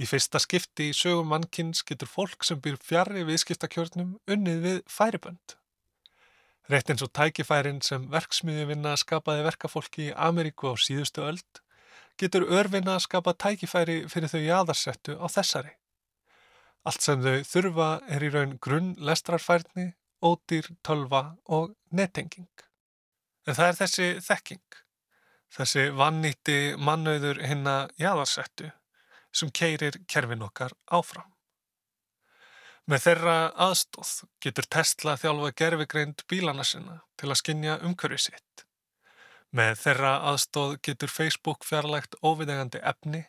Í 0.00 0.08
fyrsta 0.08 0.40
skipti 0.40 0.88
í 0.90 0.94
sögum 0.96 1.28
mannkins 1.28 1.82
getur 1.86 2.08
fólk 2.08 2.46
sem 2.46 2.60
býr 2.62 2.78
fjarrri 2.80 3.26
viðskiptakjörnum 3.28 4.14
unnið 4.34 4.62
við 4.64 4.78
færibönd. 4.88 5.56
Rétt 6.72 6.92
eins 6.92 7.04
og 7.04 7.12
tækifærin 7.12 7.82
sem 7.84 8.06
verksmiðjuvinna 8.10 8.94
skapaði 8.96 9.44
verkafólki 9.44 10.08
í 10.08 10.16
Ameríku 10.16 10.72
á 10.72 10.74
síðustu 10.80 11.26
öld, 11.26 11.62
getur 12.16 12.46
örvinna 12.48 12.96
að 12.96 13.06
skapa 13.06 13.34
tækifæri 13.36 13.98
fyrir 14.08 14.32
þau 14.32 14.40
jáðarsettu 14.40 15.18
á 15.20 15.26
þessari. 15.28 15.74
Allt 16.88 17.04
sem 17.04 17.22
þau 17.22 17.42
þurfa 17.46 17.90
er 18.08 18.24
í 18.24 18.30
raun 18.32 18.58
grunn 18.62 18.92
lestrarfærni, 18.98 19.92
ódýr, 20.22 20.70
tölva 20.86 21.36
og 21.46 21.74
nettenging. 21.90 22.50
En 23.46 23.58
það 23.58 23.68
er 23.68 23.80
þessi 23.82 24.08
þekking, 24.22 24.78
þessi 25.52 25.88
vannýtti 25.98 26.60
mannauður 26.78 27.42
hinna 27.44 27.76
jáðarsettu 28.00 28.70
sem 29.32 29.50
keirir 29.50 29.98
kerfin 30.08 30.44
okkar 30.46 30.74
áfram. 30.90 31.32
Með 32.90 33.04
þeirra 33.06 33.36
aðstóð 33.62 34.10
getur 34.42 34.66
Tesla 34.74 35.14
þjálfa 35.20 35.52
gerfigreind 35.60 36.24
bílana 36.28 36.64
sinna 36.66 36.98
til 37.20 37.30
að 37.30 37.38
skinja 37.40 37.78
umhverju 37.86 38.18
sitt. 38.24 38.64
Með 39.54 39.76
þeirra 39.84 40.12
aðstóð 40.32 40.78
getur 40.88 41.12
Facebook 41.12 41.66
fjarlægt 41.68 42.16
óviðegandi 42.24 42.80
efni, 42.82 43.26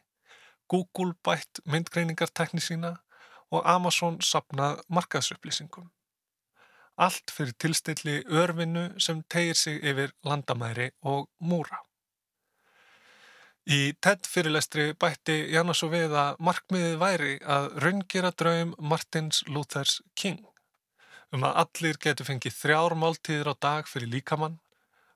Google 0.72 1.14
bætt 1.28 1.62
myndgreiningartekni 1.70 2.64
sína 2.64 2.96
og 3.54 3.68
Amazon 3.70 4.18
sapnað 4.26 4.82
markaðsupplýsingum. 4.90 5.92
Allt 6.98 7.34
fyrir 7.34 7.54
tilstilli 7.62 8.22
örvinnu 8.30 8.86
sem 9.02 9.22
tegir 9.30 9.58
sig 9.58 9.82
yfir 9.84 10.14
landamæri 10.26 10.92
og 11.02 11.28
múra. 11.40 11.84
Í 13.64 13.94
TED 14.04 14.28
fyrirlestri 14.28 14.90
bætti 15.00 15.38
Janna 15.54 15.76
svo 15.78 15.88
við 15.94 16.16
að 16.20 16.42
markmiðið 16.44 16.98
væri 17.00 17.36
að 17.48 17.70
raungjera 17.86 18.34
draum 18.36 18.74
Martins 18.80 19.44
Luthers 19.48 20.02
King 20.20 20.44
um 21.34 21.46
að 21.48 21.60
allir 21.64 22.00
getur 22.02 22.28
fengið 22.28 22.56
þrjár 22.60 22.96
máltíðir 23.00 23.50
á 23.50 23.54
dag 23.66 23.90
fyrir 23.90 24.12
líkamann, 24.12 24.60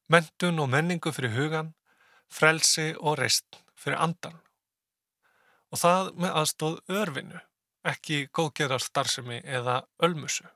mentun 0.10 0.60
og 0.64 0.72
menningu 0.74 1.14
fyrir 1.14 1.36
hugan, 1.36 1.74
frelsi 2.28 2.94
og 2.98 3.20
reist 3.22 3.60
fyrir 3.78 4.02
andan. 4.02 4.40
Og 5.72 5.82
það 5.84 6.14
með 6.18 6.40
aðstóð 6.42 6.80
örvinu, 7.02 7.42
ekki 7.86 8.26
góðgerar 8.34 8.82
starfsemi 8.82 9.44
eða 9.44 9.84
ölmusu. 10.04 10.48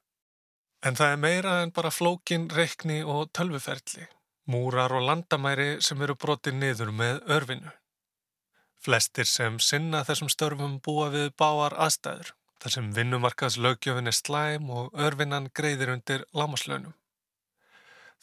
En 0.81 0.97
það 0.97 1.13
er 1.13 1.21
meira 1.21 1.59
en 1.61 1.73
bara 1.75 1.93
flókin, 1.93 2.49
reikni 2.49 3.03
og 3.05 3.29
tölvuferli, 3.37 4.07
múrar 4.49 4.95
og 4.97 5.05
landamæri 5.05 5.75
sem 5.85 6.01
eru 6.01 6.17
brotið 6.17 6.57
niður 6.57 6.95
með 6.95 7.21
örvinu. 7.37 7.75
Flestir 8.81 9.27
sem 9.29 9.59
sinna 9.61 9.99
þessum 10.01 10.29
störfum 10.33 10.79
búa 10.81 11.11
við 11.13 11.27
báar 11.37 11.75
aðstæður, 11.85 12.31
þar 12.63 12.73
sem 12.75 12.87
vinnumarkaðs 12.95 13.59
lögjöfin 13.61 14.09
er 14.09 14.15
slæm 14.17 14.71
og 14.73 14.95
örvinnan 15.07 15.51
greiðir 15.53 15.91
undir 15.93 16.23
lámaslaunum. 16.33 16.95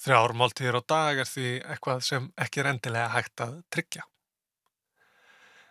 Þrjár 0.03 0.35
máltíðir 0.41 0.79
á 0.79 0.83
dag 0.95 1.23
er 1.23 1.31
því 1.31 1.53
eitthvað 1.63 2.03
sem 2.09 2.27
ekki 2.43 2.63
er 2.65 2.71
endilega 2.73 3.15
hægt 3.15 3.45
að 3.47 3.55
tryggja. 3.71 4.09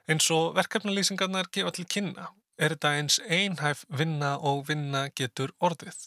Eins 0.07 0.29
og 0.31 0.55
verkefnalýsingarnar 0.55 1.51
gefa 1.51 1.75
til 1.75 1.87
kynna 1.97 2.31
er 2.55 2.77
þetta 2.77 2.95
eins 2.95 3.19
einhæf 3.27 3.83
vinna 3.91 4.37
og 4.39 4.63
vinna 4.71 5.09
getur 5.11 5.51
orðið, 5.59 5.99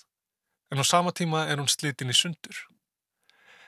en 0.73 0.81
á 0.81 0.85
sama 0.88 1.12
tíma 1.12 1.45
er 1.53 1.61
hún 1.61 1.69
slitin 1.69 2.12
í 2.12 2.16
sundur. 2.16 2.64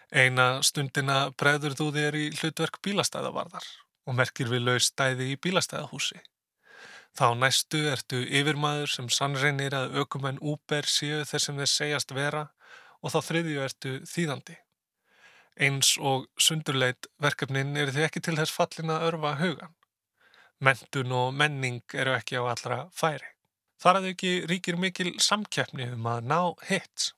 Eina 0.09 0.63
stundina 0.65 1.27
bregður 1.37 1.77
þú 1.77 1.93
þér 2.01 2.23
í 2.25 2.29
hlutverk 2.41 2.81
bílastæðavarðar 2.81 3.69
og 4.07 4.17
merkir 4.19 4.51
við 4.51 4.67
laus 4.67 4.89
stæði 4.91 5.33
í 5.33 5.39
bílastæðahúsi. 5.43 6.21
Þá 7.13 7.27
næstu 7.37 7.83
ertu 7.93 8.23
yfirmaður 8.25 8.89
sem 8.89 9.09
sannreinir 9.13 9.75
að 9.77 9.99
aukumenn 10.01 10.41
úber 10.41 10.89
séu 10.89 11.21
þess 11.29 11.49
sem 11.49 11.59
þeir 11.61 11.71
segjast 11.71 12.15
vera 12.17 12.47
og 13.03 13.13
þá 13.13 13.19
þriðju 13.29 13.65
ertu 13.67 13.93
þýðandi. 14.09 14.57
Eins 15.61 15.93
og 16.01 16.31
sundurleit 16.41 17.11
verkefnin 17.21 17.77
eru 17.77 17.93
því 17.93 18.07
ekki 18.07 18.23
til 18.25 18.39
þess 18.39 18.57
fallin 18.57 18.95
að 18.95 19.07
örfa 19.11 19.35
hugan. 19.43 19.75
Mentun 20.63 21.13
og 21.13 21.35
menning 21.37 21.83
eru 21.93 22.15
ekki 22.17 22.41
á 22.41 22.49
allra 22.49 22.87
færi. 22.97 23.29
Þar 23.83 23.99
að 23.99 24.13
ekki 24.13 24.33
ríkir 24.49 24.79
mikil 24.81 25.13
samkeppni 25.21 25.91
um 25.93 26.07
að 26.09 26.31
ná 26.31 26.41
hits. 26.71 27.13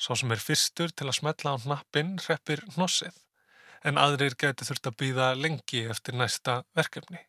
Svo 0.00 0.16
sem 0.18 0.32
er 0.34 0.42
fyrstur 0.42 0.90
til 0.90 1.06
að 1.06 1.20
smetla 1.20 1.54
á 1.54 1.56
hnappin 1.62 2.16
hreppir 2.24 2.64
hnossið 2.74 3.14
en 3.84 4.00
aðrir 4.00 4.36
gæti 4.40 4.66
þurft 4.66 4.88
að 4.88 4.98
býða 5.02 5.28
lengi 5.36 5.84
eftir 5.92 6.16
næsta 6.16 6.62
verkefni. 6.76 7.20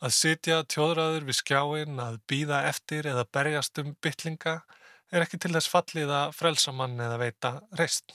Að 0.00 0.14
sitja 0.16 0.62
tjóðraður 0.64 1.26
við 1.28 1.36
skjáin, 1.42 1.98
að 2.00 2.20
býða 2.30 2.62
eftir 2.70 3.08
eða 3.10 3.26
berjast 3.28 3.80
um 3.82 3.92
bytlinga 4.00 4.60
er 5.10 5.24
ekki 5.26 5.40
til 5.42 5.52
þess 5.52 5.68
fallið 5.68 6.12
að 6.16 6.36
frelsa 6.38 6.72
mann 6.72 6.96
eða 7.02 7.18
veita 7.20 7.50
reist. 7.76 8.14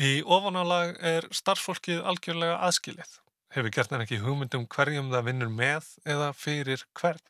Í 0.00 0.22
ofanálag 0.24 0.94
er 1.04 1.26
starfsfólkið 1.34 2.00
algjörlega 2.08 2.62
aðskilið. 2.64 3.18
Hefur 3.52 3.74
gert 3.74 3.92
hann 3.92 4.04
ekki 4.06 4.22
hugmyndum 4.22 4.64
hverjum 4.72 5.10
það 5.12 5.26
vinnur 5.28 5.52
með 5.52 5.90
eða 6.08 6.30
fyrir 6.32 6.86
hvern. 6.96 7.20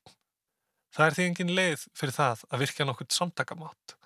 Það 0.92 1.07
er 1.09 1.16
því 1.16 1.26
engin 1.26 1.52
leið 1.57 1.88
fyrir 1.98 2.14
það 2.14 2.46
að 2.52 2.62
virka 2.62 2.87
nokkurt 2.87 3.16
samtakamátt, 3.16 3.96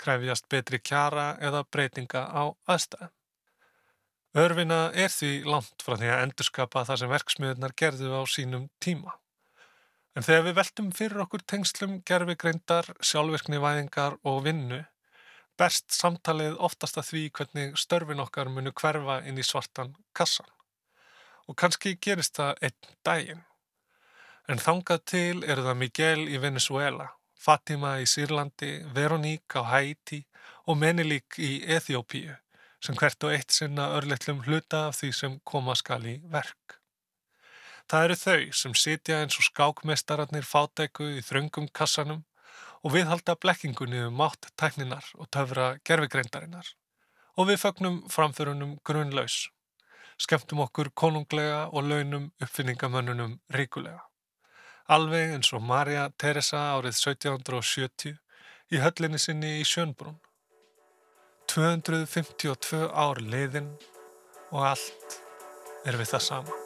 kræfjast 0.00 0.48
betri 0.50 0.80
kjara 0.82 1.34
eða 1.38 1.62
breytinga 1.70 2.24
á 2.26 2.42
aðstæðum. 2.66 3.14
Örfina 4.30 4.92
er 4.94 5.10
því 5.10 5.42
langt 5.42 5.82
frá 5.82 5.96
því 5.98 6.06
að 6.06 6.20
endurskapa 6.22 6.84
það 6.86 6.98
sem 7.00 7.10
verksmiðunar 7.10 7.72
gerðu 7.74 8.10
á 8.14 8.22
sínum 8.30 8.68
tíma. 8.78 9.16
En 10.14 10.22
þegar 10.22 10.44
við 10.46 10.54
veltum 10.58 10.90
fyrir 10.94 11.22
okkur 11.24 11.42
tengslum 11.50 11.96
gerfi 12.06 12.36
greindar, 12.38 12.86
sjálfvirkni 13.02 13.58
væðingar 13.58 14.20
og 14.22 14.44
vinnu, 14.44 14.84
berst 15.58 15.90
samtalið 15.96 16.60
oftast 16.62 17.00
að 17.02 17.08
því 17.08 17.22
hvernig 17.38 17.74
störfin 17.82 18.22
okkar 18.22 18.52
munu 18.54 18.70
hverfa 18.70 19.16
inn 19.26 19.38
í 19.38 19.46
svartan 19.46 19.96
kassan. 20.14 20.46
Og 21.50 21.58
kannski 21.58 21.96
gerist 21.98 22.38
það 22.38 22.62
einn 22.68 22.94
daginn. 23.02 23.42
En 24.46 24.62
þangað 24.62 25.02
til 25.10 25.42
eru 25.42 25.64
það 25.66 25.80
Miguel 25.80 26.28
í 26.30 26.38
Venezuela, 26.38 27.08
Fatima 27.34 27.96
í 27.98 28.06
Sýrlandi, 28.06 28.76
Veroník 28.94 29.58
á 29.58 29.74
Haiti 29.74 30.22
og 30.70 30.78
Menilík 30.78 31.38
í 31.42 31.50
Eþjópíu 31.66 32.38
sem 32.80 32.96
hvert 32.96 33.24
og 33.24 33.34
eitt 33.34 33.52
sinna 33.52 33.90
örleitlum 33.96 34.42
hluta 34.46 34.86
af 34.88 34.98
því 35.00 35.12
sem 35.16 35.38
koma 35.44 35.76
skal 35.78 36.06
í 36.08 36.16
verk. 36.32 36.80
Það 37.90 38.04
eru 38.06 38.16
þau 38.16 38.42
sem 38.54 38.74
sitja 38.78 39.20
eins 39.20 39.38
og 39.40 39.46
skákmestararnir 39.48 40.46
fátæku 40.46 41.08
í 41.16 41.22
þröngum 41.26 41.68
kassanum 41.74 42.20
og 42.84 42.94
viðhalda 42.94 43.34
blekkingunni 43.36 44.04
um 44.06 44.20
mátt 44.20 44.52
tækninar 44.60 45.08
og 45.18 45.28
töfra 45.34 45.72
gerfigreindarinnar 45.84 46.70
og 47.36 47.48
við 47.48 47.60
fögnum 47.62 47.98
framförunum 48.12 48.78
grunnlaus. 48.84 49.48
Skemmtum 50.20 50.60
okkur 50.66 50.90
konunglega 50.94 51.66
og 51.72 51.88
launum 51.88 52.30
uppfinningamönnunum 52.44 53.38
ríkulega. 53.56 54.02
Alveg 54.86 55.34
eins 55.34 55.52
og 55.56 55.62
Marja 55.64 56.10
Teresa 56.18 56.60
árið 56.74 56.98
1770 56.98 58.18
í 58.70 58.82
höllinni 58.82 59.18
sinni 59.18 59.56
í 59.60 59.64
Sjönbrún. 59.64 60.18
252 61.50 62.86
ár 62.94 63.18
liðin 63.26 63.72
og 64.54 64.68
allt 64.70 65.20
er 65.82 65.98
við 65.98 66.12
það 66.14 66.26
sama. 66.28 66.59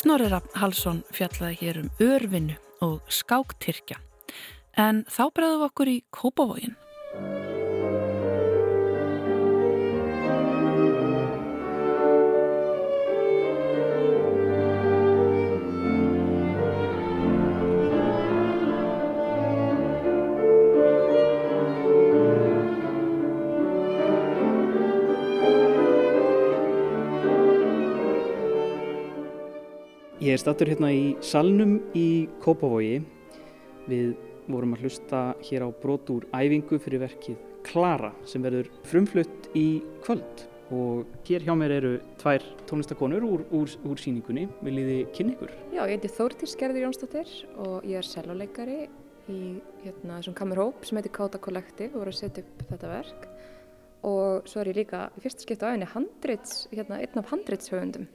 Snorri 0.00 0.30
Rapp 0.32 0.54
Halsson 0.56 1.02
fjallaði 1.12 1.58
hér 1.60 1.78
um 1.82 1.88
örvinnu 2.00 2.54
og 2.80 3.02
skáktyrkja. 3.12 3.98
En 4.80 5.02
þá 5.12 5.26
bregðum 5.36 5.58
við 5.60 5.64
okkur 5.66 5.90
í 5.92 5.96
Kópavógin. 6.16 6.76
Er 30.40 30.44
stattur 30.46 30.70
hérna 30.70 30.88
í 30.88 31.00
salnum 31.20 31.74
í 31.92 32.24
Kópavogi. 32.40 33.02
Við 33.90 34.12
vorum 34.48 34.72
að 34.72 34.86
hlusta 34.86 35.18
hér 35.44 35.66
á 35.66 35.70
brot 35.82 36.08
úr 36.14 36.24
æfingu 36.32 36.78
fyrir 36.80 37.02
verkið 37.02 37.40
Klara 37.66 38.08
sem 38.24 38.40
verður 38.40 38.70
frumflutt 38.88 39.50
í 39.52 39.82
kvöld. 40.00 40.46
Og 40.72 41.10
hér 41.28 41.44
hjá 41.44 41.52
mér 41.58 41.74
eru 41.76 41.90
tvær 42.22 42.46
tónlistakonur 42.70 43.26
úr, 43.26 43.42
úr, 43.52 43.74
úr 43.84 44.00
síningunni. 44.00 44.46
Viljið 44.64 44.88
þið 44.90 45.10
kynna 45.18 45.34
ykkur? 45.34 45.52
Já, 45.74 45.82
ég 45.82 45.92
heiti 45.98 46.12
Þórtís 46.14 46.54
Gerður 46.62 46.86
Jónsdóttir 46.86 47.34
og 47.66 47.90
ég 47.90 48.00
er 48.00 48.08
selvoleikari 48.08 48.78
í 49.28 49.40
hérna, 49.82 50.22
þessum 50.22 50.38
kamerhóp 50.38 50.86
sem 50.88 51.00
heitir 51.00 51.12
Káta 51.18 51.42
Collective 51.42 51.92
og 51.92 52.06
voru 52.06 52.14
að 52.14 52.20
setja 52.22 52.46
upp 52.46 52.64
þetta 52.70 52.94
verk. 52.94 53.28
Og 54.08 54.48
svo 54.48 54.64
er 54.64 54.72
ég 54.72 54.80
líka 54.80 55.10
í 55.18 55.26
fyrsta 55.26 55.44
skipta 55.44 55.68
á 55.68 55.74
henni 55.74 55.90
handrits, 55.90 56.64
hérna, 56.72 57.02
einn 57.02 57.20
af 57.20 57.28
handritshöfundum. 57.34 58.08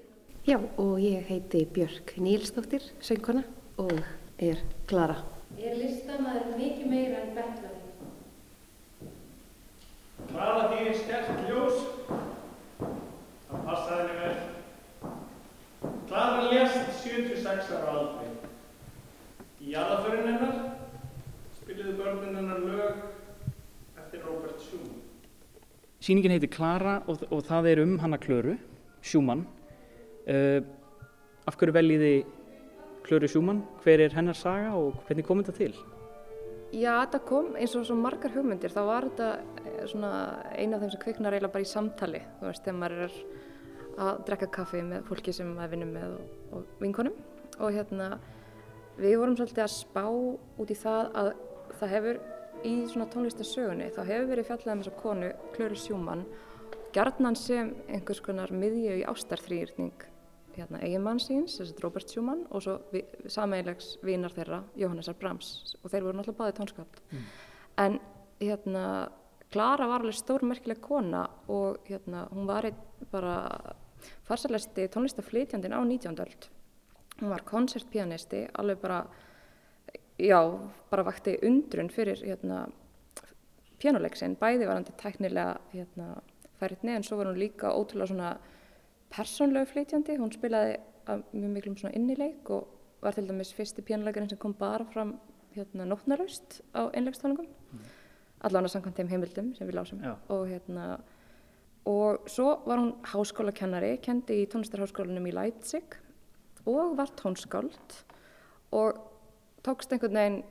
Já, 0.45 0.59
og 0.77 0.99
ég 1.01 1.23
heiti 1.25 1.63
Björk 1.73 2.11
Nílsdóttir, 2.21 2.83
söngkona 3.01 3.41
og 3.81 3.95
er 4.37 4.59
Klara. 4.85 5.15
Er 5.57 5.73
listamæður 5.79 6.51
mikið 6.59 6.91
meira 6.91 7.23
en 7.23 7.31
betlari. 7.33 7.79
Klara 10.29 10.67
þýðir 10.69 10.99
sterk 10.99 11.41
ljós. 11.47 11.79
Það 12.77 13.65
passaði 13.71 14.03
henni 14.03 14.19
vel. 14.21 14.37
Klara 16.11 16.45
lést 16.51 16.93
76 17.01 17.73
ára 17.79 17.97
aldrei. 18.03 18.29
Í 19.65 19.73
aðaförinn 19.73 20.29
hennar 20.29 20.55
spiliðu 21.57 21.97
börnin 22.03 22.37
hennar 22.43 22.61
lög 22.69 23.01
eftir 23.97 24.21
Robert 24.29 24.61
Schumann. 24.61 25.01
Sýningin 26.05 26.37
heitir 26.37 26.53
Klara 26.53 26.99
og, 27.09 27.25
og 27.33 27.45
það 27.49 27.73
er 27.73 27.85
um 27.87 27.97
hana 28.05 28.21
Klöru, 28.21 28.59
Schumann. 29.01 29.47
Uh, 30.25 30.61
af 31.45 31.57
hverju 31.59 31.75
veljiði 31.75 32.15
Klöru 33.05 33.27
Schumann? 33.29 33.61
Hver 33.83 34.01
er 34.01 34.15
hennar 34.17 34.37
saga 34.37 34.71
og 34.73 34.95
hvernig 35.05 35.25
kom 35.27 35.43
þetta 35.43 35.57
til? 35.59 35.73
Já, 36.73 36.97
þetta 37.05 37.19
kom 37.29 37.51
eins 37.55 37.75
og 37.77 37.91
margar 37.99 38.33
hugmyndir. 38.33 38.73
Þá 38.73 38.81
var 38.87 39.05
þetta 39.05 39.27
eh, 39.61 39.83
eina 40.57 40.75
af 40.75 40.81
þeim 40.81 40.93
sem 40.95 41.01
kviknar 41.03 41.35
eiginlega 41.35 41.53
bara 41.53 41.67
í 41.67 41.69
samtali. 41.69 42.21
Þú 42.39 42.47
veist, 42.49 42.63
þegar 42.65 42.79
maður 42.81 43.03
er 43.05 43.19
að 44.05 44.23
drekka 44.27 44.49
kaffi 44.57 44.81
með 44.83 45.05
fólki 45.07 45.33
sem 45.35 45.51
maður 45.55 45.75
vinnur 45.75 45.91
með 45.93 46.15
og, 46.15 46.33
og 46.57 46.81
vinkonum. 46.81 47.19
Og 47.61 47.77
hérna, 47.77 48.09
við 48.97 49.15
vorum 49.21 49.37
svolítið 49.37 49.67
að 49.67 49.75
spá 49.75 50.03
út 50.09 50.73
í 50.73 50.79
það 50.81 51.13
að 51.21 51.31
það 51.79 51.93
hefur 51.93 52.19
í 52.65 52.73
svona 52.89 53.07
tónlistasögunni, 53.13 53.91
þá 53.93 54.01
hefur 54.09 54.27
verið 54.33 54.49
fjallað 54.49 54.73
um 54.73 54.83
þessa 54.83 54.99
konu, 55.03 55.31
Klöru 55.55 55.79
Schumann, 55.79 56.25
gjarnan 56.95 57.37
sem 57.39 57.71
einhvers 57.85 58.23
konar 58.25 58.51
miðju 58.55 58.99
í 58.99 59.07
ástarþrýrning 59.11 60.09
hérna, 60.55 60.81
eiginmann 60.83 61.19
síns, 61.19 61.57
Robert 61.83 62.09
Schumann 62.09 62.45
og 62.49 62.63
svo 62.63 62.77
vi, 62.93 63.03
sameigilegs 63.31 63.95
vinar 64.05 64.33
þeirra, 64.35 64.63
Jóhannesar 64.79 65.17
Brahms 65.19 65.75
og 65.81 65.91
þeir 65.91 66.07
voru 66.07 66.19
náttúrulega 66.19 66.41
báði 66.41 66.57
tónskáld. 66.59 67.01
Mm. 67.11 67.25
En 67.85 67.99
hérna, 68.41 68.85
Klara 69.51 69.87
var 69.87 70.03
alveg 70.03 70.17
stórmerkileg 70.17 70.81
kona 70.83 71.25
og 71.51 71.85
hérna, 71.87 72.25
hún 72.31 72.47
var 72.47 72.67
bara 73.11 73.35
farsalæsti 74.27 74.87
tónlistaflytjandin 74.91 75.75
á 75.75 75.79
19. 75.83 76.19
öld. 76.19 76.49
Hún 77.21 77.29
var 77.29 77.45
koncertpianisti, 77.47 78.47
alveg 78.53 78.81
bara, 78.81 79.05
já, 80.19 80.41
bara 80.91 81.05
vakti 81.05 81.37
undrun 81.43 81.89
fyrir 81.89 82.19
hérna, 82.25 82.65
pianoleiksinn, 83.79 84.35
bæði 84.39 84.67
varandi 84.67 84.95
tæknilega 84.99 85.59
hérna, 85.73 86.09
færit 86.59 86.83
neðan, 86.83 87.03
svo 87.03 87.19
var 87.19 87.31
hún 87.31 87.39
líka 87.39 87.71
ótrúlega 87.71 88.11
svona 88.11 88.35
persónlegu 89.15 89.69
flytjandi, 89.71 90.17
hún 90.19 90.33
spilaði 90.33 90.77
mjög 91.33 91.51
miklum 91.53 91.77
svona 91.79 91.95
innileik 91.95 92.49
og 92.53 92.67
var 93.01 93.15
til 93.15 93.27
dæmis 93.29 93.53
fyrsti 93.53 93.83
pjánuleikarinn 93.85 94.29
sem 94.29 94.41
kom 94.41 94.53
bara 94.57 94.85
fram 94.93 95.15
hérna 95.55 95.85
nótnalaust 95.87 96.61
á 96.73 96.89
einlegstónungum 96.89 97.47
mm. 97.47 97.83
allavega 98.47 98.73
samkvæmt 98.73 98.97
þeim 98.99 99.11
heimildum 99.13 99.51
sem 99.55 99.69
við 99.69 99.77
lásum 99.77 100.01
Já. 100.03 100.15
og 100.29 100.47
hérna 100.49 100.87
og 101.85 102.25
svo 102.31 102.57
var 102.65 102.81
hún 102.81 102.95
háskólakennari 103.05 103.99
kendi 104.01 104.41
í 104.41 104.49
tónlistarháskólanum 104.49 105.29
í 105.29 105.35
Leipzig 105.35 105.99
og 106.65 106.97
var 106.97 107.13
tónskáld 107.19 107.99
og 108.73 108.97
tókst 109.65 109.93
einhvern 109.93 110.17
veginn 110.17 110.41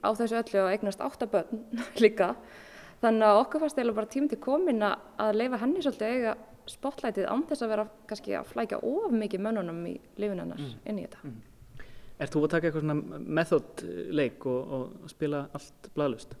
á 0.00 0.10
þessu 0.16 0.40
öllu 0.40 0.64
að 0.64 0.72
eignast 0.72 1.04
áttabönn 1.04 1.64
líka 2.02 2.34
þannig 3.02 3.28
að 3.28 3.42
okkur 3.44 3.62
fannst 3.62 3.78
eiginlega 3.78 4.00
bara 4.00 4.12
tíminn 4.14 4.32
til 4.32 4.40
komin 4.42 4.82
að 4.82 5.04
að 5.20 5.36
leifa 5.42 5.60
henni 5.62 5.84
svolítið 5.84 6.08
að 6.08 6.16
eiga 6.16 6.36
spotlightið 6.72 7.28
án 7.28 7.44
þess 7.48 7.64
að 7.64 7.72
vera 7.74 7.86
kannski 8.10 8.34
að 8.38 8.50
flækja 8.52 8.80
of 8.86 9.14
mikið 9.14 9.44
mönnunum 9.46 9.80
í 9.88 9.94
lifin 10.20 10.42
hennar 10.44 10.60
inn 10.62 11.00
í 11.00 11.06
þetta. 11.06 11.34
Er 12.18 12.30
þú 12.32 12.40
að 12.42 12.50
taka 12.50 12.66
eitthvað 12.66 12.82
svona 12.82 13.18
methodleik 13.38 14.46
og, 14.50 14.72
og 15.04 15.10
spila 15.12 15.44
allt 15.54 15.90
bladlust? 15.94 16.32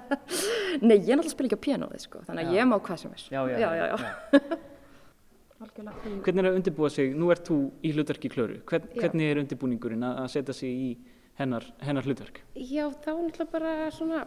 Nei, 0.84 0.98
ég 0.98 1.14
náttúrulega 1.16 1.32
spila 1.32 1.48
ekki 1.48 1.56
á 1.56 1.66
pianoðið 1.66 2.02
sko, 2.04 2.20
þannig 2.26 2.50
að 2.50 2.58
ég 2.58 2.68
má 2.68 2.76
hvað 2.76 3.00
sem 3.00 3.14
er. 3.16 3.24
Já, 3.32 3.40
já, 3.48 3.56
já, 3.62 3.70
já, 3.80 3.86
já. 3.94 4.58
Hvernig 5.60 6.38
er 6.40 6.46
að 6.48 6.54
undirbúa 6.56 6.88
sig, 6.92 7.10
nú 7.16 7.28
ert 7.32 7.48
þú 7.48 7.56
í 7.84 7.90
hlutverki 7.92 8.30
Klöru, 8.32 8.62
Hvern, 8.68 8.86
hvernig 8.96 9.28
er 9.28 9.40
undirbúningurinn 9.42 10.04
að, 10.08 10.22
setja 10.32 10.54
sig 10.56 10.72
í 10.72 10.86
hennar, 11.36 11.66
hennar 11.84 12.06
hlutverk? 12.08 12.40
Já, 12.56 12.86
þá 12.88 13.10
náttúrulega 13.12 13.50
bara 13.52 13.74
svona 13.92 14.22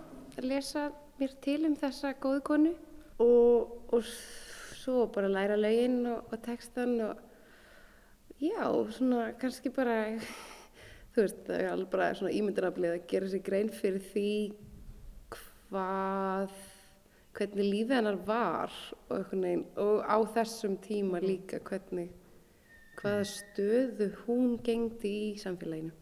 lesa 0.46 0.92
mér 1.18 1.34
til 1.42 1.64
um 1.70 1.74
þessa 1.78 2.14
góðu 2.22 2.44
konu 2.46 2.74
og, 3.22 3.74
og 3.94 4.06
svo 4.84 5.08
bara 5.14 5.32
læra 5.32 5.58
lögin 5.60 6.04
og, 6.12 6.28
og 6.32 6.44
textan 6.44 7.00
og 7.02 7.16
já, 8.42 8.68
svona 8.92 9.32
kannski 9.40 9.72
bara, 9.74 10.20
þú 11.14 11.26
veist, 11.26 11.42
það 11.48 11.60
er 11.60 11.72
alveg 11.72 11.92
bara 11.96 12.12
svona 12.20 12.36
ímyndunaflið 12.38 12.96
að 12.98 13.08
gera 13.12 13.32
sér 13.32 13.44
grein 13.48 13.72
fyrir 13.74 14.04
því 14.14 14.32
hvað, 15.36 16.58
hvernig 17.38 17.70
lífið 17.70 17.96
hennar 17.98 18.20
var 18.28 18.82
og, 19.10 19.32
veginn, 19.32 19.68
og 19.80 20.04
á 20.04 20.18
þessum 20.36 20.76
tíma 20.84 21.24
líka 21.24 21.62
hvernig, 21.64 22.12
hvaða 23.00 23.24
stöðu 23.32 24.12
hún 24.26 24.60
gengdi 24.64 25.16
í 25.32 25.38
samfélaginu. 25.42 25.96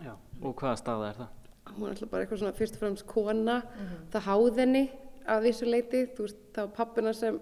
Já. 0.00 0.16
Og 0.40 0.56
hvaða 0.56 0.78
staða 0.80 1.12
er 1.12 1.20
það? 1.20 1.36
hún 1.76 1.86
er 1.86 1.94
alltaf 1.94 2.10
bara 2.10 2.24
eitthvað 2.24 2.42
svona 2.42 2.56
fyrst 2.56 2.76
og 2.76 2.82
fremst 2.82 3.06
kona 3.08 3.60
það 4.12 4.26
háð 4.26 4.60
henni 4.62 4.84
að 5.30 5.46
vissu 5.46 5.68
leiti 5.68 6.02
þú 6.16 6.26
veist, 6.26 6.42
það 6.54 6.66
var 6.66 6.76
pappina 6.78 7.12
sem 7.16 7.38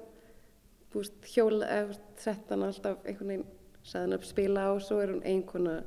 þú 0.92 1.02
veist, 1.02 1.30
hjóla 1.34 1.68
þú 1.90 1.98
sett 2.18 2.52
hann 2.52 2.66
alltaf 2.66 3.04
einhvern 3.04 3.32
veginn 3.34 3.46
hann 3.92 4.16
upp 4.16 4.26
spila 4.28 4.68
á 4.68 4.70
og 4.74 4.82
svo 4.84 5.00
er 5.00 5.14
hún 5.14 5.24
einkona 5.24 5.78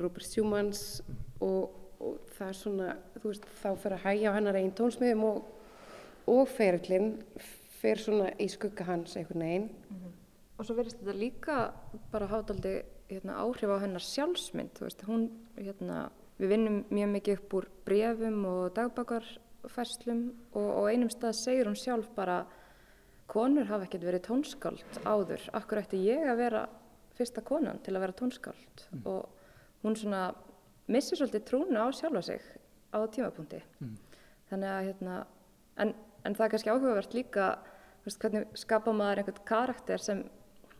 Robert 0.00 0.24
Schumans 0.24 1.02
og, 1.40 1.72
og 2.00 2.30
það 2.36 2.48
er 2.48 2.58
svona, 2.58 2.94
þú 3.18 3.26
veist, 3.28 3.50
þá 3.60 3.68
fyrir 3.82 3.98
að 3.98 4.06
hægja 4.06 4.32
á 4.32 4.36
hennar 4.38 4.58
einn 4.60 4.72
tónsmiðum 4.78 5.26
og, 5.28 5.42
og 6.32 6.48
ferillin 6.48 7.12
fer 7.82 8.00
svona 8.00 8.30
í 8.40 8.48
skugga 8.50 8.86
hans 8.88 9.16
einhvern 9.18 9.44
veginn. 9.44 9.68
Og 10.56 10.66
svo 10.66 10.76
verðist 10.78 11.00
þetta 11.02 11.18
líka 11.18 11.58
bara 12.12 12.30
hafa 12.30 12.54
aldrei 12.54 12.82
hérna, 13.10 13.36
áhrif 13.42 13.72
á 13.72 13.82
hennar 13.82 14.04
sjálfsmynd 14.04 14.80
veist, 14.80 15.04
hún, 15.08 15.28
hérna, 15.58 16.06
við 16.40 16.54
vinnum 16.54 16.82
mjög 16.92 17.14
mikið 17.16 17.40
upp 17.40 17.56
úr 17.58 17.68
brefum 17.86 18.44
og 18.48 18.62
dagbakarfærslum 18.78 20.22
og, 20.54 20.68
og 20.68 20.88
einum 20.88 21.10
stað 21.12 21.36
segir 21.40 21.68
hún 21.68 21.78
sjálf 21.78 22.08
bara 22.16 22.42
konur 23.32 23.68
hafa 23.70 23.86
ekkert 23.86 24.06
verið 24.06 24.24
tónskáld 24.28 25.00
áður 25.08 25.44
akkur 25.56 25.80
ætti 25.82 26.00
ég 26.04 26.28
að 26.28 26.40
vera 26.42 26.62
fyrsta 27.16 27.44
konan 27.44 27.80
til 27.84 27.94
að 27.96 28.04
vera 28.06 28.16
tónskáld 28.18 28.86
mm. 28.90 29.04
og 29.08 29.84
hún 29.84 29.96
svona 29.98 30.22
missir 30.92 31.18
svolítið 31.18 31.46
trúna 31.48 31.86
á 31.86 31.88
sjálfa 31.94 32.22
sig 32.28 32.44
á 32.92 32.98
tímapunkti 33.08 33.62
mm. 33.80 33.94
þannig 34.50 34.72
að 34.72 34.86
hérna 34.90 35.18
en, 35.80 35.94
en 36.24 36.36
það 36.36 36.46
er 36.46 36.54
kannski 36.54 36.72
áhugavert 36.72 37.16
líka 37.16 37.48
veist, 38.04 38.20
hvernig 38.22 38.48
skapa 38.58 38.94
maður 38.96 39.22
einhvern 39.22 39.44
karakter 39.48 40.02
sem 40.02 40.24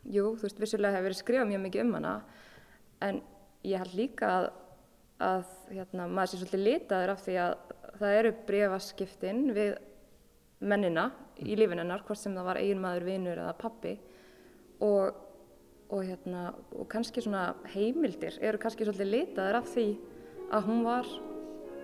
jú, 0.05 0.35
þú 0.37 0.49
veist, 0.49 0.61
vissulega 0.61 0.97
hefur 0.97 1.09
verið 1.11 1.21
skrifað 1.21 1.53
mjög 1.53 1.65
mikið 1.67 1.85
um 1.87 1.95
hana 1.99 2.17
en 3.07 3.23
ég 3.67 3.83
held 3.83 3.97
líka 3.97 4.33
að, 4.33 4.49
að 5.23 5.55
hérna, 5.71 6.09
maður 6.09 6.33
sé 6.33 6.41
svolítið 6.41 6.67
litaður 6.67 7.15
af 7.15 7.25
því 7.25 7.39
að 7.47 7.55
það 8.01 8.19
eru 8.19 8.35
brefaskiptin 8.49 9.43
við 9.57 9.75
mennina 10.63 11.11
í 11.43 11.57
lífinennar, 11.59 12.05
hvort 12.07 12.21
sem 12.21 12.35
það 12.37 12.49
var 12.49 12.61
eigin 12.63 12.81
maður, 12.83 13.07
vinur 13.09 13.43
eða 13.43 13.59
pappi 13.59 13.97
og, 14.83 15.21
og, 15.91 16.01
hérna, 16.07 16.49
og 16.77 16.89
kannski 16.93 17.25
svona 17.25 17.53
heimildir 17.75 18.39
eru 18.43 18.61
kannski 18.63 18.87
svolítið 18.87 19.13
litaður 19.13 19.61
af 19.61 19.71
því 19.75 19.87
að 20.53 20.67
hún 20.69 20.83
var 20.87 21.09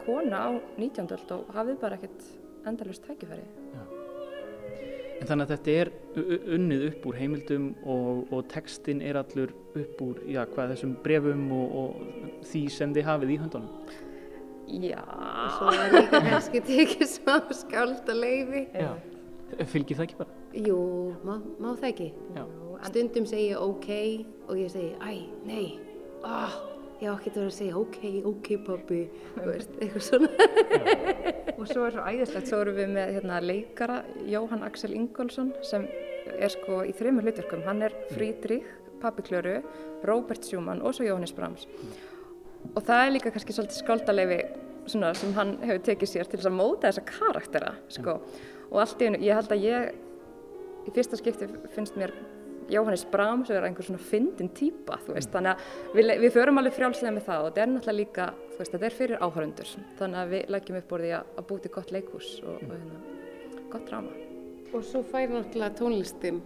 kona 0.05 0.43
á 0.47 0.51
19. 0.79 1.09
og 1.37 1.55
hafið 1.57 1.81
bara 1.83 1.99
ekkert 1.99 2.27
endalust 2.69 3.07
tækifæri. 3.07 3.47
Já. 3.75 3.87
En 5.19 5.27
þannig 5.27 5.49
að 5.49 5.53
þetta 5.57 5.73
er 5.75 5.89
unnið 6.55 6.85
upp 6.93 7.07
úr 7.11 7.17
heimildum 7.19 7.65
og, 7.83 8.29
og 8.31 8.45
textin 8.53 9.01
er 9.03 9.19
allur 9.19 9.51
upp 9.75 10.03
úr 10.05 10.21
já, 10.31 10.45
hvað, 10.47 10.77
þessum 10.77 10.93
brefum 11.03 11.49
og 11.57 11.97
því 12.47 12.63
sem 12.71 12.95
þið 12.95 13.09
hafið 13.09 13.33
í 13.35 13.39
höndunum. 13.43 13.89
Já. 14.69 15.03
Og 15.09 15.51
svo 15.57 15.75
er 15.75 15.95
líka 15.97 16.23
kannski 16.29 16.63
tekið 16.69 17.11
smá 17.11 17.39
skáld 17.57 18.11
að 18.13 18.23
leiði. 18.23 18.65
Já. 18.77 18.91
Fylgir 19.73 19.97
það 19.97 20.07
ekki 20.09 20.19
bara? 20.19 20.41
Jú, 20.69 20.81
má, 21.25 21.39
má 21.57 21.71
það 21.73 21.91
ekki. 21.93 22.09
Já. 22.37 22.43
Stundum 22.89 23.27
segja 23.27 23.57
ég 23.57 23.63
ok 23.65 23.89
og 24.49 24.59
ég 24.61 24.71
segi 24.71 24.93
æ, 25.03 25.13
nei, 25.49 25.79
ah 26.23 26.55
ég 26.99 27.11
á 27.11 27.15
ekki 27.15 27.31
að 27.31 27.37
vera 27.39 27.51
að 27.51 27.57
segja 27.57 27.79
ok, 27.79 27.99
ok 28.27 28.49
pabbi 28.67 29.01
eitthvað 29.39 30.03
svona 30.03 30.31
og 31.55 31.65
svo 31.71 31.85
er 31.87 31.95
svo 31.95 32.07
æðislegt, 32.07 32.51
svo 32.51 32.61
erum 32.65 32.79
við 32.79 32.93
með 32.97 33.13
hérna, 33.17 33.39
leikara 33.43 33.99
Jóhann 34.27 34.65
Axel 34.67 34.95
Ingólfsson 34.99 35.53
sem 35.67 35.87
er 36.35 36.55
sko 36.55 36.83
í 36.87 36.95
þreymur 36.99 37.27
hlutverkum 37.27 37.63
hann 37.67 37.85
er 37.87 37.95
Frídrík, 38.13 38.67
pabbi 39.03 39.27
Klöru 39.27 39.59
Róbert 40.07 40.47
Sjúmann 40.47 40.83
og 40.83 40.97
svo 40.97 41.07
Jóhannes 41.07 41.35
Brahms 41.35 41.69
og 42.75 42.83
það 42.85 43.05
er 43.05 43.15
líka 43.15 43.33
kannski 43.35 43.57
svolítið 43.57 43.83
skáldaleifi 43.83 44.41
sem 44.89 45.35
hann 45.37 45.57
hefur 45.63 45.85
tekið 45.85 46.11
sér 46.11 46.29
til 46.29 46.41
þess 46.41 46.49
að 46.49 46.57
móta 46.57 46.89
þessa 46.89 47.05
karaktera 47.09 47.75
sko. 47.93 48.19
og 48.71 48.81
allt 48.83 49.03
í 49.03 49.09
hennu, 49.09 49.21
ég 49.25 49.37
held 49.37 49.53
að 49.53 49.65
ég 49.67 50.89
í 50.89 50.95
fyrsta 50.95 51.19
skipti 51.21 51.49
finnst 51.75 51.99
mér 52.01 52.15
Jóhannes 52.69 53.05
Brahms 53.09 53.49
er 53.51 53.65
einhver 53.65 53.87
svona 53.87 54.01
fyndin 54.01 54.51
týpa 54.53 54.99
mm. 55.01 55.29
þannig 55.33 55.55
að 55.55 55.97
við, 55.97 56.11
við 56.25 56.35
förum 56.35 56.61
alveg 56.61 56.77
frjálslega 56.77 57.15
með 57.17 57.29
það 57.29 57.45
og 57.45 57.49
þetta 57.49 57.63
er 57.63 57.71
náttúrulega 57.73 57.99
líka 58.01 58.27
veist, 58.59 58.73
þetta 58.75 58.89
er 58.89 58.97
fyrir 58.97 59.23
áhörundur 59.25 59.71
þannig 60.01 60.21
að 60.23 60.35
við 60.35 60.53
leggjum 60.55 60.81
upp 60.83 60.93
orðið 60.99 61.15
að, 61.19 61.31
að 61.41 61.49
búti 61.53 61.73
gott 61.79 61.95
leikús 61.97 62.35
og, 62.43 62.61
mm. 62.61 62.69
og 62.69 62.83
hérna, 62.83 63.63
gott 63.73 63.89
drama. 63.89 64.13
Og 64.69 64.85
svo 64.85 65.03
fær 65.09 65.33
náttúrulega 65.33 65.79
tónlistin 65.81 66.43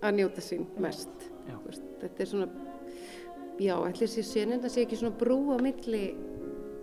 að 0.00 0.18
njóta 0.18 0.42
sín 0.42 0.66
mest. 0.82 1.30
Veist, 1.66 1.86
þetta 2.00 2.24
er 2.24 2.30
svona 2.30 2.69
já, 3.60 3.76
ætlir 3.88 4.08
sér 4.08 4.54
en 4.54 4.62
það 4.62 4.72
sé 4.74 4.84
ekki 4.86 5.00
svona 5.00 5.18
brú 5.20 5.38
á 5.52 5.56
milli 5.60 6.04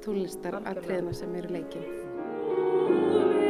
tónlistar 0.06 0.60
að 0.62 0.84
treðna 0.86 1.16
sem 1.18 1.34
eru 1.40 1.56
leikin 1.58 3.47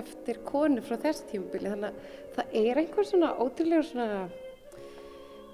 eftir 0.00 0.40
konu 0.46 0.82
frá 0.84 0.96
þess 1.02 1.26
tímubili 1.30 1.72
þannig 1.72 1.92
að 1.92 2.18
það 2.36 2.58
er 2.62 2.82
einhver 2.82 3.08
svona 3.08 3.30
ótrúlega 3.42 3.86
svona 3.86 4.18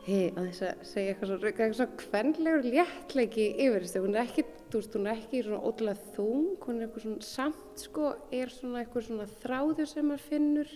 hei, 0.07 0.33
að 0.35 0.49
þess 0.49 0.65
að 0.67 0.87
segja 0.89 1.13
eitthvað 1.13 1.31
svona, 1.31 1.51
eitthvað 1.51 1.77
svona 1.79 2.01
kvenlegur 2.03 2.67
léttleiki 2.67 3.47
yfir 3.55 3.87
þessu, 3.87 4.03
hún 4.03 4.17
er 4.17 4.25
ekki 4.25 4.47
þú 4.73 4.81
veist, 4.81 4.97
hún 4.97 5.07
er 5.07 5.21
ekki 5.21 5.45
svona 5.47 5.63
ótrúlega 5.69 6.15
þung 6.17 6.67
hún 6.67 6.81
er 6.81 6.87
eitthvað 6.87 7.07
svona 7.07 7.29
samt 7.29 7.85
sko 7.87 8.09
er 8.35 8.55
svona 8.55 8.83
eitthvað 8.83 9.07
svona 9.09 9.29
þráður 9.45 9.93
sem 9.93 10.11
maður 10.11 10.27
finnur 10.31 10.75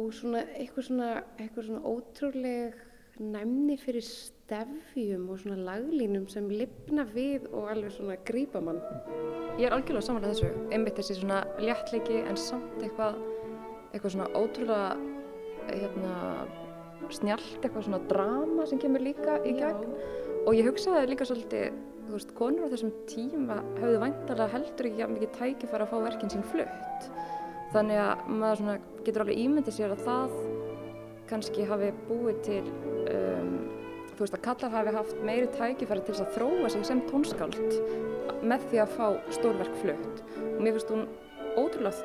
og 0.00 0.08
svona 0.16 0.46
eitthvað 0.56 0.88
svona 0.88 1.10
eitthvað 1.36 1.68
svona 1.68 1.92
ótrúleg 1.92 2.80
næmni 3.20 3.76
fyrir 3.80 4.06
stefjum 4.52 5.28
og 5.32 5.38
svona 5.40 5.62
laglínum 5.64 6.26
sem 6.28 6.48
lifna 6.52 7.06
við 7.08 7.46
og 7.56 7.70
alveg 7.72 7.94
svona 7.94 8.18
grípa 8.26 8.60
mann. 8.60 8.80
Ég 9.56 9.68
er 9.68 9.72
algjörlega 9.72 10.04
samanlega 10.04 10.34
þessu, 10.34 10.50
einmitt 10.72 10.98
þessi 10.98 11.16
svona 11.20 11.38
léttleiki 11.60 12.18
en 12.20 12.36
samt 12.40 12.82
eitthvað, 12.82 13.16
eitthvað 13.92 14.14
svona 14.16 14.28
ótrúlega 14.36 14.90
hérna, 15.70 16.16
snjált, 17.12 17.62
eitthvað 17.62 17.86
svona 17.86 18.02
drama 18.10 18.66
sem 18.68 18.80
kemur 18.82 19.04
líka 19.04 19.38
í 19.40 19.54
gegn 19.56 19.86
Já. 19.88 20.10
og 20.44 20.58
ég 20.58 20.68
hugsaði 20.68 21.08
líka 21.08 21.28
svolítið, 21.28 21.80
þú 22.02 22.16
veist, 22.18 22.34
konur 22.36 22.68
á 22.68 22.72
þessum 22.74 22.92
tíma 23.08 23.60
hafðu 23.80 24.02
væntalega 24.04 24.52
heldur 24.52 24.90
ekki 24.90 25.10
mikið 25.14 25.34
tækifæra 25.38 25.86
að 25.88 25.94
fá 25.94 25.98
verkinn 26.10 26.34
sín 26.34 26.44
flutt. 26.52 27.08
Þannig 27.72 28.02
að 28.04 28.28
maður 28.28 28.84
getur 29.06 29.24
alveg 29.24 29.44
ímyndið 29.46 29.78
sér 29.78 29.96
að 29.96 30.04
það 30.04 30.36
kannski 31.30 31.64
hafi 31.64 31.88
búið 32.10 32.42
til 32.44 32.64
um, 32.68 33.31
þú 34.22 34.28
veist 34.28 34.36
að 34.38 34.42
kallar 34.46 34.70
hafi 34.70 34.90
haft 34.94 35.22
meiri 35.26 35.46
tækifæri 35.50 36.02
til 36.06 36.12
þess 36.14 36.22
að 36.22 36.34
þróa 36.36 36.68
sig 36.70 36.82
sem 36.86 37.00
tónskáld 37.08 37.72
með 38.46 38.66
því 38.70 38.78
að 38.78 38.92
fá 38.94 39.06
stórverk 39.34 39.74
flutt 39.80 40.20
og 40.38 40.60
mér 40.62 40.76
finnst 40.76 40.92
hún 40.94 41.08
ótrúlega 41.58 42.02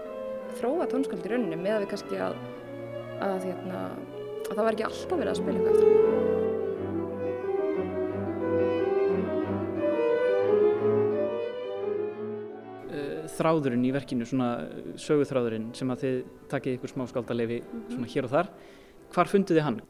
þróa 0.58 0.88
tónskáld 0.90 1.28
í 1.28 1.30
rauninni 1.30 1.60
með 1.62 1.76
að 1.76 1.84
við 1.84 1.92
kannski 1.92 2.18
að, 2.26 2.40
að, 3.22 3.46
hérna, 3.46 3.82
að 4.48 4.56
það 4.56 4.64
var 4.64 4.74
ekki 4.74 4.88
alltaf 4.88 5.22
verið 5.22 5.30
að 5.30 5.38
spila 5.44 5.58
eitthvað 5.60 5.76
eftir 5.76 5.88
hún. 5.92 6.02
Eh, 12.98 13.30
þráðurinn 13.36 13.86
í 13.86 13.94
verkinu, 13.94 14.26
svona 14.32 14.50
söguþráðurinn 15.06 15.70
sem 15.78 15.94
að 15.94 16.02
þið 16.08 16.18
takkið 16.56 16.80
ykkur 16.80 16.96
smá 16.96 17.06
skaldalefi 17.14 17.62
-hmm. 17.62 17.88
svona 17.94 18.14
hér 18.16 18.26
og 18.26 18.34
þar, 18.34 18.54
hvar 19.14 19.34
funduði 19.36 19.68
hann? 19.70 19.82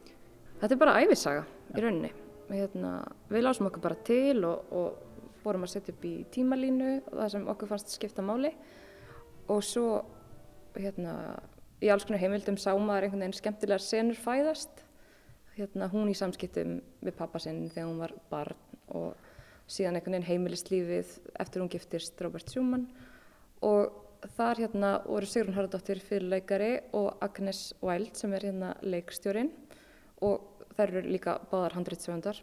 Þetta 0.58 0.74
er 0.74 0.80
bara 0.80 0.96
æfisaga 1.02 1.44
í 1.76 1.82
rauninni. 1.82 2.10
Hérna, 2.48 2.92
við 3.28 3.44
lásum 3.44 3.68
okkur 3.68 3.84
bara 3.84 3.98
til 4.08 4.40
og, 4.48 4.72
og 4.72 5.34
fórum 5.42 5.66
að 5.66 5.74
setja 5.74 5.94
upp 5.94 6.06
í 6.08 6.14
tímalínu 6.34 6.88
og 7.04 7.14
það 7.14 7.30
sem 7.34 7.46
okkur 7.52 7.70
fannst 7.70 7.94
skipta 7.94 8.24
máli 8.24 8.50
og 9.52 9.62
svo 9.64 10.00
hérna, 10.74 11.12
í 11.84 11.90
alls 11.92 12.06
konar 12.08 12.22
heimildum 12.24 12.58
sá 12.60 12.72
maður 12.74 13.06
einhvern 13.06 13.22
veginn 13.22 13.38
skemmtilegar 13.38 13.84
senur 13.84 14.18
fæðast. 14.18 14.82
Hérna, 15.58 15.88
hún 15.92 16.10
í 16.10 16.16
samskiptum 16.18 16.78
við 17.04 17.16
pappa 17.18 17.40
sinn 17.42 17.68
þegar 17.70 17.88
hún 17.88 18.02
var 18.02 18.16
barn 18.32 18.58
og 18.98 19.14
síðan 19.68 19.98
einhvern 19.98 20.18
veginn 20.18 20.28
heimilislífið 20.32 21.14
eftir 21.38 21.62
hún 21.62 21.70
giftist 21.72 22.20
Robert 22.24 22.50
Schumann 22.50 22.88
og 23.66 23.94
þar 24.34 24.64
hérna 24.64 24.92
voru 25.04 25.28
Sigrun 25.28 25.54
Haraldóttir 25.54 26.00
fyrirleikari 26.02 26.72
og 26.96 27.18
Agnes 27.22 27.72
Wild 27.84 28.16
sem 28.18 28.32
er 28.34 28.48
hérna 28.48 28.74
leikstjórin 28.82 29.52
og 30.24 30.64
þær 30.76 30.92
eru 30.92 31.12
líka 31.12 31.38
báðar 31.50 31.76
handrýtsöfundar. 31.78 32.42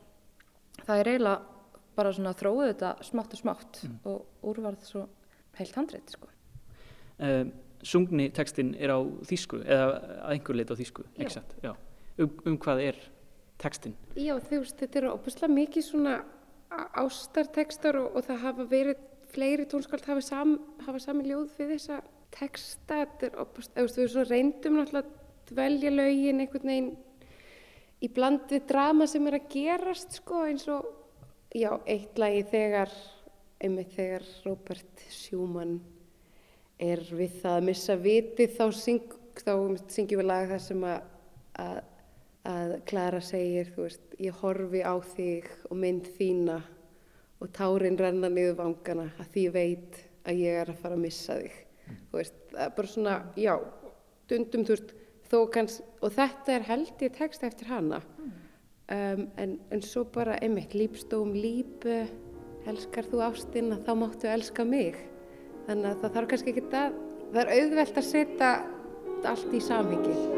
Það 0.85 1.01
er 1.01 1.11
eiginlega 1.13 1.55
bara 1.95 2.13
svona 2.15 2.33
að 2.33 2.41
þróðu 2.41 2.69
þetta 2.71 2.91
smátt 3.07 3.35
og 3.35 3.41
smátt 3.41 3.81
mm. 3.85 3.99
og 4.11 4.49
úrvarð 4.51 4.87
svo 4.87 5.05
heilt 5.59 5.77
handrýtt 5.79 6.15
sko. 6.17 6.29
Uh, 7.15 7.45
sungni 7.85 8.27
tekstin 8.35 8.73
er 8.75 8.91
á 8.91 8.99
þýsku 9.27 9.61
eða 9.63 9.85
að 9.87 10.31
einhver 10.33 10.59
lit 10.59 10.71
á 10.71 10.75
þýsku? 10.75 11.05
Já. 11.63 11.75
Um, 12.19 12.31
um 12.47 12.57
hvað 12.59 12.83
er 12.89 12.99
tekstin? 13.61 13.95
Já, 14.19 14.35
þú 14.39 14.61
veist, 14.63 14.77
þetta 14.81 15.01
eru 15.01 15.13
opuslega 15.15 15.55
mikið 15.55 15.87
svona 15.87 16.15
ástartekstar 16.99 17.99
og, 18.01 18.09
og 18.17 18.27
það 18.27 18.43
hafa 18.43 18.67
verið 18.71 19.03
fleiri 19.31 19.67
tónskáld 19.69 20.05
hafa, 20.07 20.23
sam, 20.23 20.57
hafa 20.85 21.01
sami 21.03 21.27
ljóð 21.27 21.49
fyrir 21.55 21.79
þessa 21.79 22.01
teksta, 22.35 23.01
þetta 23.03 23.29
er 23.29 23.37
opuslega, 23.43 23.87
þú 23.95 24.03
veist, 24.03 24.17
við 24.19 24.31
reyndum 24.31 24.79
náttúrulega 24.79 25.05
að 25.05 25.51
dvelja 25.51 25.91
lögin 25.93 26.41
einhvern 26.43 26.71
veginn 26.71 26.91
í 28.05 28.11
bland 28.13 28.45
við 28.51 28.67
drama 28.69 29.07
sem 29.09 29.25
er 29.29 29.39
að 29.39 29.49
gerast 29.55 30.19
sko 30.19 30.45
eins 30.45 30.67
og 30.71 30.85
já, 31.55 31.71
eitt 31.89 32.19
lagi 32.21 32.43
þegar 32.51 32.93
einmitt 33.63 33.95
þegar 33.95 34.25
Robert 34.45 35.03
Schumann 35.09 35.79
er 36.81 37.01
við 37.15 37.39
það 37.41 37.57
að 37.57 37.67
missa 37.69 37.97
viti 37.99 38.47
þá, 38.51 38.65
syng, 38.75 39.13
þá 39.39 39.53
syngjum 39.87 40.21
við 40.21 40.27
lag 40.27 40.49
þar 40.51 40.63
sem 40.65 40.87
að, 40.89 41.11
að, 41.63 41.77
að 42.51 42.73
Klara 42.89 43.21
segir, 43.23 43.71
veist, 43.77 44.17
ég 44.19 44.41
horfi 44.41 44.83
á 44.83 44.95
þig 45.15 45.47
og 45.69 45.79
mynd 45.79 46.09
þína 46.17 46.59
og 47.39 47.53
tárin 47.55 47.97
renna 47.99 48.29
niður 48.31 48.59
vangana 48.59 49.07
að 49.21 49.31
því 49.33 49.45
veit 49.55 50.03
að 50.25 50.43
ég 50.43 50.59
er 50.61 50.71
að 50.71 50.81
fara 50.81 50.97
að 50.97 51.05
missa 51.05 51.39
þig. 51.39 51.57
Mm. 51.85 51.97
Veist, 52.15 52.37
það 52.51 52.75
bara 52.77 52.91
svona, 52.91 53.15
já, 53.39 53.53
dundum, 54.31 54.67
þú 54.67 54.75
veist, 54.75 54.93
kanns, 55.53 55.79
og 56.01 56.13
þetta 56.15 56.53
er 56.55 56.67
held 56.69 57.01
ég 57.01 57.15
text 57.17 57.43
eftir 57.43 57.71
hana. 57.71 58.01
Mm. 58.19 58.33
Um, 58.85 59.25
en, 59.41 59.57
en 59.73 59.81
svo 59.81 60.03
bara, 60.13 60.37
einmitt, 60.45 60.75
lípstóm, 60.77 61.33
lípu, 61.33 62.03
elskar 62.69 63.09
þú 63.09 63.23
ástina, 63.25 63.79
þá 63.81 63.91
máttu 63.97 64.29
elska 64.29 64.65
mig. 64.67 64.99
Þannig 65.65 65.91
að 65.91 65.99
það 66.03 66.15
þarf 66.17 66.31
kannski 66.33 66.53
ekki 66.53 66.65
að, 66.69 67.03
það 67.33 67.43
er 67.43 67.53
auðvelt 67.57 68.01
að 68.01 68.09
setja 68.11 68.55
allt 69.25 69.53
í 69.57 69.65
samhengi. 69.65 70.34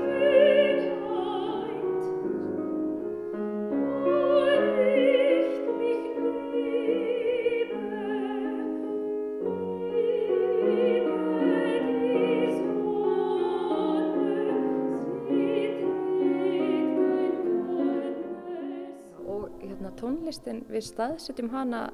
Við 20.77 20.85
staðsetjum 20.91 21.49
hana 21.53 21.87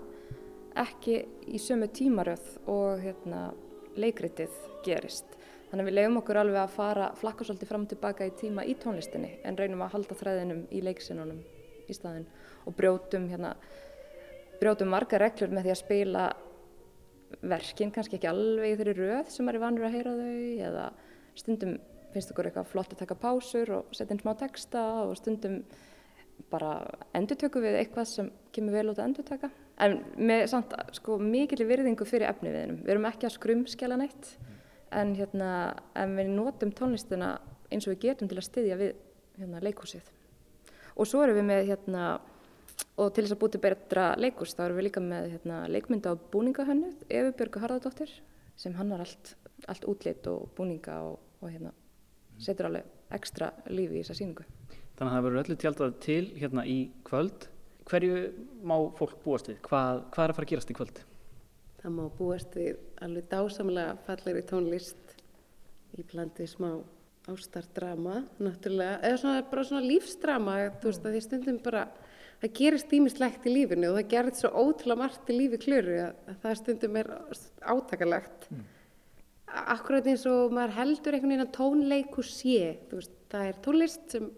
ekki 0.79 1.21
í 1.53 1.59
sömu 1.61 1.87
tímaröð 1.93 2.45
og 2.71 3.03
hérna, 3.03 3.51
leikritið 3.95 4.53
gerist. 4.83 5.27
Þannig 5.69 5.83
að 5.83 5.89
við 5.89 5.95
leiðum 5.97 6.19
okkur 6.19 6.39
alveg 6.41 6.59
að 6.63 6.73
fara 6.73 7.09
flakka 7.17 7.45
svolítið 7.47 7.69
fram 7.69 7.85
og 7.85 7.91
tilbaka 7.91 8.27
í 8.27 8.33
tíma 8.37 8.65
í 8.65 8.73
tónlistinni 8.81 9.29
en 9.45 9.57
reynum 9.57 9.83
að 9.85 9.93
halda 9.95 10.17
þræðinum 10.19 10.65
í 10.73 10.81
leiksinunum 10.85 11.39
í 11.89 11.95
staðin 11.95 12.25
og 12.67 12.75
brjótum, 12.77 13.29
hérna, 13.31 13.53
brjótum 14.59 14.91
marga 14.93 15.21
reglur 15.21 15.53
með 15.53 15.67
því 15.67 15.73
að 15.73 15.81
spila 15.81 16.25
verkin 17.53 17.93
kannski 17.93 18.19
ekki 18.19 18.29
alveg 18.29 18.73
í 18.73 18.77
þeirri 18.81 18.97
röð 18.99 19.31
sem 19.33 19.49
er 19.49 19.57
í 19.57 19.63
vanur 19.63 19.87
að 19.87 19.97
heyra 19.97 20.13
þau 20.19 20.67
eða 20.67 20.85
stundum 21.39 21.79
finnst 22.13 22.33
okkur 22.33 22.49
eitthvað 22.49 22.69
flott 22.69 22.93
að 22.93 23.01
taka 23.01 23.17
pásur 23.17 23.73
og 23.79 23.95
setja 23.95 24.13
inn 24.13 24.21
smá 24.21 24.35
texta 24.37 24.83
og 25.07 25.15
stundum 25.17 25.61
bara 26.53 26.73
endur 27.17 27.39
tökum 27.39 27.63
við 27.65 27.79
eitthvað 27.79 28.09
sem 28.09 28.31
kemur 28.53 28.77
vel 28.77 28.89
út 28.91 28.99
að 28.99 29.07
endur 29.09 29.27
taka 29.27 29.49
en 29.83 29.99
með 30.17 30.45
samt 30.51 30.75
sko 30.97 31.17
mikil 31.21 31.65
virðingu 31.65 32.05
fyrir 32.05 32.29
efni 32.29 32.51
við 32.51 32.59
hennum, 32.61 32.81
við 32.83 32.93
erum 32.93 33.07
ekki 33.09 33.27
að 33.29 33.35
skrumskjala 33.37 33.97
neitt 34.01 34.35
en 34.93 35.15
hérna 35.17 35.49
en 35.97 36.13
við 36.17 36.29
notum 36.35 36.73
tónlistina 36.77 37.35
eins 37.71 37.87
og 37.87 37.95
við 37.95 38.03
getum 38.09 38.29
til 38.29 38.37
að 38.37 38.47
styðja 38.49 38.77
við 38.81 38.93
hérna, 39.39 39.63
leikúsið 39.65 40.11
og 40.93 41.09
svo 41.09 41.23
erum 41.25 41.39
við 41.41 41.49
með 41.49 41.65
hérna 41.71 42.05
og 43.01 43.09
til 43.13 43.23
þess 43.25 43.35
að 43.35 43.41
búti 43.41 43.61
betra 43.61 44.07
leikús 44.19 44.53
þá 44.53 44.67
erum 44.67 44.79
við 44.79 44.89
líka 44.89 45.01
með 45.03 45.31
hérna, 45.33 45.63
leikmynda 45.71 46.13
á 46.13 46.15
búningahönnu 46.33 46.91
Efi 47.09 47.33
Björgu 47.39 47.63
Harðardóttir 47.63 48.13
sem 48.59 48.75
hannar 48.77 49.01
allt, 49.01 49.33
allt 49.65 49.87
útlitt 49.89 50.27
og 50.29 50.51
búninga 50.57 50.99
og, 51.07 51.17
og 51.41 51.49
hérna 51.49 51.73
setur 52.41 52.69
alveg 52.69 53.17
ekstra 53.17 53.49
lífi 53.69 53.97
í 53.97 54.03
þessa 54.03 54.19
síningu 54.21 54.45
Þannig 54.93 55.09
að 55.09 55.15
það 55.15 55.25
verður 55.25 55.41
öllu 55.43 55.57
tjaldað 55.61 55.95
til 56.05 56.23
hérna 56.37 56.65
í 56.69 56.77
kvöld. 57.07 57.47
Hverju 57.89 58.17
má 58.63 58.75
fólk 58.99 59.17
búast 59.25 59.49
við? 59.49 59.57
Hvað, 59.65 60.03
hvað 60.13 60.25
er 60.25 60.33
að 60.33 60.37
fara 60.37 60.47
að 60.47 60.51
gerast 60.53 60.73
í 60.73 60.77
kvöld? 60.77 60.99
Það 61.83 61.95
má 61.97 62.03
búast 62.17 62.53
við 62.55 62.77
alveg 63.03 63.25
dásamlega 63.31 63.95
fallegri 64.05 64.43
tónlist 64.47 65.15
í 65.97 66.05
blandið 66.07 66.51
smá 66.53 66.69
ástardrama, 67.31 68.21
náttúrulega, 68.43 68.99
eða 69.07 69.19
svona, 69.21 69.43
bara 69.47 69.63
svona 69.67 69.85
lífsdrama, 69.85 70.55
þú 70.81 70.89
veist 70.89 71.05
að 71.05 71.15
því 71.15 71.21
stundum 71.23 71.59
bara, 71.63 71.83
það 72.41 72.53
gerist 72.59 72.95
ímislegt 72.97 73.47
í 73.47 73.53
lífinu 73.53 73.91
og 73.91 73.97
það 73.99 74.09
gerist 74.11 74.43
svo 74.43 74.51
ótrúlega 74.51 74.99
margt 74.99 75.31
í 75.31 75.37
lífi 75.37 75.59
klöru 75.63 75.99
að 76.03 76.39
það 76.43 76.57
stundum 76.59 76.99
er 76.99 77.11
átakalegt. 77.73 78.47
Mm. 78.51 78.63
Akkurat 79.75 80.07
eins 80.09 80.25
og 80.27 80.55
maður 80.55 80.75
heldur 80.79 81.15
einhvern 81.15 81.35
veginn 81.35 81.45
að 81.45 81.53
tónleiku 81.59 82.25
sé, 82.27 82.73
þú 82.89 82.99
veist, 82.99 83.15
það 83.31 83.49
er 83.49 83.61
tónlist 83.67 84.15
sem 84.17 84.31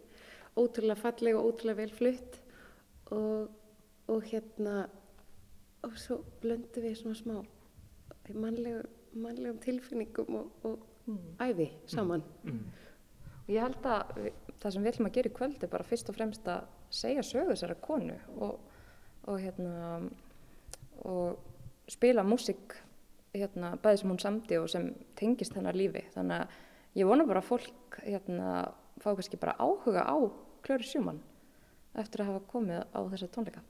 ótrúlega 0.55 0.99
falleg 0.99 1.37
og 1.37 1.49
ótrúlega 1.51 1.81
vel 1.81 1.93
flutt 1.93 2.39
og, 3.13 3.49
og 4.07 4.23
hérna 4.31 4.85
og 5.85 5.97
svo 6.01 6.21
blöndu 6.41 6.81
við 6.81 6.97
svona 7.01 7.17
smá 7.19 7.35
mannlegum, 8.33 8.87
mannlegum 9.13 9.59
tilfinningum 9.61 10.39
og, 10.39 10.51
og 10.65 10.79
mm. 11.05 11.19
æði 11.45 11.69
saman 11.91 12.23
mm. 12.43 12.51
Mm. 12.51 12.83
Ég 13.45 13.61
held 13.61 13.83
að 13.85 14.31
það 14.61 14.71
sem 14.73 14.85
við 14.85 14.91
ætlum 14.91 15.09
að 15.09 15.17
gera 15.17 15.29
í 15.29 15.35
kvöld 15.35 15.63
er 15.63 15.69
bara 15.69 15.85
fyrst 15.85 16.07
og 16.09 16.15
fremst 16.17 16.47
að 16.49 16.63
segja 16.93 17.25
sögu 17.25 17.51
þessara 17.51 17.75
konu 17.83 18.15
og, 18.41 18.55
og 19.29 19.37
hérna 19.41 19.99
og 21.05 21.91
spila 21.91 22.23
músik 22.25 22.73
hérna 23.35 23.75
bæði 23.83 24.01
sem 24.01 24.13
hún 24.13 24.23
samti 24.23 24.57
og 24.57 24.69
sem 24.71 24.89
tengist 25.19 25.53
hennar 25.57 25.77
lífi 25.77 26.05
þannig 26.15 26.45
að 26.45 26.97
ég 27.01 27.09
vona 27.09 27.27
bara 27.27 27.43
að 27.43 27.49
fólk 27.51 27.99
hérna 28.01 28.55
fá 29.03 29.11
kannski 29.11 29.37
bara 29.37 29.57
áhuga 29.59 30.07
á 30.07 30.17
Klöru 30.65 30.85
Sjúmann 30.87 31.19
eftir 31.95 32.23
að 32.23 32.31
hafa 32.31 32.45
komið 32.49 32.83
á 32.89 32.99
þessa 33.13 33.27
tónleika. 33.33 33.61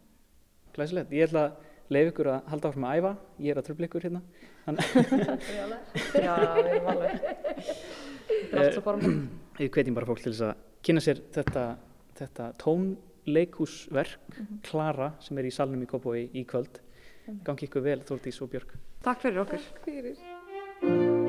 Glæsilegt, 0.75 1.11
ég 1.15 1.27
ætla 1.27 1.43
að 1.45 1.73
leif 1.93 2.11
ykkur 2.11 2.29
að 2.31 2.51
halda 2.51 2.69
áfram 2.71 2.85
að 2.87 2.99
æfa, 2.99 3.11
ég 3.43 3.51
er 3.51 3.59
að 3.59 3.67
tröfla 3.67 3.89
ykkur 3.89 4.05
hérna. 4.07 4.21
Já, 6.25 6.35
við 6.55 6.69
erum 6.71 6.87
alveg. 6.93 7.27
Er 8.51 8.61
allt 8.63 8.77
svo 8.77 8.85
form. 8.85 9.03
Ég 9.61 9.69
hvetjum 9.71 9.95
bara 9.95 10.09
fólk 10.09 10.23
til 10.23 10.33
þess 10.33 10.47
að 10.49 10.63
kynna 10.83 11.03
sér 11.05 11.21
þetta, 11.35 11.65
þetta 12.17 12.47
tónleikúsverk, 12.63 14.25
mm 14.31 14.39
-hmm. 14.39 14.63
Klara, 14.65 15.11
sem 15.19 15.37
er 15.37 15.47
í 15.47 15.53
salnum 15.53 15.83
í 15.85 15.91
Kópói 15.91 16.25
í 16.33 16.43
kvöld. 16.49 16.81
Gangi 17.45 17.69
ykkur 17.69 17.85
vel, 17.85 18.01
Þórtís 18.01 18.41
og 18.41 18.51
Björg. 18.51 18.75
Takk 19.05 19.21
fyrir 19.21 19.45
okkur. 19.45 19.69
Takk 19.73 19.85
fyrir. 19.85 21.23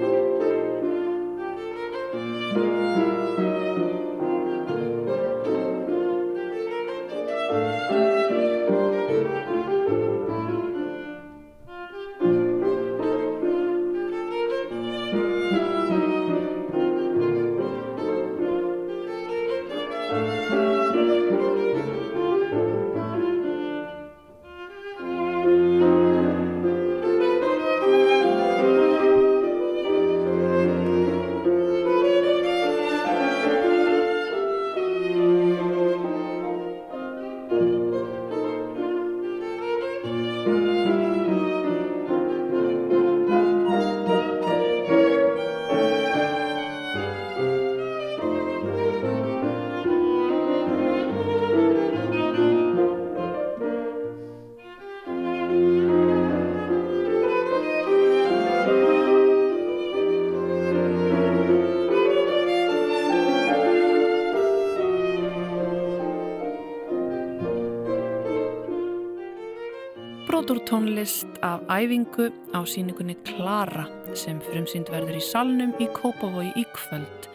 Tónlist 70.46 71.26
af 71.42 71.60
æfingu 71.66 72.30
á 72.54 72.62
síningunni 72.62 73.16
Klara 73.24 73.86
sem 74.14 74.38
frumsýnd 74.40 74.86
verður 74.92 75.18
í 75.18 75.22
salnum 75.22 75.72
í 75.82 75.88
Kópavogi 75.90 76.52
í 76.54 76.62
kvöld. 76.70 77.26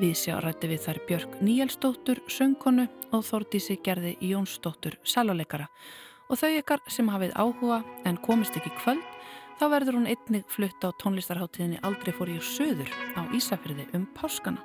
Við 0.00 0.16
sjá 0.18 0.40
rætti 0.42 0.66
við 0.66 0.82
þær 0.82 0.98
Björg 1.06 1.36
Níelsdóttur, 1.46 2.18
söngkonu 2.26 2.88
og 3.12 3.22
Þordísi 3.22 3.78
gerði 3.84 4.16
Jónsdóttur, 4.20 4.98
sæluleikara. 5.04 5.68
Og 6.30 6.40
þau 6.42 6.50
ykkar 6.58 6.82
sem 6.88 7.08
hafið 7.08 7.36
áhuga 7.38 7.84
en 8.04 8.18
komist 8.18 8.58
ekki 8.58 8.74
kvöld, 8.82 9.06
þá 9.60 9.64
verður 9.70 10.00
hún 10.00 10.10
einnig 10.10 10.44
flutt 10.50 10.82
á 10.82 10.90
tónlistarháttíðinni 10.90 11.78
Aldrei 11.86 12.12
fór 12.16 12.34
ég 12.34 12.42
söður 12.42 12.90
á 13.14 13.30
Ísafjörði 13.30 13.86
um 13.94 14.08
páskana. 14.18 14.58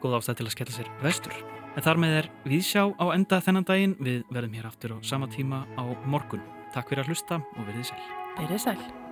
Góð 0.00 0.20
ástæð 0.22 0.40
til 0.40 0.48
að 0.48 0.56
skella 0.56 0.76
sér 0.80 0.92
vestur. 1.04 1.36
En 1.76 1.84
þar 1.84 2.00
með 2.00 2.18
er 2.22 2.34
við 2.48 2.64
sjá 2.64 2.84
á 2.96 3.04
enda 3.12 3.44
þennan 3.44 3.68
daginn. 3.68 3.96
Við 4.00 4.22
verðum 4.30 4.60
hér 4.60 4.68
aftur 4.72 4.96
á 4.96 4.98
sama 5.02 5.28
tíma 5.28 5.66
á 5.76 5.84
morgun. 6.06 6.63
Takk 6.74 6.90
fyrir 6.90 7.04
að 7.04 7.14
hlusta 7.14 7.40
og 7.54 7.66
verðið 7.68 7.90
sæl. 7.92 8.04
Verið 8.40 8.62
sæl. 8.66 9.03